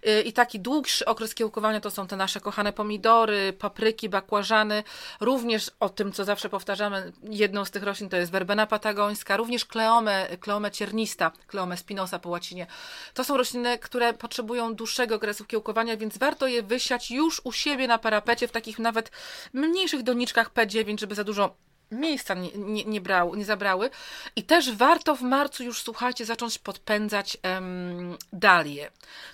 E, 0.03 0.21
I 0.21 0.33
taki 0.33 0.61
dłuższy 0.61 1.05
okres 1.05 1.35
kiełkowania 1.35 1.81
to 1.81 1.91
są 1.91 2.07
te 2.07 2.17
nasze 2.17 2.41
kochane 2.41 2.73
pomidory, 2.73 3.53
papryki, 3.53 4.09
bakłażany. 4.09 4.83
Również 5.21 5.71
o 5.81 5.89
tym, 5.89 6.13
co 6.13 6.25
zawsze 6.25 6.49
powtarzamy, 6.49 7.13
jedną 7.31 7.65
z 7.65 7.71
tych 7.71 7.83
roślin 7.83 8.09
to 8.09 8.17
jest 8.17 8.33
werbena 8.33 8.44
verbena 8.45 8.67
patagońska, 8.67 9.37
również 9.37 9.65
kleomę, 9.65 10.27
kleomę 10.41 10.71
ciernista, 10.71 11.33
kleomę 11.47 11.77
spinosa 11.77 12.19
po 12.19 12.29
łacinie. 12.29 12.67
To 13.15 13.25
są 13.25 13.37
rośliny, 13.37 13.79
które 13.79 14.15
potrzebują 14.15 14.75
dłuższego 14.75 15.15
okresu 15.15 15.45
kiełkowania, 15.45 15.97
więc 15.97 16.19
warto 16.19 16.47
je 16.47 16.63
wysiać 16.63 17.11
już 17.11 17.41
u 17.45 17.53
siebie 17.53 17.89
na 17.89 17.99
parapecie, 17.99 18.49
w 18.49 18.53
takich 18.53 18.79
nawet 18.79 19.11
mniejszych 19.53 20.03
doniczkach 20.03 20.53
P9, 20.53 21.01
żeby 21.01 21.15
za 21.15 21.25
dużo 21.25 21.57
miejsca 22.01 22.35
nie, 22.35 22.51
nie, 22.57 22.85
nie, 22.85 23.01
brał, 23.01 23.35
nie 23.35 23.45
zabrały. 23.45 23.91
I 24.37 24.43
też 24.43 24.73
warto 24.73 25.17
w 25.17 25.23
marcu 25.23 25.63
już, 25.63 25.83
słuchajcie, 25.83 26.25
zacząć 26.25 26.59
podpędzać 26.59 27.39
um. 27.45 28.17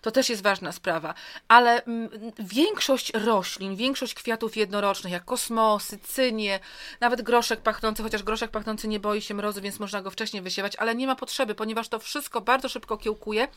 To 0.03 0.11
też 0.11 0.31
jest 0.31 0.43
ważna 0.43 0.73
sprawa. 0.73 1.15
Ale 1.49 1.85
m, 1.85 2.09
większość 2.39 3.13
roślin, 3.15 3.77
większość 3.77 4.15
kwiatów 4.15 4.57
jednorocznych, 4.57 5.13
jak 5.13 5.25
kosmosy, 5.25 5.99
cynie, 5.99 6.61
nawet 7.01 7.23
groszek 7.23 7.61
pachnący, 7.61 8.03
chociaż 8.03 8.23
groszek 8.23 8.51
pachnący 8.51 8.89
nie 8.89 9.01
boi 9.01 9.23
się 9.23 9.35
mrozu, 9.35 9.61
więc 9.61 9.81
można 9.81 10.03
go 10.03 10.11
wcześniej 10.11 10.43
wysiewać, 10.43 10.77
ale 10.77 10.95
nie 10.95 11.07
ma 11.07 11.17
potrzeby, 11.17 11.55
ponieważ 11.55 11.89
to 11.89 11.99
wszystko 11.99 12.41
bardzo 12.41 12.69
szybko 12.69 12.99
kiełkuje 12.99 13.49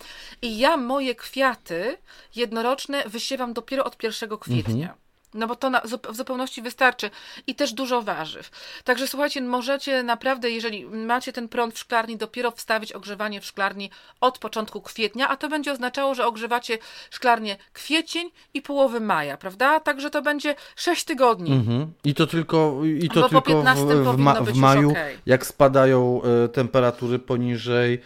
i 0.41 0.58
ja 0.58 0.78
moje 0.78 1.16
kwiaty 1.16 1.97
jednoroczne 2.36 3.04
wysiewam 3.06 3.54
dopiero 3.54 3.84
od 3.84 4.04
1 4.04 4.38
kwietnia. 4.38 4.88
Mhm. 4.89 5.03
No 5.34 5.47
bo 5.47 5.55
to 5.55 5.69
na, 5.69 5.81
w 6.09 6.15
zupełności 6.15 6.61
wystarczy. 6.61 7.09
I 7.47 7.55
też 7.55 7.73
dużo 7.73 8.01
warzyw. 8.01 8.51
Także 8.84 9.07
słuchajcie, 9.07 9.41
możecie 9.41 10.03
naprawdę, 10.03 10.49
jeżeli 10.49 10.86
macie 10.86 11.34
ten 11.34 11.47
prąd 11.47 11.75
w 11.75 11.79
szklarni, 11.79 12.17
dopiero 12.17 12.51
wstawić 12.51 12.91
ogrzewanie 12.91 13.41
w 13.41 13.45
szklarni 13.45 13.89
od 14.21 14.38
początku 14.38 14.81
kwietnia, 14.81 15.29
a 15.29 15.38
to 15.38 15.49
będzie 15.49 15.71
oznaczało, 15.71 16.15
że 16.15 16.25
ogrzewacie 16.25 16.77
szklarnię 17.09 17.57
kwiecień 17.73 18.29
i 18.53 18.61
połowy 18.61 18.99
maja, 18.99 19.38
prawda? 19.38 19.79
Także 19.79 20.09
to 20.09 20.21
będzie 20.21 20.55
6 20.75 21.03
tygodni. 21.03 21.51
Mhm. 21.51 21.93
I 22.03 22.13
to 22.13 22.27
tylko, 22.27 22.81
i 22.99 23.09
to 23.09 23.29
tylko 23.29 23.63
w, 23.63 24.15
w, 24.15 24.17
ma, 24.17 24.41
w 24.41 24.55
maju, 24.55 24.91
okay. 24.91 25.17
jak 25.25 25.45
spadają 25.45 26.21
e, 26.23 26.47
temperatury 26.47 27.19
poniżej 27.19 28.01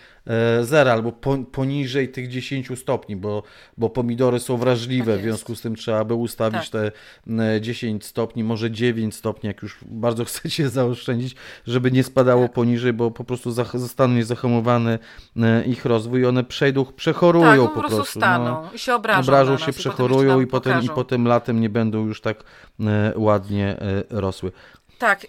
zera 0.61 0.91
albo 0.91 1.11
po, 1.11 1.37
poniżej 1.37 2.09
tych 2.09 2.27
10 2.27 2.79
stopni, 2.79 3.15
bo, 3.15 3.43
bo 3.77 3.89
pomidory 3.89 4.39
są 4.39 4.57
wrażliwe, 4.57 5.11
tak 5.11 5.21
w 5.21 5.23
związku 5.23 5.55
z 5.55 5.61
tym 5.61 5.75
trzeba 5.75 6.05
by 6.05 6.13
ustawić 6.13 6.69
tak. 6.69 6.91
te 7.27 7.61
10 7.61 8.05
stopni, 8.05 8.43
może 8.43 8.71
9 8.71 9.15
stopni, 9.15 9.47
jak 9.47 9.61
już 9.61 9.77
bardzo 9.85 10.25
chcecie 10.29 10.69
zaoszczędzić, 10.69 11.35
żeby 11.67 11.91
nie 11.91 12.03
spadało 12.03 12.43
tak. 12.43 12.53
poniżej, 12.53 12.93
bo 12.93 13.11
po 13.11 13.23
prostu 13.23 13.51
zostaną 13.73 14.13
niezahamowany 14.13 14.99
e, 15.37 15.63
ich 15.63 15.85
rozwój 15.85 16.21
i 16.21 16.25
one 16.25 16.43
przejdą, 16.43 16.85
przechorują 16.85 17.47
tak, 17.47 17.59
no, 17.59 17.67
po, 17.67 17.73
po 17.73 17.79
prostu. 17.79 17.97
No. 17.97 18.05
staną 18.05 18.45
no, 18.63 18.69
i 18.73 18.79
się 18.79 18.95
obrażą. 18.95 19.21
Obrażą 19.21 19.57
się, 19.57 19.73
przechorują 19.73 20.41
i 20.41 20.47
potem, 20.47 20.83
i 20.83 20.89
potem 20.89 21.27
latem 21.27 21.61
nie 21.61 21.69
będą 21.69 22.05
już 22.05 22.21
tak 22.21 22.43
e, 22.79 23.13
ładnie 23.15 23.77
rosły. 24.09 24.51
Tak, 24.99 25.27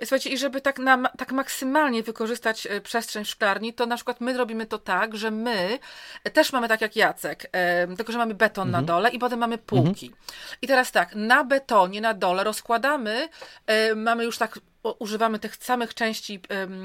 Słuchajcie, 0.00 0.30
i 0.30 0.38
żeby 0.38 0.60
tak, 0.60 0.78
na, 0.78 1.08
tak 1.08 1.32
maksymalnie 1.32 2.02
wykorzystać 2.02 2.66
e, 2.66 2.80
przestrzeń 2.80 3.24
w 3.24 3.28
szklarni, 3.28 3.74
to 3.74 3.86
na 3.86 3.96
przykład 3.96 4.20
my 4.20 4.36
robimy 4.36 4.66
to 4.66 4.78
tak, 4.78 5.16
że 5.16 5.30
my 5.30 5.78
też 6.32 6.52
mamy 6.52 6.68
tak 6.68 6.80
jak 6.80 6.96
Jacek, 6.96 7.46
e, 7.52 7.96
tylko 7.96 8.12
że 8.12 8.18
mamy 8.18 8.34
beton 8.34 8.68
mhm. 8.68 8.84
na 8.84 8.92
dole 8.92 9.10
i 9.10 9.18
potem 9.18 9.38
mamy 9.38 9.58
półki. 9.58 10.06
Mhm. 10.06 10.24
I 10.62 10.66
teraz 10.66 10.92
tak, 10.92 11.14
na 11.14 11.44
betonie 11.44 12.00
na 12.00 12.14
dole 12.14 12.44
rozkładamy, 12.44 13.28
e, 13.66 13.94
mamy 13.94 14.24
już 14.24 14.38
tak 14.38 14.58
używamy 14.92 15.38
tych 15.38 15.56
samych 15.56 15.94
części 15.94 16.40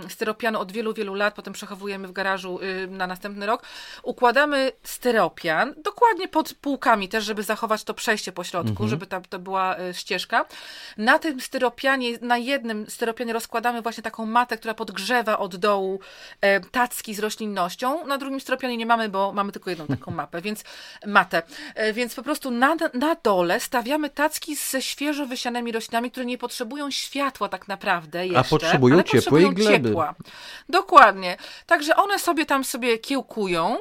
styropianu 0.10 0.60
od 0.60 0.72
wielu, 0.72 0.93
wielu 0.93 1.14
lat, 1.14 1.34
potem 1.34 1.54
przechowujemy 1.54 2.08
w 2.08 2.12
garażu 2.12 2.60
na 2.88 3.08
następny 3.08 3.45
rok. 3.45 3.64
Układamy 4.04 4.72
styropian, 4.84 5.74
dokładnie 5.84 6.28
pod 6.28 6.54
półkami 6.54 7.10
też, 7.10 7.24
żeby 7.24 7.43
zachować 7.43 7.84
to 7.84 7.93
przejście 7.93 8.32
po 8.32 8.43
środku, 8.43 8.70
mhm. 8.70 8.89
żeby 8.89 9.08
ta, 9.08 9.22
to 9.22 9.39
była 9.39 9.80
y, 9.80 9.93
ścieżka. 9.93 10.45
Na 10.97 11.20
tym 11.20 11.41
styropianie, 11.41 12.18
na 12.22 12.38
jednym 12.38 12.89
styropianie 12.89 13.34
rozkładamy 13.34 13.82
właśnie 13.82 14.04
taką 14.04 14.26
matę, 14.26 14.58
która 14.58 14.74
podgrzewa 14.74 15.38
od 15.38 15.56
dołu 15.56 15.99
e, 16.41 16.60
tacki 16.60 17.16
z 17.16 17.20
roślinnością. 17.20 18.08
Na 18.08 18.18
drugim 18.18 18.39
styropianie 18.39 18.78
nie 18.78 18.86
mamy, 18.86 19.10
bo 19.10 19.34
mamy 19.34 19.52
tylko 19.52 19.70
jedną 19.70 19.88
taką 19.88 20.12
mapę, 20.12 20.41
więc 20.41 20.64
matę. 21.08 21.43
E, 21.76 21.93
więc 21.93 22.16
po 22.16 22.24
prostu 22.24 22.52
na, 22.52 22.76
na 22.93 23.16
dole 23.24 23.60
stawiamy 23.60 24.10
tacki 24.10 24.56
ze 24.56 24.82
świeżo 24.82 25.26
wysianymi 25.26 25.72
roślinami, 25.72 26.12
które 26.12 26.26
nie 26.26 26.38
potrzebują 26.38 26.91
światła 26.91 27.49
tak 27.49 27.68
naprawdę 27.68 27.91
naprawdę 27.92 28.28
jeszcze. 28.28 28.39
A 28.39 28.44
potrzebują 28.44 28.96
ale 28.96 29.04
ciepłej 29.04 29.22
potrzebują 29.22 29.54
gleby. 29.54 29.89
Ciepła. 29.89 30.16
Dokładnie. 30.70 31.38
Także 31.66 31.96
one 31.96 32.20
sobie 32.20 32.46
tam 32.46 32.64
sobie 32.64 32.98
kiełkują, 32.98 33.78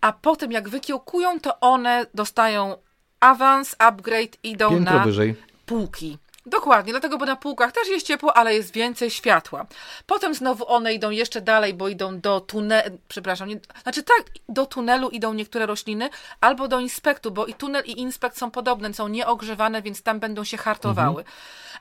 a 0.00 0.12
potem 0.12 0.52
jak 0.52 0.68
wykiełkują, 0.68 1.40
to 1.40 1.60
one 1.60 2.06
dostają 2.14 2.76
awans, 3.20 3.76
upgrade, 3.78 4.36
idą 4.42 4.70
Piętro 4.70 4.94
na 4.94 5.04
wyżej. 5.04 5.34
półki. 5.66 6.18
Dokładnie, 6.46 6.92
dlatego, 6.92 7.18
bo 7.18 7.26
na 7.26 7.36
półkach 7.36 7.72
też 7.72 7.88
jest 7.88 8.06
ciepło, 8.06 8.36
ale 8.36 8.54
jest 8.54 8.72
więcej 8.72 9.10
światła. 9.10 9.66
Potem 10.06 10.34
znowu 10.34 10.70
one 10.70 10.94
idą 10.94 11.10
jeszcze 11.10 11.40
dalej, 11.40 11.74
bo 11.74 11.88
idą 11.88 12.20
do 12.20 12.40
tunelu, 12.40 12.98
przepraszam, 13.08 13.48
nie, 13.48 13.60
znaczy 13.82 14.02
tak, 14.02 14.24
do 14.48 14.66
tunelu 14.66 15.08
idą 15.08 15.34
niektóre 15.34 15.66
rośliny, 15.66 16.10
albo 16.40 16.68
do 16.68 16.80
inspektu, 16.80 17.30
bo 17.30 17.46
i 17.46 17.54
tunel 17.54 17.82
i 17.86 18.00
inspekt 18.00 18.38
są 18.38 18.50
podobne, 18.50 18.94
są 18.94 19.08
nieogrzewane, 19.08 19.82
więc 19.82 20.02
tam 20.02 20.20
będą 20.20 20.44
się 20.44 20.56
hartowały. 20.56 21.22
Mhm. 21.22 21.36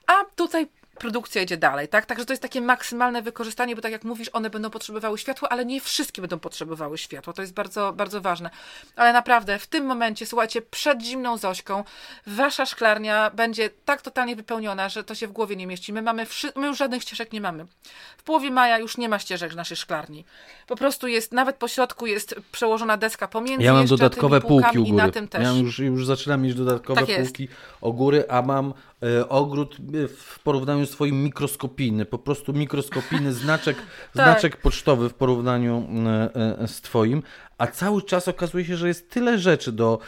A 0.07 0.35
tutaj 0.35 0.67
produkcja 0.97 1.41
idzie 1.41 1.57
dalej, 1.57 1.87
tak? 1.87 2.05
Także 2.05 2.25
to 2.25 2.33
jest 2.33 2.41
takie 2.41 2.61
maksymalne 2.61 3.21
wykorzystanie, 3.21 3.75
bo 3.75 3.81
tak 3.81 3.91
jak 3.91 4.03
mówisz, 4.03 4.29
one 4.33 4.49
będą 4.49 4.69
potrzebowały 4.69 5.17
światła, 5.17 5.49
ale 5.49 5.65
nie 5.65 5.81
wszystkie 5.81 6.21
będą 6.21 6.39
potrzebowały 6.39 6.97
światła. 6.97 7.33
To 7.33 7.41
jest 7.41 7.53
bardzo, 7.53 7.93
bardzo 7.93 8.21
ważne. 8.21 8.49
Ale 8.95 9.13
naprawdę 9.13 9.59
w 9.59 9.67
tym 9.67 9.85
momencie, 9.85 10.25
słuchajcie, 10.25 10.61
przed 10.61 11.01
zimną 11.01 11.37
Zośką 11.37 11.83
wasza 12.27 12.65
szklarnia 12.65 13.29
będzie 13.29 13.69
tak 13.85 14.01
totalnie 14.01 14.35
wypełniona, 14.35 14.89
że 14.89 15.03
to 15.03 15.15
się 15.15 15.27
w 15.27 15.31
głowie 15.31 15.55
nie 15.55 15.67
mieści. 15.67 15.93
My 15.93 16.01
mamy, 16.01 16.27
my 16.55 16.67
już 16.67 16.77
żadnych 16.77 17.01
ścieżek 17.01 17.33
nie 17.33 17.41
mamy. 17.41 17.65
W 18.17 18.23
połowie 18.23 18.51
maja 18.51 18.77
już 18.77 18.97
nie 18.97 19.09
ma 19.09 19.19
ścieżek 19.19 19.53
w 19.53 19.55
naszej 19.55 19.77
szklarni. 19.77 20.25
Po 20.67 20.75
prostu 20.75 21.07
jest, 21.07 21.31
nawet 21.31 21.55
po 21.55 21.67
środku 21.67 22.05
jest 22.05 22.35
przełożona 22.51 22.97
deska 22.97 23.27
pomiędzy 23.27 23.65
Ja 23.65 23.73
mam 23.73 23.85
dodatkowe 23.85 24.41
półki 24.41 24.79
u 24.79 24.83
góry. 24.83 24.89
I 24.89 24.93
na 24.93 25.11
tym 25.11 25.27
też. 25.27 25.43
Ja 25.43 25.51
już, 25.51 25.79
już 25.79 26.05
zaczynam 26.05 26.41
mieć 26.41 26.55
dodatkowe 26.55 27.05
tak 27.05 27.15
półki 27.15 27.47
o 27.81 27.93
góry, 27.93 28.25
a 28.29 28.41
mam 28.41 28.73
ogród 29.29 29.77
e, 29.79 30.07
w 30.07 30.39
porównaniu 30.39 30.85
swoim 30.85 31.23
mikroskopijny, 31.23 32.05
po 32.05 32.17
prostu 32.17 32.53
mikroskopijny 32.53 33.33
znaczek, 33.33 33.77
tak. 34.13 34.13
znaczek 34.13 34.57
pocztowy 34.61 35.09
w 35.09 35.13
porównaniu 35.13 35.87
e, 36.35 36.67
z 36.67 36.81
twoim, 36.81 37.23
a 37.57 37.67
cały 37.67 38.01
czas 38.01 38.27
okazuje 38.27 38.65
się, 38.65 38.75
że 38.75 38.87
jest 38.87 39.09
tyle 39.09 39.37
rzeczy 39.37 39.71
do 39.71 39.99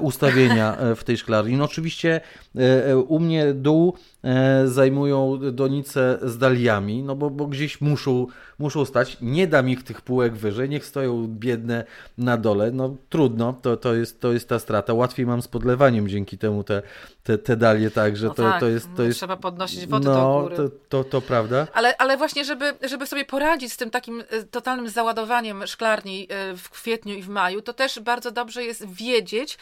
ustawienia 0.00 0.76
w 0.96 1.04
tej 1.04 1.16
szklarni. 1.16 1.56
No 1.56 1.64
oczywiście 1.64 2.20
u 3.08 3.20
mnie 3.20 3.54
dół 3.54 3.96
zajmują 4.64 5.40
donice 5.52 6.18
z 6.22 6.38
daliami, 6.38 7.02
no 7.02 7.16
bo, 7.16 7.30
bo 7.30 7.46
gdzieś 7.46 7.80
muszą, 7.80 8.26
muszą 8.58 8.84
stać. 8.84 9.16
Nie 9.20 9.46
dam 9.46 9.68
ich 9.68 9.82
tych 9.82 10.02
półek 10.02 10.36
wyżej, 10.36 10.68
niech 10.68 10.86
stoją 10.86 11.26
biedne 11.28 11.84
na 12.18 12.36
dole. 12.36 12.70
No 12.70 12.96
trudno, 13.08 13.52
to, 13.62 13.76
to, 13.76 13.94
jest, 13.94 14.20
to 14.20 14.32
jest 14.32 14.48
ta 14.48 14.58
strata. 14.58 14.94
Łatwiej 14.94 15.26
mam 15.26 15.42
z 15.42 15.48
podlewaniem 15.48 16.08
dzięki 16.08 16.38
temu 16.38 16.64
te, 16.64 16.82
te, 17.22 17.38
te 17.38 17.56
dalie, 17.56 17.90
także 17.90 18.26
no 18.26 18.34
to, 18.34 18.42
tak, 18.42 18.60
to 18.60 18.68
jest... 18.68 18.88
To 18.96 19.02
jest 19.02 19.18
trzeba 19.18 19.36
podnosić 19.36 19.86
wodę 19.86 20.08
no, 20.08 20.14
do 20.14 20.42
góry. 20.42 20.56
To, 20.56 20.68
to, 20.88 21.04
to 21.04 21.20
prawda. 21.20 21.66
Ale, 21.72 21.96
ale 21.96 22.16
właśnie, 22.16 22.44
żeby, 22.44 22.72
żeby 22.88 23.06
sobie 23.06 23.24
poradzić 23.24 23.72
z 23.72 23.76
tym 23.76 23.90
takim 23.90 24.22
e, 24.30 24.42
totalnym 24.42 24.88
załadowaniem 24.88 25.66
szklarni 25.66 26.26
e, 26.30 26.56
w 26.56 26.70
kwietniu 26.70 26.93
i 26.96 27.22
w 27.22 27.28
maju, 27.28 27.62
to 27.62 27.72
też 27.72 28.00
bardzo 28.00 28.30
dobrze 28.30 28.64
jest 28.64 28.94
wiedzieć, 28.94 29.58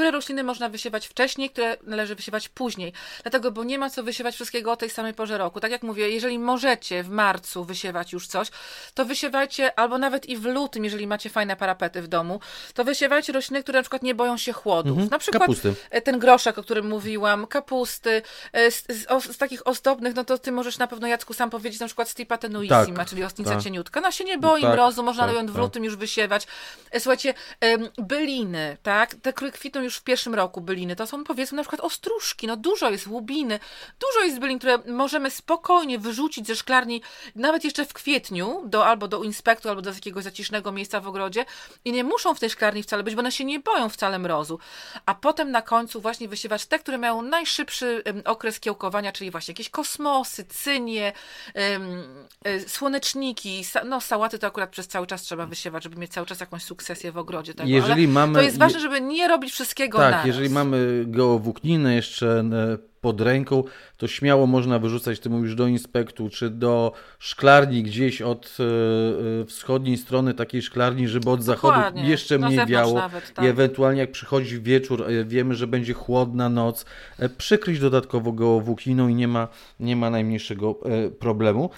które 0.00 0.10
rośliny 0.10 0.44
można 0.44 0.68
wysiewać 0.68 1.06
wcześniej, 1.06 1.50
które 1.50 1.76
należy 1.82 2.14
wysiewać 2.14 2.48
później. 2.48 2.92
Dlatego, 3.22 3.50
bo 3.50 3.64
nie 3.64 3.78
ma 3.78 3.90
co 3.90 4.02
wysiewać 4.02 4.34
wszystkiego 4.34 4.72
o 4.72 4.76
tej 4.76 4.90
samej 4.90 5.14
porze 5.14 5.38
roku. 5.38 5.60
Tak 5.60 5.70
jak 5.70 5.82
mówię, 5.82 6.10
jeżeli 6.10 6.38
możecie 6.38 7.02
w 7.02 7.08
marcu 7.08 7.64
wysiewać 7.64 8.12
już 8.12 8.26
coś, 8.26 8.48
to 8.94 9.04
wysiewajcie 9.04 9.78
albo 9.78 9.98
nawet 9.98 10.26
i 10.26 10.36
w 10.36 10.44
lutym, 10.44 10.84
jeżeli 10.84 11.06
macie 11.06 11.30
fajne 11.30 11.56
parapety 11.56 12.02
w 12.02 12.08
domu, 12.08 12.40
to 12.74 12.84
wysiewajcie 12.84 13.32
rośliny, 13.32 13.62
które 13.62 13.78
na 13.78 13.82
przykład 13.82 14.02
nie 14.02 14.14
boją 14.14 14.36
się 14.36 14.52
chłodów. 14.52 14.92
Mhm. 14.92 15.08
Na 15.10 15.18
przykład 15.18 15.42
Kapusty. 15.42 15.74
e, 15.90 16.02
ten 16.02 16.18
groszek, 16.18 16.58
o 16.58 16.62
którym 16.62 16.88
mówiłam, 16.88 17.46
kapusty, 17.46 18.22
e, 18.52 18.70
z, 18.70 18.84
z, 18.88 19.24
z 19.24 19.38
takich 19.38 19.66
ozdobnych, 19.66 20.14
no 20.14 20.24
to 20.24 20.38
ty 20.38 20.52
możesz 20.52 20.78
na 20.78 20.86
pewno 20.86 21.06
Jacku 21.06 21.34
sam 21.34 21.50
powiedzieć, 21.50 21.80
na 21.80 21.86
przykład 21.86 22.08
Stipa 22.08 22.38
tenuissima, 22.38 22.96
Tak, 22.96 23.08
czyli 23.08 23.24
ostnica 23.24 23.50
tak. 23.50 23.62
cieniutka. 23.62 24.00
Ona 24.00 24.12
się 24.12 24.24
nie 24.24 24.38
boi 24.38 24.62
tak, 24.62 24.72
mrozu, 24.72 25.02
można 25.02 25.26
tak, 25.26 25.34
ją 25.36 25.46
w 25.46 25.52
tak. 25.52 25.56
lutym 25.56 25.84
już 25.84 25.96
wysiewać. 25.96 26.46
E, 26.90 27.00
Słuchajcie, 27.00 27.34
byliny, 27.98 28.76
tak? 28.82 29.14
Te, 29.14 29.32
które 29.32 29.52
kwitną 29.52 29.82
już 29.82 29.89
w 29.96 30.02
pierwszym 30.02 30.34
roku 30.34 30.60
byliny, 30.60 30.96
to 30.96 31.06
są 31.06 31.24
powiedzmy 31.24 31.56
na 31.56 31.62
przykład 31.62 31.80
ostróżki, 31.80 32.46
no 32.46 32.56
dużo 32.56 32.90
jest 32.90 33.06
łubiny, 33.06 33.60
dużo 34.00 34.24
jest 34.26 34.38
bylin, 34.38 34.58
które 34.58 34.78
możemy 34.86 35.30
spokojnie 35.30 35.98
wyrzucić 35.98 36.46
ze 36.46 36.56
szklarni, 36.56 37.02
nawet 37.36 37.64
jeszcze 37.64 37.84
w 37.84 37.92
kwietniu, 37.92 38.62
do, 38.64 38.86
albo 38.86 39.08
do 39.08 39.22
inspektu, 39.22 39.68
albo 39.68 39.82
do 39.82 39.90
jakiegoś 39.90 40.24
zacisznego 40.24 40.72
miejsca 40.72 41.00
w 41.00 41.08
ogrodzie 41.08 41.44
i 41.84 41.92
nie 41.92 42.04
muszą 42.04 42.34
w 42.34 42.40
tej 42.40 42.50
szklarni 42.50 42.82
wcale 42.82 43.02
być, 43.02 43.14
bo 43.14 43.20
one 43.20 43.32
się 43.32 43.44
nie 43.44 43.60
boją 43.60 43.88
wcale 43.88 44.18
mrozu. 44.18 44.58
A 45.06 45.14
potem 45.14 45.50
na 45.50 45.62
końcu 45.62 46.00
właśnie 46.00 46.28
wysiewać 46.28 46.66
te, 46.66 46.78
które 46.78 46.98
mają 46.98 47.22
najszybszy 47.22 48.02
okres 48.24 48.60
kiełkowania, 48.60 49.12
czyli 49.12 49.30
właśnie 49.30 49.52
jakieś 49.52 49.70
kosmosy, 49.70 50.44
cynie, 50.44 51.12
e, 52.44 52.60
słoneczniki, 52.68 53.64
no 53.84 54.00
sałaty 54.00 54.38
to 54.38 54.46
akurat 54.46 54.70
przez 54.70 54.88
cały 54.88 55.06
czas 55.06 55.22
trzeba 55.22 55.46
wysiewać, 55.46 55.84
żeby 55.84 55.96
mieć 55.96 56.12
cały 56.12 56.26
czas 56.26 56.40
jakąś 56.40 56.62
sukcesję 56.64 57.12
w 57.12 57.18
ogrodzie. 57.18 57.54
Tego. 57.54 57.68
Jeżeli 57.68 58.04
Ale 58.04 58.12
mamy- 58.12 58.34
To 58.34 58.42
jest 58.42 58.58
ważne, 58.58 58.80
żeby 58.80 59.00
nie 59.00 59.28
robić 59.28 59.52
wszystkiego 59.52 59.69
Tak, 59.74 59.92
naraz. 59.92 60.26
jeżeli 60.26 60.50
mamy 60.50 61.04
geowłókniny 61.06 61.94
jeszcze 61.94 62.40
e, 62.40 62.78
pod 63.00 63.20
ręką, 63.20 63.64
to 63.96 64.08
śmiało 64.08 64.46
można 64.46 64.78
wyrzucać, 64.78 65.20
ty 65.20 65.30
mówisz, 65.30 65.54
do 65.54 65.66
inspektu, 65.66 66.28
czy 66.30 66.50
do 66.50 66.92
szklarni 67.18 67.82
gdzieś 67.82 68.22
od 68.22 68.56
e, 68.60 68.62
e, 69.42 69.44
wschodniej 69.44 69.96
strony 69.96 70.34
takiej 70.34 70.62
szklarni, 70.62 71.08
żeby 71.08 71.30
od 71.30 71.42
zachodu 71.42 71.74
Dokładnie. 71.74 72.10
jeszcze 72.10 72.38
Na 72.38 72.48
mniej 72.48 72.66
wiało 72.66 72.94
nawet, 72.94 73.32
tak. 73.34 73.44
i 73.44 73.48
ewentualnie 73.48 74.00
jak 74.00 74.12
przychodzi 74.12 74.60
wieczór, 74.60 75.04
wiemy, 75.26 75.54
że 75.54 75.66
będzie 75.66 75.92
chłodna 75.92 76.48
noc, 76.48 76.84
przykryć 77.38 77.78
dodatkowo 77.78 78.32
geowłókniną 78.32 79.08
i 79.08 79.14
nie 79.14 79.28
ma, 79.28 79.48
nie 79.80 79.96
ma 79.96 80.10
najmniejszego 80.10 80.80
problemu. 81.18 81.70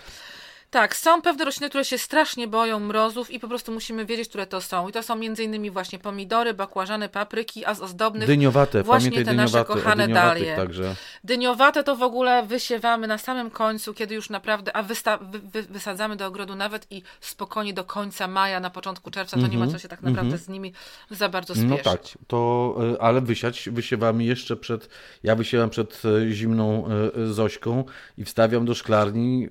Tak, 0.72 0.96
są 0.96 1.22
pewne 1.22 1.44
rośliny, 1.44 1.68
które 1.68 1.84
się 1.84 1.98
strasznie 1.98 2.48
boją 2.48 2.78
mrozów 2.80 3.30
i 3.30 3.40
po 3.40 3.48
prostu 3.48 3.72
musimy 3.72 4.06
wiedzieć, 4.06 4.28
które 4.28 4.46
to 4.46 4.60
są. 4.60 4.88
I 4.88 4.92
to 4.92 5.02
są 5.02 5.20
innymi 5.20 5.70
właśnie 5.70 5.98
pomidory, 5.98 6.54
bakłażany, 6.54 7.08
papryki, 7.08 7.64
a 7.64 7.74
z 7.74 7.80
ozdobnych 7.80 8.26
Dyniowate, 8.28 8.82
właśnie 8.82 9.10
pamiętaj 9.10 9.34
te 9.34 9.36
nasze 9.36 9.52
dyniowate, 9.52 9.72
o 9.72 9.76
kochane 9.76 10.08
dalie. 10.08 10.56
także. 10.56 10.96
Dyniowate 11.24 11.84
to 11.84 11.96
w 11.96 12.02
ogóle 12.02 12.46
wysiewamy 12.46 13.06
na 13.06 13.18
samym 13.18 13.50
końcu, 13.50 13.94
kiedy 13.94 14.14
już 14.14 14.30
naprawdę, 14.30 14.76
a 14.76 14.82
wysta, 14.82 15.18
wy, 15.18 15.38
wy, 15.38 15.62
wysadzamy 15.62 16.16
do 16.16 16.26
ogrodu 16.26 16.54
nawet 16.54 16.86
i 16.90 17.02
spokojnie 17.20 17.74
do 17.74 17.84
końca 17.84 18.28
maja, 18.28 18.60
na 18.60 18.70
początku 18.70 19.10
czerwca, 19.10 19.40
to 19.40 19.46
nie 19.46 19.58
ma 19.58 19.66
co 19.66 19.78
się 19.78 19.88
tak 19.88 20.02
naprawdę 20.02 20.38
z 20.38 20.48
nimi 20.48 20.72
za 21.10 21.28
bardzo 21.28 21.54
spieszyć. 21.54 21.78
Mhm, 21.78 21.84
No 21.84 21.92
tak, 21.92 22.02
to, 22.26 22.76
e, 22.94 23.02
ale 23.02 23.20
wysiać 23.20 23.68
wysiewamy 23.72 24.24
jeszcze 24.24 24.56
przed, 24.56 24.88
ja 25.22 25.36
wysiewam 25.36 25.70
przed 25.70 26.02
e, 26.04 26.30
zimną 26.30 26.84
e, 26.86 27.32
Zośką 27.32 27.84
i 28.18 28.24
wstawiam 28.24 28.64
do 28.64 28.74
szklarni 28.74 29.48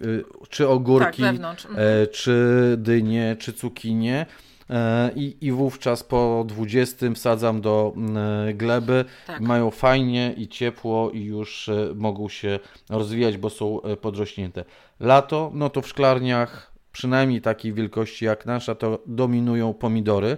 czy 0.50 0.68
ogórki, 0.68 1.11
Tak, 1.11 1.11
wewnątrz, 1.18 1.66
mhm. 1.66 2.04
e, 2.04 2.08
czy 2.08 2.76
dynie, 2.78 3.36
czy 3.40 3.54
cukinie. 3.54 4.26
e, 4.70 5.12
I, 5.16 5.38
I 5.42 5.52
wówczas 5.52 6.04
po 6.04 6.46
20 6.48 7.06
wsadzam 7.16 7.62
do 7.62 7.94
mm, 7.96 8.18
e, 8.18 8.54
gleby. 8.54 9.06
Tak. 9.28 9.42
Mają 9.42 9.72
fajnie 9.72 10.34
i 10.38 10.48
ciepło 10.48 11.12
i 11.12 11.24
już 11.24 11.70
mogą 11.96 12.30
się 12.30 12.60
rozwijać, 12.90 13.38
bo 13.38 13.50
są 13.50 13.80
podrośnięte. 14.02 14.66
Lato, 15.00 15.52
no 15.54 15.70
to 15.70 15.82
w 15.82 15.88
szklarniach 15.88 16.72
przynajmniej 16.92 17.42
takiej 17.42 17.74
wielkości 17.74 18.26
jak 18.26 18.46
nasza, 18.46 18.76
to 18.76 19.00
dominują 19.06 19.74
pomidory. 19.74 20.38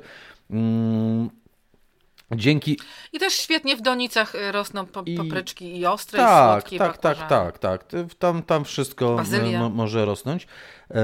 Dzięki. 2.32 2.80
I 3.14 3.20
też 3.20 3.34
świetnie 3.34 3.76
w 3.76 3.82
donicach 3.82 4.36
y, 4.36 4.52
rosną 4.52 4.86
papryczki 5.18 5.78
i 5.80 5.86
ostre, 5.86 6.20
i 6.20 6.22
Tak, 6.24 6.62
słodkie, 6.62 6.76
i 6.76 6.80
tak, 6.80 6.98
tak, 6.98 7.28
tak, 7.30 7.60
tak. 7.60 7.84
Ty- 7.84 8.08
Tam, 8.20 8.44
tam 8.44 8.66
wszystko 8.66 9.18
mo- 9.60 9.70
może 9.70 10.06
rosnąć. 10.06 10.48
E, 10.92 11.04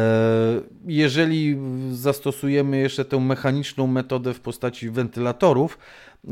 Jeżeli 0.87 1.57
zastosujemy 1.91 2.77
jeszcze 2.77 3.05
tę 3.05 3.19
mechaniczną 3.19 3.87
metodę 3.87 4.33
w 4.33 4.39
postaci 4.39 4.89
wentylatorów, 4.89 5.77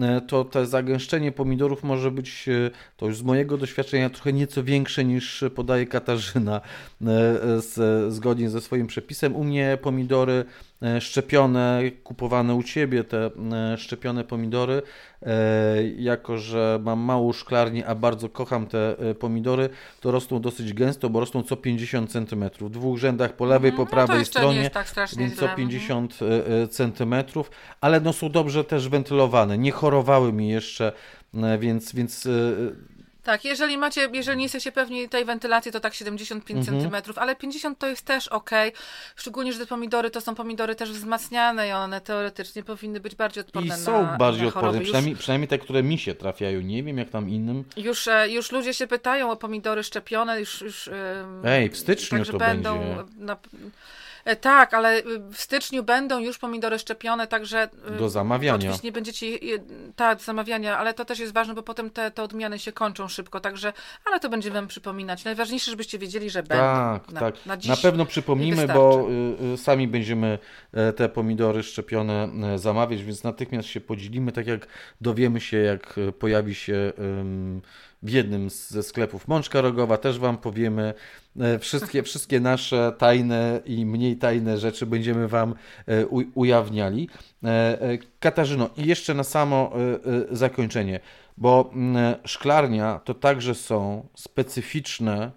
e, 0.02 0.22
to 0.22 0.46
te 0.46 0.66
zagęszczenie 0.66 1.32
pomidorów 1.32 1.84
może 1.84 2.12
być, 2.12 2.46
e, 2.50 2.72
to 2.98 3.06
już 3.06 3.18
z 3.18 3.24
mojego 3.24 3.58
doświadczenia, 3.58 4.10
trochę 4.10 4.34
nieco 4.34 4.64
większe 4.64 5.06
niż 5.06 5.44
podaje 5.56 5.86
Katarzyna, 5.88 6.62
z, 7.58 8.14
zgodnie 8.14 8.50
ze 8.50 8.62
swoim 8.62 8.88
przepisem. 8.88 9.36
U 9.36 9.44
mnie 9.44 9.78
pomidory 9.82 10.46
szczepione, 11.00 11.82
kupowane 12.04 12.56
u 12.56 12.64
Ciebie, 12.64 13.04
te 13.04 13.30
e, 13.54 13.78
szczepione 13.78 14.24
pomidory, 14.24 14.82
e, 15.22 15.84
jako 15.98 16.38
że 16.38 16.80
mam 16.84 17.00
małą 17.00 17.34
szklarnię, 17.34 17.88
a 17.88 17.96
bardzo 17.96 18.30
kocham 18.30 18.68
te 18.68 19.00
e, 19.00 19.16
pomidory, 19.16 19.70
to 20.02 20.12
rosną 20.12 20.40
dosyć 20.40 20.74
gęsto, 20.74 21.10
bo 21.10 21.20
rosną 21.20 21.44
co 21.44 21.58
50 21.58 22.12
cm. 22.12 22.50
W 22.62 22.70
dwóch 22.70 22.98
rzędach 22.98 23.34
po 23.34 23.46
lewej, 23.46 23.72
po 23.72 23.78
no 23.78 23.86
prawej 23.86 24.26
stronie, 24.26 24.60
jest 24.60 24.74
tak 24.74 24.90
strasznie 24.90 25.20
więc 25.20 25.36
co 25.36 25.42
Mhm. 25.42 25.58
50 25.58 26.20
cm, 26.70 27.16
ale 27.82 28.00
no 28.00 28.14
są 28.14 28.30
dobrze 28.30 28.64
też 28.64 28.90
wentylowane. 28.90 29.58
Nie 29.58 29.72
chorowały 29.72 30.34
mi 30.34 30.50
jeszcze, 30.50 30.92
e, 31.34 31.58
więc, 31.58 31.96
więc 31.96 32.26
e, 32.26 32.30
Tak, 33.28 33.46
jeżeli 33.46 33.78
macie, 33.78 34.10
jeżeli 34.14 34.38
nie 34.38 34.44
jesteście 34.44 34.72
pewni 34.72 35.10
tej 35.10 35.26
wentylacji, 35.26 35.72
to 35.72 35.80
tak 35.80 35.94
75 35.94 36.70
Mhm. 36.70 37.04
cm, 37.04 37.14
ale 37.16 37.36
50 37.36 37.80
to 37.80 37.88
jest 37.88 38.06
też 38.06 38.28
ok. 38.28 38.50
Szczególnie, 39.16 39.54
że 39.54 39.60
te 39.60 39.66
pomidory 39.66 40.10
to 40.10 40.22
są 40.22 40.36
pomidory 40.36 40.76
też 40.76 40.92
wzmacniane 40.92 41.68
i 41.68 41.72
one 41.72 42.02
teoretycznie 42.02 42.64
powinny 42.64 43.00
być 43.00 43.16
bardziej 43.16 43.42
odporne 43.42 43.68
i 43.68 43.70
na 43.70 43.78
są 43.78 44.18
bardziej 44.18 44.42
na 44.42 44.48
odporne, 44.48 44.82
przynajmniej, 44.82 45.16
przynajmniej 45.16 45.48
te, 45.48 45.58
które 45.58 45.84
mi 45.84 45.98
się 45.98 46.16
trafiają. 46.16 46.62
Nie 46.62 46.84
wiem 46.84 46.98
jak 46.98 47.10
tam 47.10 47.30
innym. 47.30 47.64
Już, 47.78 48.08
e, 48.08 48.30
już 48.30 48.52
ludzie 48.52 48.74
się 48.74 48.88
pytają 48.88 49.32
o 49.32 49.36
pomidory 49.36 49.84
szczepione, 49.84 50.40
już... 50.40 50.62
już 50.62 50.90
Ej, 51.44 51.70
w 51.70 51.78
styczniu 51.78 52.18
także 52.18 52.32
to 52.32 52.38
będą 52.38 52.80
będzie. 52.80 53.04
Na, 53.18 53.38
tak, 54.36 54.74
ale 54.74 54.98
y, 55.00 55.04
w 55.32 55.38
styczniu 55.38 55.84
będą 55.84 56.20
już 56.20 56.38
pomidory 56.38 56.80
szczepione, 56.80 57.28
także... 57.28 57.70
y, 57.96 57.98
Do 57.98 58.10
zamawiania. 58.10 58.56
Oczywiście 58.56 58.88
nie 58.88 58.92
będziecie, 58.92 59.28
tak, 59.96 60.22
zamawiania, 60.22 60.78
ale 60.78 60.94
to 60.94 61.06
też 61.06 61.20
jest 61.20 61.34
ważne, 61.34 61.54
bo 61.54 61.64
potem 61.64 61.90
te, 61.90 62.12
te 62.12 62.24
odmiany 62.24 62.60
się 62.60 62.72
kończą 62.72 63.08
szybko, 63.08 63.40
także, 63.40 63.74
ale 64.06 64.20
to 64.20 64.30
będziemy 64.30 64.54
wam 64.54 64.68
przypominać. 64.68 65.24
Najważniejsze, 65.24 65.72
żebyście 65.72 66.00
wiedzieli, 66.00 66.30
że 66.30 66.44
będą. 66.44 66.64
Tak, 66.64 67.12
na, 67.12 67.20
tak. 67.20 67.46
Na, 67.46 67.58
dziś 67.58 67.70
Na 67.70 67.78
pewno 67.78 68.06
przypomnimy, 68.06 68.68
bo 68.68 69.08
y, 69.42 69.54
y, 69.54 69.58
sami 69.58 69.88
będziemy 69.88 70.40
e, 70.74 70.94
te 70.94 71.10
pomidory 71.10 71.64
szczepione 71.64 72.30
e, 72.54 72.60
zamawiać, 72.60 73.04
więc 73.04 73.24
natychmiast 73.24 73.68
się 73.68 73.82
podzielimy, 73.82 74.32
tak 74.32 74.48
jak 74.48 74.68
dowiemy 75.02 75.42
się, 75.42 75.58
jak 75.58 75.96
e, 75.98 76.12
pojawi 76.12 76.56
się 76.56 76.94
ym, 77.00 77.62
w 78.04 78.10
jednym 78.10 78.50
ze 78.50 78.84
sklepów 78.84 79.28
mączka 79.28 79.62
rogowa, 79.62 79.98
też 79.98 80.20
Wam 80.20 80.38
powiemy. 80.38 80.94
E, 81.40 81.60
Wszystkie, 81.60 82.04
wszystkie 82.04 82.40
nasze 82.40 82.94
tajne 82.98 83.62
i 83.66 83.86
mniej 83.86 84.18
tajne 84.18 84.58
rzeczy 84.58 84.86
będziemy 84.86 85.28
Wam 85.28 85.56
e, 85.88 86.06
ujawniali. 86.36 87.10
E, 87.44 87.98
Katarzyno, 88.20 88.70
i 88.78 88.86
jeszcze 88.86 89.14
na 89.14 89.24
samo 89.24 89.72
zakończenie, 90.32 91.00
bo 91.38 91.70
mm, 91.74 92.16
szklarnia 92.26 93.00
to 93.04 93.14
także 93.14 93.56
są 93.56 94.08
specyficzne 94.16 95.32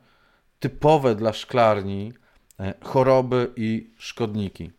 typowe 0.61 1.15
dla 1.15 1.33
szklarni 1.33 2.13
choroby 2.83 3.53
i 3.57 3.91
szkodniki. 3.99 4.71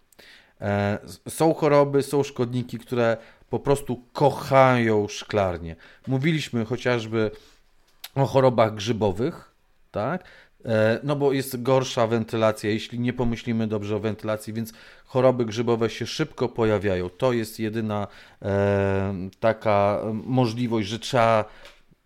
Są 1.30 1.54
choroby, 1.54 2.04
są 2.04 2.24
szkodniki, 2.24 2.80
które 2.80 3.18
po 3.50 3.60
prostu 3.60 4.04
kochają 4.14 5.08
szklarnię. 5.08 5.76
Mówiliśmy 6.08 6.66
chociażby 6.66 7.32
o 8.16 8.26
chorobach 8.26 8.76
grzybowych, 8.76 9.52
tak? 9.92 10.24
E, 10.66 11.00
No 11.04 11.16
bo 11.16 11.34
jest 11.34 11.64
gorsza 11.64 12.08
wentylacja, 12.08 12.70
jeśli 12.70 13.00
nie 13.00 13.14
pomyślimy 13.14 13.68
dobrze 13.68 13.96
o 13.96 14.00
wentylacji, 14.00 14.54
więc 14.54 14.74
choroby 15.06 15.46
grzybowe 15.46 15.90
się 15.90 16.06
szybko 16.08 16.50
pojawiają. 16.50 17.10
To 17.10 17.34
jest 17.34 17.60
jedyna 17.60 18.08
e, 18.42 19.14
taka 19.40 20.02
możliwość, 20.14 20.88
że 20.88 21.00
trzeba 21.00 21.46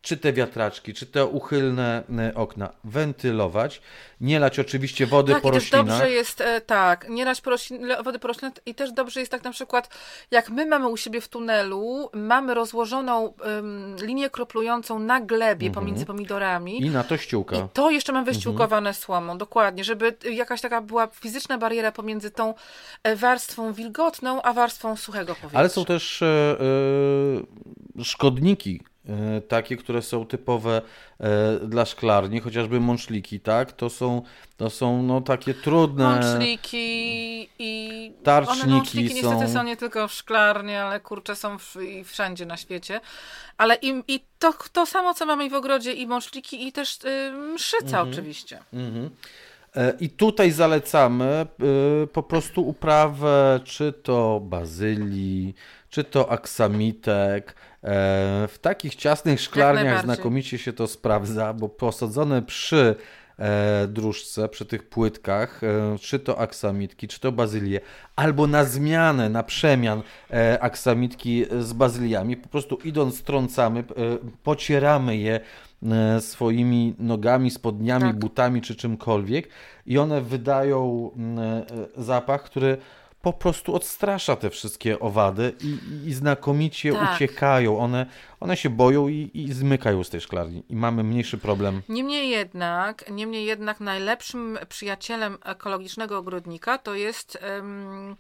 czy 0.06 0.18
te 0.18 0.34
wiatraczki, 0.34 0.94
czy 0.94 1.06
te 1.06 1.26
uchylne 1.26 2.04
e, 2.18 2.36
okna 2.36 2.70
wentylować, 2.84 3.82
nie 4.22 4.40
lać 4.40 4.60
oczywiście 4.60 5.06
wody 5.06 5.34
tak, 5.34 5.42
po 5.42 5.52
roślinach. 5.52 5.86
dobrze 5.86 6.12
jest, 6.12 6.42
e, 6.42 6.62
tak, 6.62 7.10
nie 7.10 7.26
lać 7.26 7.42
po 7.42 7.50
roślin, 7.50 7.88
wody 8.04 8.20
po 8.20 8.28
roślinach 8.28 8.54
i 8.66 8.76
też 8.76 8.92
dobrze 8.92 9.20
jest 9.20 9.32
tak 9.32 9.44
na 9.44 9.52
przykład, 9.52 9.90
jak 10.32 10.50
my 10.50 10.66
mamy 10.66 10.88
u 10.88 10.98
siebie 10.98 11.22
w 11.22 11.28
tunelu, 11.28 12.10
mamy 12.14 12.54
rozłożoną 12.54 13.34
um, 13.46 13.96
linię 14.02 14.30
kroplującą 14.30 15.00
na 15.00 15.22
glebie 15.22 15.72
pomiędzy 15.72 16.06
pomidorami. 16.06 16.82
I 16.82 16.90
na 16.90 17.04
to 17.04 17.18
ściółka. 17.18 17.56
I 17.56 17.62
to 17.74 17.90
jeszcze 17.90 18.14
mam 18.14 18.26
wyściółkowane 18.26 18.94
słomą, 18.94 19.38
dokładnie, 19.38 19.84
żeby 19.84 20.18
jakaś 20.32 20.62
taka 20.62 20.82
była 20.82 21.08
fizyczna 21.08 21.58
bariera 21.58 21.92
pomiędzy 21.92 22.32
tą 22.32 22.54
e, 23.04 23.16
warstwą 23.16 23.74
wilgotną, 23.74 24.42
a 24.42 24.54
warstwą 24.54 24.96
suchego 24.96 25.36
powietrza. 25.36 25.60
Ale 25.60 25.70
są 25.70 25.86
też 25.86 26.22
e, 26.22 26.58
szkodniki, 28.04 28.82
takie, 29.48 29.78
które 29.78 30.02
są 30.02 30.26
typowe 30.26 30.82
e, 31.20 31.60
dla 31.68 31.86
szklarni, 31.86 32.40
chociażby 32.40 32.80
mączliki, 32.80 33.40
tak? 33.40 33.72
To 33.72 33.90
są, 33.90 34.22
to 34.58 34.70
są 34.70 35.04
no, 35.04 35.22
takie 35.22 35.54
trudne. 35.54 36.04
Mączliki 36.04 37.50
i. 37.60 38.12
Tarczniki 38.24 38.62
one 38.64 38.76
mączliki 38.76 39.22
są- 39.22 39.32
niestety 39.32 39.54
są 39.54 39.64
nie 39.64 39.78
tylko 39.78 40.08
w 40.08 40.14
szklarni, 40.14 40.76
ale 40.76 41.00
kurcze 41.00 41.36
są 41.36 41.60
w, 41.60 41.76
i 41.76 42.04
wszędzie 42.04 42.46
na 42.46 42.58
świecie. 42.58 43.02
Ale 43.58 43.76
i, 43.76 44.04
i 44.08 44.20
to, 44.40 44.54
to 44.74 44.86
samo, 44.86 45.14
co 45.14 45.26
mamy 45.26 45.50
w 45.50 45.54
ogrodzie, 45.54 45.94
i 45.94 46.08
mączliki, 46.08 46.68
i 46.68 46.72
też 46.72 47.00
y, 47.06 47.32
mszyca 47.32 48.02
oczywiście. 48.02 48.60
Mhm. 48.74 49.10
E, 49.76 49.94
I 50.00 50.10
tutaj 50.10 50.52
zalecamy 50.52 51.26
e, 51.26 51.48
po 52.08 52.24
prostu 52.24 52.68
uprawę, 52.68 53.60
czy 53.64 53.94
to 53.94 54.40
bazylii, 54.44 55.56
czy 55.90 56.04
to 56.04 56.32
aksamitek. 56.32 57.56
E, 57.86 58.48
W 58.48 58.60
takich 58.62 58.96
ciasnych 58.96 59.42
szklarniach 59.42 60.04
znakomicie 60.04 60.58
się 60.58 60.74
to 60.74 60.88
sprawdza, 60.88 61.54
bo 61.54 61.70
posadzone 61.70 62.42
przy 62.42 62.96
e, 63.40 63.88
dróżce, 63.88 64.50
przy 64.50 64.66
tych 64.66 64.90
płytkach, 64.90 65.62
e, 65.64 65.98
czy 66.00 66.20
to 66.20 66.40
aksamitki, 66.40 67.08
czy 67.08 67.20
to 67.20 67.32
bazylie, 67.32 67.82
albo 68.16 68.48
na 68.48 68.64
zmianę, 68.64 69.30
na 69.30 69.44
przemian 69.44 70.02
aksamitki 70.60 71.46
z 71.60 71.74
bazyliami, 71.74 72.38
po 72.38 72.50
prostu 72.50 72.76
idąc 72.84 73.18
strącamy, 73.18 73.80
e, 73.80 73.84
pocieramy 74.44 75.18
je 75.18 75.40
swoimi 76.20 76.96
nogami, 77.00 77.52
spodniami, 77.52 78.04
Tak. 78.04 78.16
butami 78.20 78.62
czy 78.62 78.76
czymkolwiek 78.76 79.50
i 79.86 79.98
one 79.98 80.22
wydają 80.22 81.12
mm, 81.16 81.40
zapach, 81.98 82.44
który 82.44 82.78
po 83.26 83.34
prostu 83.34 83.76
odstrasza 83.76 84.36
te 84.36 84.50
wszystkie 84.50 85.00
owady 85.00 85.54
i, 85.62 85.78
i 86.08 86.14
znakomicie 86.14 86.94
Tak. 86.94 87.16
uciekają. 87.16 87.80
One, 87.80 88.06
one 88.40 88.58
się 88.58 88.70
boją 88.70 89.08
i, 89.08 89.32
i 89.34 89.54
zmykają 89.54 90.04
z 90.04 90.10
tej 90.10 90.22
szklarni 90.22 90.64
i 90.70 90.76
mamy 90.76 91.04
mniejszy 91.04 91.38
problem. 91.38 91.82
Niemniej 91.90 92.30
jednak, 92.30 93.12
niemniej 93.12 93.46
jednak 93.46 93.80
najlepszym 93.80 94.58
przyjacielem 94.70 95.38
ekologicznego 95.46 96.18
ogrodnika 96.18 96.78
to 96.78 96.96
jest 96.96 97.38
em, 97.42 98.16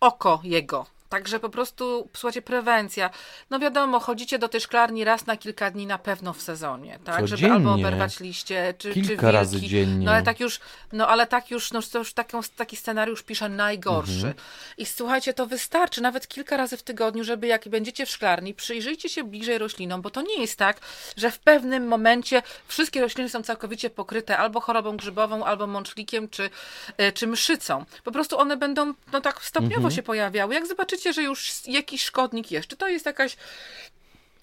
oko 0.00 0.40
jego. 0.44 0.86
Także 1.10 1.40
po 1.40 1.48
prostu, 1.48 2.08
słuchajcie, 2.16 2.42
prewencja. 2.42 3.10
No 3.50 3.58
wiadomo, 3.58 4.00
chodzicie 4.00 4.38
do 4.38 4.48
tej 4.48 4.60
szklarni 4.60 5.04
raz 5.04 5.26
na 5.26 5.36
kilka 5.36 5.70
dni 5.70 5.86
na 5.86 5.98
pewno 5.98 6.32
w 6.32 6.42
sezonie, 6.42 6.98
tak? 7.04 7.14
Żeby 7.16 7.28
Codziennie. 7.30 7.54
albo 7.54 7.72
oberwać 7.74 8.20
liście, 8.20 8.74
czy, 8.78 8.88
czy 8.88 8.94
Kilka 8.94 9.08
wilki. 9.08 9.26
razy 9.26 9.60
dziennie. 9.60 10.06
No 10.06 10.12
ale 10.12 10.22
tak 10.22 10.40
już, 10.40 10.60
no 10.92 11.08
ale 11.08 11.26
tak 11.26 11.50
już, 11.50 11.72
no 11.72 11.80
to 11.92 11.98
już 11.98 12.12
taką, 12.12 12.40
taki 12.56 12.76
scenariusz 12.76 13.22
pisze 13.22 13.48
najgorszy. 13.48 14.12
Mhm. 14.14 14.34
I 14.78 14.86
słuchajcie, 14.86 15.34
to 15.34 15.46
wystarczy 15.46 16.00
nawet 16.00 16.28
kilka 16.28 16.56
razy 16.56 16.76
w 16.76 16.82
tygodniu, 16.82 17.24
żeby 17.24 17.46
jak 17.46 17.68
będziecie 17.68 18.06
w 18.06 18.10
szklarni, 18.10 18.54
przyjrzyjcie 18.54 19.08
się 19.08 19.24
bliżej 19.24 19.58
roślinom, 19.58 20.02
bo 20.02 20.10
to 20.10 20.22
nie 20.22 20.40
jest 20.40 20.56
tak, 20.58 20.80
że 21.16 21.30
w 21.30 21.38
pewnym 21.38 21.86
momencie 21.88 22.42
wszystkie 22.66 23.00
rośliny 23.00 23.28
są 23.28 23.42
całkowicie 23.42 23.90
pokryte 23.90 24.38
albo 24.38 24.60
chorobą 24.60 24.96
grzybową, 24.96 25.44
albo 25.44 25.66
mączlikiem, 25.66 26.28
czy, 26.28 26.50
e, 26.96 27.12
czy 27.12 27.26
mszycą. 27.26 27.84
Po 28.04 28.12
prostu 28.12 28.38
one 28.38 28.56
będą 28.56 28.94
no 29.12 29.20
tak 29.20 29.42
stopniowo 29.44 29.74
Mhm. 29.76 29.94
się 29.94 30.02
pojawiały. 30.02 30.54
Jak 30.54 30.66
zobaczycie, 30.66 30.99
że 31.08 31.22
już 31.22 31.52
jakiś 31.66 32.04
szkodnik 32.04 32.50
jest, 32.50 32.68
czy 32.68 32.76
to 32.76 32.88
jest 32.88 33.06
jakaś 33.06 33.36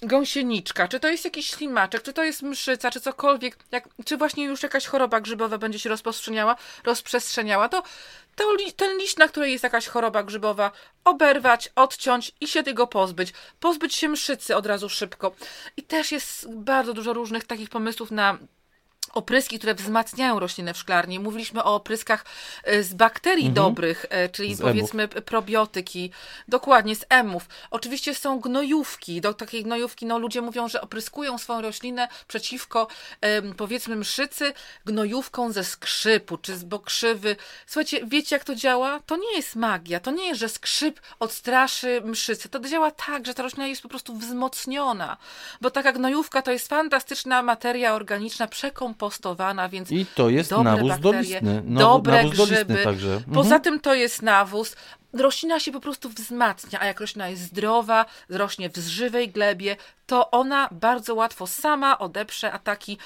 gąsieniczka, 0.01 0.87
czy 0.87 0.99
to 0.99 1.07
jest 1.09 1.25
jakiś 1.25 1.47
ślimaczek, 1.47 2.01
czy 2.01 2.13
to 2.13 2.23
jest 2.23 2.41
mszyca, 2.41 2.91
czy 2.91 3.01
cokolwiek, 3.01 3.57
jak, 3.71 3.89
czy 4.05 4.17
właśnie 4.17 4.45
już 4.45 4.63
jakaś 4.63 4.85
choroba 4.85 5.21
grzybowa 5.21 5.57
będzie 5.57 5.79
się 5.79 5.89
rozprzestrzeniała, 5.89 6.55
rozprzestrzeniała, 6.83 7.69
to, 7.69 7.83
to 8.35 8.43
ten 8.75 8.97
liść, 8.97 9.17
na 9.17 9.27
której 9.27 9.51
jest 9.51 9.63
jakaś 9.63 9.87
choroba 9.87 10.23
grzybowa, 10.23 10.71
oberwać, 11.03 11.69
odciąć 11.75 12.31
i 12.41 12.47
się 12.47 12.63
tego 12.63 12.87
pozbyć. 12.87 13.33
Pozbyć 13.59 13.95
się 13.95 14.09
mszycy 14.09 14.55
od 14.55 14.65
razu 14.65 14.89
szybko. 14.89 15.35
I 15.77 15.83
też 15.83 16.11
jest 16.11 16.53
bardzo 16.53 16.93
dużo 16.93 17.13
różnych 17.13 17.43
takich 17.43 17.69
pomysłów 17.69 18.11
na 18.11 18.37
opryski, 19.13 19.57
które 19.57 19.75
wzmacniają 19.75 20.39
rośliny 20.39 20.73
w 20.73 20.77
szklarni. 20.77 21.19
Mówiliśmy 21.19 21.63
o 21.63 21.75
opryskach 21.75 22.25
e, 22.63 22.83
z 22.83 22.93
bakterii 22.93 23.49
dobrych, 23.49 24.05
e, 24.09 24.29
czyli 24.29 24.55
Z 24.55 24.61
emów. 24.61 24.71
powiedzmy 24.71 25.07
p- 25.07 25.21
probiotyki, 25.21 26.11
dokładnie 26.47 26.95
z 26.95 27.05
emów. 27.09 27.45
Oczywiście 27.71 28.15
są 28.15 28.39
gnojówki. 28.39 29.21
Do 29.21 29.33
takiej 29.33 29.63
gnojówki, 29.63 30.05
no 30.05 30.17
ludzie 30.19 30.41
mówią, 30.41 30.67
że 30.67 30.81
opryskują 30.81 31.37
swoją 31.37 31.61
roślinę 31.61 32.07
przeciwko 32.27 32.87
em, 33.21 33.55
powiedzmy 33.55 33.95
mszycy 33.95 34.53
gnojówką 34.85 35.51
ze 35.51 35.63
skrzypu 35.63 36.37
czy 36.37 36.57
z 36.57 36.63
bokrzywy. 36.63 37.35
Słuchajcie, 37.67 37.99
wiecie 38.05 38.35
jak 38.35 38.43
to 38.43 38.55
działa? 38.55 38.99
To 39.05 39.17
nie 39.17 39.35
jest 39.35 39.55
magia. 39.55 39.99
To 39.99 40.11
nie 40.11 40.27
jest, 40.27 40.39
że 40.39 40.49
skrzyp 40.49 40.99
odstraszy 41.19 42.01
mszycę. 42.05 42.49
To 42.49 42.59
działa 42.59 42.91
tak, 42.91 43.25
że 43.25 43.33
ta 43.33 43.43
roślina 43.43 43.67
jest 43.67 43.81
po 43.81 43.89
prostu 43.89 44.15
wzmocniona. 44.15 45.17
Bo 45.61 45.71
taka 45.71 45.91
gnojówka 45.91 46.41
to 46.41 46.51
jest 46.51 46.67
fantastyczna 46.67 47.41
materia 47.43 47.93
organiczna, 47.93 48.47
przekompostowana, 48.97 49.69
więc 49.69 49.91
I 49.91 50.05
to 50.05 50.29
jest 50.29 50.49
dobre 50.49 50.63
nawóz 50.63 50.89
bakterie. 50.89 51.41
Naw- 51.41 51.79
dobre 51.79 52.23
nawóz 52.23 52.49
grzyby. 52.49 52.83
także. 52.83 53.13
Mhm. 53.13 53.33
Poza 53.33 53.59
tym 53.59 53.79
to 53.79 53.93
jest 53.93 54.21
nawóz. 54.21 54.75
Roślina 55.13 55.59
się 55.59 55.71
po 55.71 55.79
prostu 55.79 56.09
wzmacnia, 56.09 56.79
a 56.79 56.85
jak 56.85 56.99
roślina 56.99 57.29
jest 57.29 57.41
zdrowa, 57.41 58.05
rośnie 58.29 58.69
w 58.69 58.77
żywej 58.77 59.29
glebie, 59.29 59.75
to 60.05 60.31
ona 60.31 60.69
bardzo 60.71 61.15
łatwo 61.15 61.47
sama 61.47 61.99
odeprze 61.99 62.51
ataki 62.51 62.97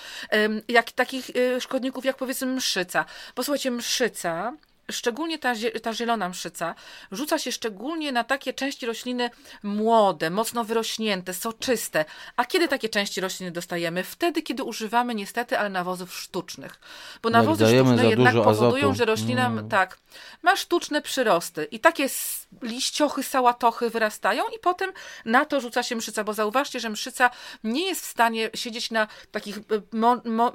jak, 0.68 0.92
takich 0.92 1.30
y, 1.30 1.62
szkodników 1.62 2.06
jak 2.06 2.18
powiedzmy 2.18 2.48
mszyca. 2.48 3.06
Bo 3.36 3.44
słuchajcie, 3.44 3.72
mszyca 3.72 4.54
szczególnie 4.92 5.40
ta, 5.40 5.54
ta 5.84 5.94
zielona 5.94 6.30
mszyca, 6.30 6.76
rzuca 7.12 7.40
się 7.40 7.52
szczególnie 7.52 8.12
na 8.12 8.24
takie 8.24 8.54
części 8.54 8.86
rośliny 8.86 9.30
młode, 9.64 10.30
mocno 10.30 10.64
wyrośnięte, 10.64 11.34
soczyste. 11.34 12.06
A 12.36 12.46
kiedy 12.46 12.68
takie 12.68 12.90
części 12.90 13.22
rośliny 13.22 13.52
dostajemy? 13.52 14.04
Wtedy, 14.04 14.42
kiedy 14.42 14.64
używamy 14.64 15.16
niestety, 15.16 15.60
ale 15.60 15.70
nawozów 15.70 16.16
sztucznych. 16.16 16.80
Bo 17.24 17.30
nawozy 17.30 17.66
sztuczne 17.68 18.06
jednak 18.06 18.34
powodują, 18.34 18.86
azotu. 18.86 18.98
że 18.98 19.06
roślina 19.06 19.42
Mm. 19.46 19.70
tak, 19.70 19.98
ma 20.42 20.56
sztuczne 20.56 21.02
przyrosty 21.02 21.64
i 21.64 21.80
takie 21.80 22.10
liściochy, 22.62 23.24
sałatochy 23.24 23.90
wyrastają 23.90 24.44
i 24.56 24.60
potem 24.60 24.92
na 25.26 25.46
to 25.46 25.62
rzuca 25.62 25.84
się 25.84 25.96
mszyca, 25.96 26.24
bo 26.24 26.34
zauważcie, 26.34 26.80
że 26.80 26.90
mszyca 26.90 27.30
nie 27.64 27.88
jest 27.88 28.02
w 28.02 28.10
stanie 28.10 28.50
siedzieć 28.54 28.92
na 28.92 29.08
takich 29.32 29.58
e, 29.58 29.62
mo, 29.92 30.22
mo, 30.26 30.52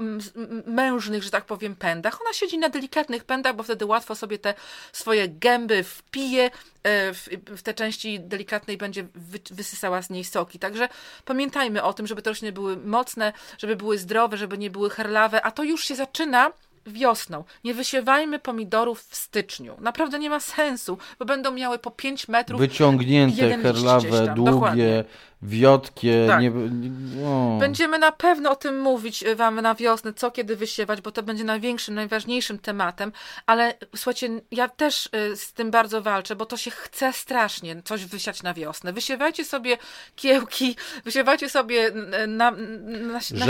mężnych, 0.67 1.23
że 1.23 1.31
tak 1.31 1.45
powiem, 1.45 1.77
pędach. 1.77 2.21
Ona 2.21 2.33
siedzi 2.33 2.59
na 2.59 2.69
delikatnych 2.69 3.25
pędach, 3.25 3.57
bo 3.57 3.63
wtedy 3.63 3.87
łatwo 3.87 4.15
sobie 4.15 4.39
te 4.39 4.55
swoje 4.93 5.29
gęby 5.29 5.83
wpije 5.83 6.51
e, 6.83 7.15
w, 7.15 7.29
w 7.47 7.63
te 7.63 7.75
części 7.75 8.21
delikatnej 8.21 8.77
będzie 8.77 9.03
wy, 9.15 9.39
wysysała 9.51 10.03
z 10.03 10.11
niej 10.11 10.25
soki. 10.25 10.59
Także 10.59 10.89
pamiętajmy 11.25 11.83
o 11.83 11.93
tym, 11.93 12.07
żeby 12.07 12.23
te 12.23 12.31
rośliny 12.31 12.53
były 12.53 12.77
mocne, 12.77 13.33
żeby 13.59 13.77
były 13.77 13.99
zdrowe, 13.99 14.37
żeby 14.37 14.59
nie 14.59 14.71
były 14.71 14.91
herlawe, 14.91 15.43
a 15.43 15.51
to 15.51 15.63
już 15.63 15.85
się 15.85 15.95
zaczyna 15.95 16.53
wiosną. 16.87 17.45
Nie 17.65 17.75
wysiewajmy 17.75 18.39
pomidorów 18.39 19.01
w 19.01 19.17
styczniu. 19.17 19.77
Naprawdę 19.81 20.19
nie 20.19 20.31
ma 20.31 20.41
sensu, 20.41 20.99
bo 21.19 21.25
będą 21.25 21.53
miały 21.53 21.79
po 21.79 21.91
5 21.91 22.29
metrów. 22.29 22.61
Wyciągnięte, 22.61 23.59
herlawe, 23.59 24.35
długie, 24.35 24.53
dokładnie. 24.53 25.05
Wiotkie. 25.43 26.25
Tak. 26.29 26.41
Nie, 26.41 26.51
nie, 26.51 27.27
o. 27.27 27.57
Będziemy 27.61 27.99
na 27.99 28.13
pewno 28.13 28.51
o 28.51 28.57
tym 28.57 28.81
mówić 28.81 29.23
y, 29.23 29.37
Wam 29.37 29.61
na 29.61 29.75
wiosnę, 29.75 30.13
co 30.13 30.31
kiedy 30.31 30.57
wysiewać, 30.57 31.01
bo 31.01 31.13
to 31.13 31.23
będzie 31.23 31.45
największym, 31.45 31.95
najważniejszym 31.95 32.59
tematem. 32.59 33.13
Ale 33.47 33.75
słuchajcie, 33.97 34.29
ja 34.51 34.69
też 34.69 35.07
y, 35.33 35.37
z 35.37 35.53
tym 35.53 35.71
bardzo 35.71 36.03
walczę, 36.03 36.37
bo 36.37 36.47
to 36.47 36.57
się 36.57 36.71
chce 36.71 37.13
strasznie 37.13 37.83
coś 37.85 38.05
wysiać 38.05 38.43
na 38.43 38.55
wiosnę. 38.55 38.93
Wysiewajcie 38.93 39.45
sobie 39.45 39.79
kiełki, 40.17 40.77
wysiewajcie 41.05 41.49
sobie 41.49 41.87
n- 41.87 42.37
na, 42.37 42.51
na, 42.51 43.21
nasiona 43.35 43.47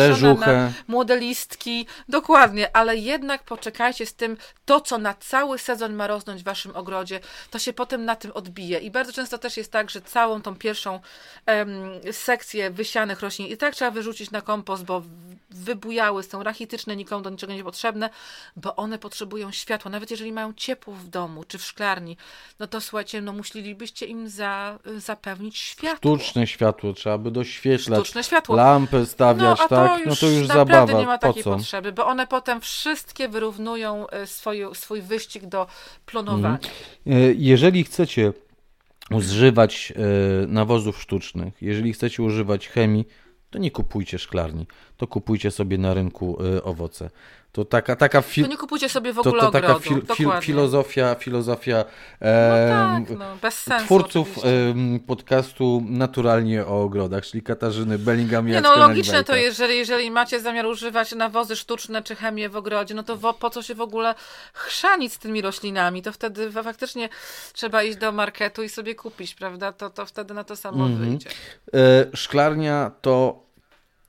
na 0.46 0.72
młode 0.88 1.16
listki, 1.18 1.86
dokładnie, 2.08 2.76
ale 2.76 2.96
jednak 2.96 3.42
poczekajcie 3.42 4.06
z 4.06 4.14
tym, 4.14 4.36
to 4.64 4.80
co 4.80 4.98
na 4.98 5.14
cały 5.14 5.58
sezon 5.58 5.94
ma 5.94 6.06
rosnąć 6.06 6.42
w 6.42 6.44
Waszym 6.44 6.76
ogrodzie, 6.76 7.20
to 7.50 7.58
się 7.58 7.72
potem 7.72 8.04
na 8.04 8.16
tym 8.16 8.32
odbije. 8.32 8.78
I 8.78 8.90
bardzo 8.90 9.12
często 9.12 9.38
też 9.38 9.56
jest 9.56 9.72
tak, 9.72 9.90
że 9.90 10.00
całą 10.00 10.42
tą 10.42 10.56
pierwszą 10.56 11.00
em, 11.46 11.75
sekcje 12.12 12.70
wysianych 12.70 13.20
roślin 13.20 13.48
i 13.48 13.56
tak 13.56 13.74
trzeba 13.74 13.90
wyrzucić 13.90 14.30
na 14.30 14.40
kompost, 14.40 14.84
bo 14.84 15.02
wybujały, 15.50 16.22
są 16.22 16.42
rachityczne, 16.42 16.96
nikomu 16.96 17.22
do 17.22 17.30
niczego 17.30 17.52
nie 17.52 17.64
potrzebne, 17.64 18.10
bo 18.56 18.76
one 18.76 18.98
potrzebują 18.98 19.52
światła. 19.52 19.90
Nawet 19.90 20.10
jeżeli 20.10 20.32
mają 20.32 20.52
ciepło 20.54 20.94
w 20.94 21.08
domu 21.08 21.44
czy 21.44 21.58
w 21.58 21.64
szklarni, 21.64 22.16
no 22.58 22.66
to 22.66 22.80
słuchajcie, 22.80 23.22
no 23.22 23.32
musielibyście 23.32 24.06
im 24.06 24.28
za, 24.28 24.78
zapewnić 24.96 25.58
światło. 25.58 26.18
Sztuczne 26.18 26.46
światło 26.46 26.92
trzeba 26.92 27.18
by 27.18 27.30
doświetlać. 27.30 28.00
Sztuczne 28.00 28.24
światło. 28.24 28.56
Lampy 28.56 29.06
stawiać, 29.06 29.58
no, 29.58 29.68
tak? 29.68 30.06
no 30.06 30.16
to 30.16 30.26
już 30.26 30.48
naprawdę 30.48 30.76
zabawa. 30.76 31.00
nie 31.00 31.06
ma 31.06 31.18
po 31.18 31.26
takiej 31.26 31.42
co? 31.44 31.56
potrzeby, 31.56 31.92
bo 31.92 32.06
one 32.06 32.26
potem 32.26 32.60
wszystkie 32.60 33.28
wyrównują 33.28 34.08
e, 34.08 34.26
swój, 34.26 34.60
swój 34.74 35.02
wyścig 35.02 35.46
do 35.46 35.66
plonowania. 36.06 36.58
E, 37.06 37.10
Jeżeli 37.36 37.84
chcecie 37.84 38.32
używać 39.10 39.92
e, 39.96 40.46
nawozów 40.46 41.02
sztucznych, 41.02 41.62
jeżeli 41.62 41.92
chcecie 41.92 42.22
używać 42.22 42.68
chemii, 42.68 43.04
to 43.50 43.58
nie 43.58 43.70
kupujcie 43.70 44.18
szklarni, 44.18 44.66
to 44.96 45.06
kupujcie 45.06 45.50
sobie 45.50 45.78
na 45.78 45.94
rynku 45.94 46.38
e, 46.42 46.62
owoce. 46.62 47.10
To 47.56 47.64
taka, 47.64 47.96
taka 47.96 48.20
fi- 48.22 48.42
To 48.42 48.48
nie 48.48 48.56
kupujcie 48.56 48.88
sobie 48.88 49.12
w 49.12 49.14
to, 49.16 49.20
ogóle 49.20 49.40
to 49.42 49.50
taka 49.50 49.74
fil- 49.74 49.80
fil- 49.80 50.02
dokładnie. 50.06 50.42
filozofia, 50.42 51.14
filozofia 51.14 51.84
No 52.20 52.28
em, 52.28 53.06
tak, 53.06 53.18
no, 53.18 53.24
bez 53.42 53.58
sensu 53.58 53.84
twórców 53.84 54.38
em, 54.44 55.00
podcastu 55.00 55.82
Naturalnie 55.88 56.66
o 56.66 56.82
ogrodach, 56.82 57.26
czyli 57.26 57.42
Katarzyny 57.42 57.98
Bellingham 57.98 58.48
i 58.48 58.52
Nie 58.52 58.60
no, 58.60 58.76
logiczne 58.76 59.24
to 59.24 59.36
jeżeli, 59.36 59.76
jeżeli 59.78 60.10
macie 60.10 60.40
zamiar 60.40 60.66
używać 60.66 61.12
nawozy 61.14 61.56
sztuczne 61.56 62.02
czy 62.02 62.16
chemię 62.16 62.48
w 62.48 62.56
ogrodzie, 62.56 62.94
no 62.94 63.02
to 63.02 63.16
wo, 63.16 63.32
po 63.34 63.50
co 63.50 63.62
się 63.62 63.74
w 63.74 63.80
ogóle 63.80 64.14
chrzanić 64.52 65.12
z 65.12 65.18
tymi 65.18 65.40
roślinami? 65.42 66.02
To 66.02 66.12
wtedy 66.12 66.50
fa- 66.52 66.62
faktycznie 66.62 67.08
trzeba 67.52 67.82
iść 67.82 67.96
do 67.98 68.12
marketu 68.12 68.62
i 68.62 68.68
sobie 68.68 68.94
kupić, 68.94 69.34
prawda? 69.34 69.72
To, 69.72 69.90
to 69.90 70.06
wtedy 70.06 70.34
na 70.34 70.44
to 70.44 70.56
samo 70.56 70.86
Mhm. 70.86 71.08
wyjdzie. 71.10 71.30
E, 71.74 72.16
Szklarnia 72.16 72.90
to 73.00 73.45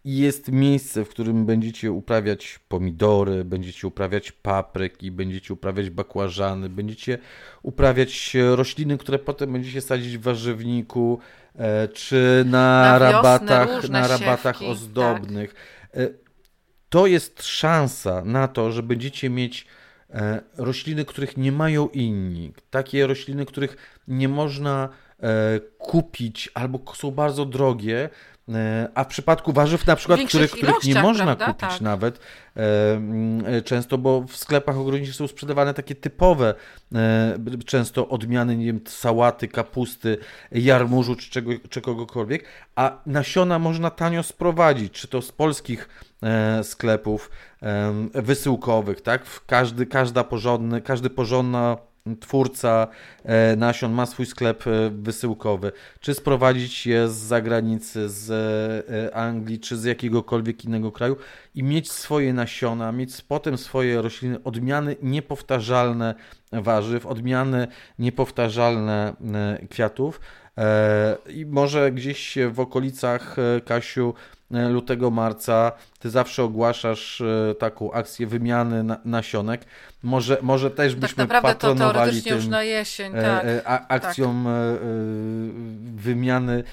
jest 0.07 0.51
miejsce, 0.51 1.05
w 1.05 1.09
którym 1.09 1.45
będziecie 1.45 1.91
uprawiać 1.91 2.59
pomidory, 2.67 3.45
będziecie 3.45 3.87
uprawiać 3.87 4.31
papryki, 4.31 5.11
będziecie 5.11 5.53
uprawiać 5.53 5.89
bakłażany, 5.89 6.69
będziecie 6.69 7.17
uprawiać 7.63 8.37
rośliny, 8.55 8.97
które 8.97 9.19
potem 9.19 9.53
będziecie 9.53 9.81
sadzić 9.81 10.17
w 10.17 10.21
warzywniku, 10.21 11.19
e, 11.55 11.87
czy 11.87 12.43
na, 12.45 12.81
Na 12.81 12.99
rabatach, 12.99 13.89
na 13.89 14.07
rabatach 14.07 14.55
siewki, 14.55 14.71
ozdobnych. 14.71 15.55
E, 15.93 16.07
To 16.89 17.07
jest 17.07 17.43
szansa 17.43 18.21
na 18.25 18.47
to, 18.47 18.71
że 18.71 18.83
będziecie 18.83 19.29
mieć 19.29 19.67
e, 20.09 20.41
rośliny, 20.57 21.05
których 21.05 21.37
nie 21.37 21.51
mają 21.51 21.87
inni. 21.87 22.53
Takie 22.69 23.07
rośliny, 23.07 23.45
których 23.45 23.99
nie 24.07 24.29
można 24.29 24.89
kupić 25.77 26.49
albo 26.53 26.79
są 26.95 27.11
bardzo 27.11 27.45
drogie. 27.45 28.09
E, 28.49 28.89
A 28.95 29.03
w 29.03 29.07
przypadku 29.07 29.53
warzyw, 29.53 29.87
na 29.87 29.95
przykład, 29.95 30.19
których, 30.27 30.51
których 30.51 30.83
nie 30.83 31.01
można 31.01 31.25
prawda? 31.25 31.45
kupić 31.45 31.69
Tak. 31.69 31.81
nawet 31.81 32.19
e, 32.55 32.93
mm, 32.93 33.45
e, 33.45 33.61
często, 33.61 33.97
bo 33.97 34.21
w 34.21 34.37
sklepach 34.37 34.77
ogrodniczych 34.77 35.15
są 35.15 35.27
sprzedawane 35.27 35.73
takie 35.73 35.95
typowe, 35.95 36.53
e, 36.95 37.37
często 37.65 38.09
odmiany, 38.09 38.57
nie 38.57 38.65
wiem, 38.65 38.79
sałaty, 38.87 39.47
kapusty, 39.47 40.17
jarmużu 40.51 41.15
czy 41.15 41.29
czego, 41.31 41.51
czegokolwiek, 41.69 42.45
a 42.75 43.01
nasiona 43.05 43.59
można 43.59 43.89
tanio 43.89 44.23
sprowadzić, 44.23 44.93
czy 44.93 45.07
to 45.07 45.21
z 45.21 45.31
polskich 45.31 45.89
e, 46.23 46.63
sklepów 46.63 47.31
wysyłkowych, 48.13 49.01
tak? 49.01 49.25
W 49.25 49.45
Każdy, 49.45 49.85
każda 49.85 50.23
porządny, 50.23 50.81
każdy 50.81 51.09
porządna 51.09 51.77
twórca 52.15 52.87
e, 53.23 53.55
nasion 53.55 53.93
ma 53.93 54.05
swój 54.05 54.25
sklep 54.25 54.67
e, 54.67 54.89
wysyłkowy. 54.89 55.71
Czy 55.99 56.13
sprowadzić 56.13 56.85
je 56.87 57.09
z 57.09 57.15
zagranicy, 57.15 58.09
z 58.09 58.29
e, 58.89 59.15
Anglii, 59.15 59.59
czy 59.59 59.77
z 59.77 59.83
jakiegokolwiek 59.83 60.65
innego 60.65 60.91
kraju 60.91 61.15
i 61.55 61.63
mieć 61.63 61.91
swoje 61.91 62.33
nasiona, 62.33 62.91
mieć 62.91 63.21
potem 63.21 63.57
swoje 63.57 64.01
rośliny, 64.01 64.43
odmiany 64.43 64.95
niepowtarzalne 65.01 66.15
warzyw, 66.51 67.05
odmiany 67.05 67.67
niepowtarzalne 67.99 69.13
kwiatów. 69.69 70.19
E, 70.57 71.17
I 71.29 71.45
może 71.45 71.91
gdzieś 71.91 72.37
w 72.51 72.59
okolicach, 72.59 73.35
e, 73.39 73.61
Kasiu, 73.61 74.13
e, 74.51 74.69
lutego, 74.69 75.11
marca, 75.11 75.71
ty 75.99 76.09
zawsze 76.09 76.43
ogłaszasz 76.43 77.23
taką 77.59 77.91
akcję 77.91 78.27
wymiany 78.27 78.83
na, 78.83 78.97
nasionek. 79.05 79.65
Może, 80.03 80.37
może 80.41 80.71
też 80.71 80.91
Tak 80.91 80.99
byśmy 80.99 81.23
naprawdę 81.23 81.47
to 81.47 81.53
patronowali 81.53 81.93
teoretycznie 81.93 82.31
tym 82.31 82.39
już 82.39 82.47
na 82.47 82.63
jesień, 82.63 83.13
tak. 83.13 83.45
a, 83.65 83.87
akcją 83.87 84.29
e, 84.29 84.77
wymiany 85.95 86.63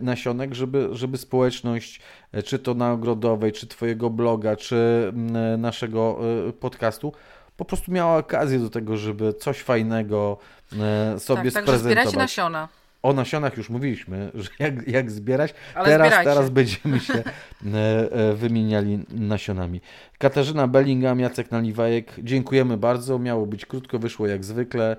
nasionek, 0.00 0.54
żeby, 0.54 0.88
żeby 0.92 1.18
społeczność, 1.18 2.00
czy 2.44 2.58
to 2.58 2.74
na 2.74 2.92
Ogrodowej, 2.92 3.52
czy 3.52 3.66
twojego 3.66 4.10
bloga, 4.10 4.56
czy 4.56 5.12
naszego 5.58 6.20
podcastu, 6.60 7.12
po 7.56 7.64
prostu 7.64 7.92
miała 7.92 8.16
okazję 8.16 8.58
do 8.58 8.70
tego, 8.70 8.96
żeby 8.96 9.32
coś 9.32 9.62
fajnego 9.62 10.38
e, 10.72 11.20
sobie 11.20 11.52
tak, 11.52 11.62
zbierajcie 11.62 11.78
sprezentować. 11.78 12.14
nasiona. 12.14 12.68
O 13.06 13.12
nasionach 13.12 13.56
już 13.56 13.70
mówiliśmy, 13.70 14.30
że 14.34 14.50
jak, 14.58 14.88
jak 14.88 15.10
zbierać. 15.10 15.54
Ale 15.74 15.88
teraz, 15.88 16.06
zbierajcie. 16.06 16.30
teraz 16.30 16.50
będziemy 16.50 17.00
się 17.00 17.14
e, 17.22 18.12
e, 18.12 18.34
wymieniali 18.34 18.98
nasionami. 19.10 19.80
Katarzyna 20.18 20.68
Bellingham, 20.68 21.20
Jacek 21.20 21.50
Naliwajek, 21.50 22.12
dziękujemy 22.18 22.76
bardzo. 22.76 23.18
Miało 23.18 23.46
być 23.46 23.66
krótko, 23.66 23.98
wyszło 23.98 24.26
jak 24.26 24.44
zwykle. 24.44 24.96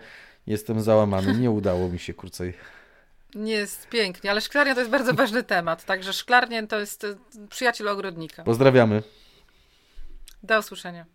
Jestem 0.47 0.81
załamany, 0.81 1.33
nie 1.33 1.51
udało 1.51 1.89
mi 1.89 1.99
się 1.99 2.13
krócej. 2.13 2.53
Nie 3.35 3.53
jest 3.53 3.89
pięknie, 3.89 4.31
ale 4.31 4.41
szklarnia 4.41 4.73
to 4.73 4.79
jest 4.79 4.91
bardzo 4.91 5.13
ważny 5.13 5.43
temat. 5.43 5.85
Także 5.85 6.13
szklarnie 6.13 6.67
to 6.67 6.79
jest 6.79 7.03
e, 7.03 7.15
przyjaciel 7.49 7.87
ogrodnika. 7.87 8.43
Pozdrawiamy. 8.43 9.03
Do 10.43 10.59
usłyszenia. 10.59 11.05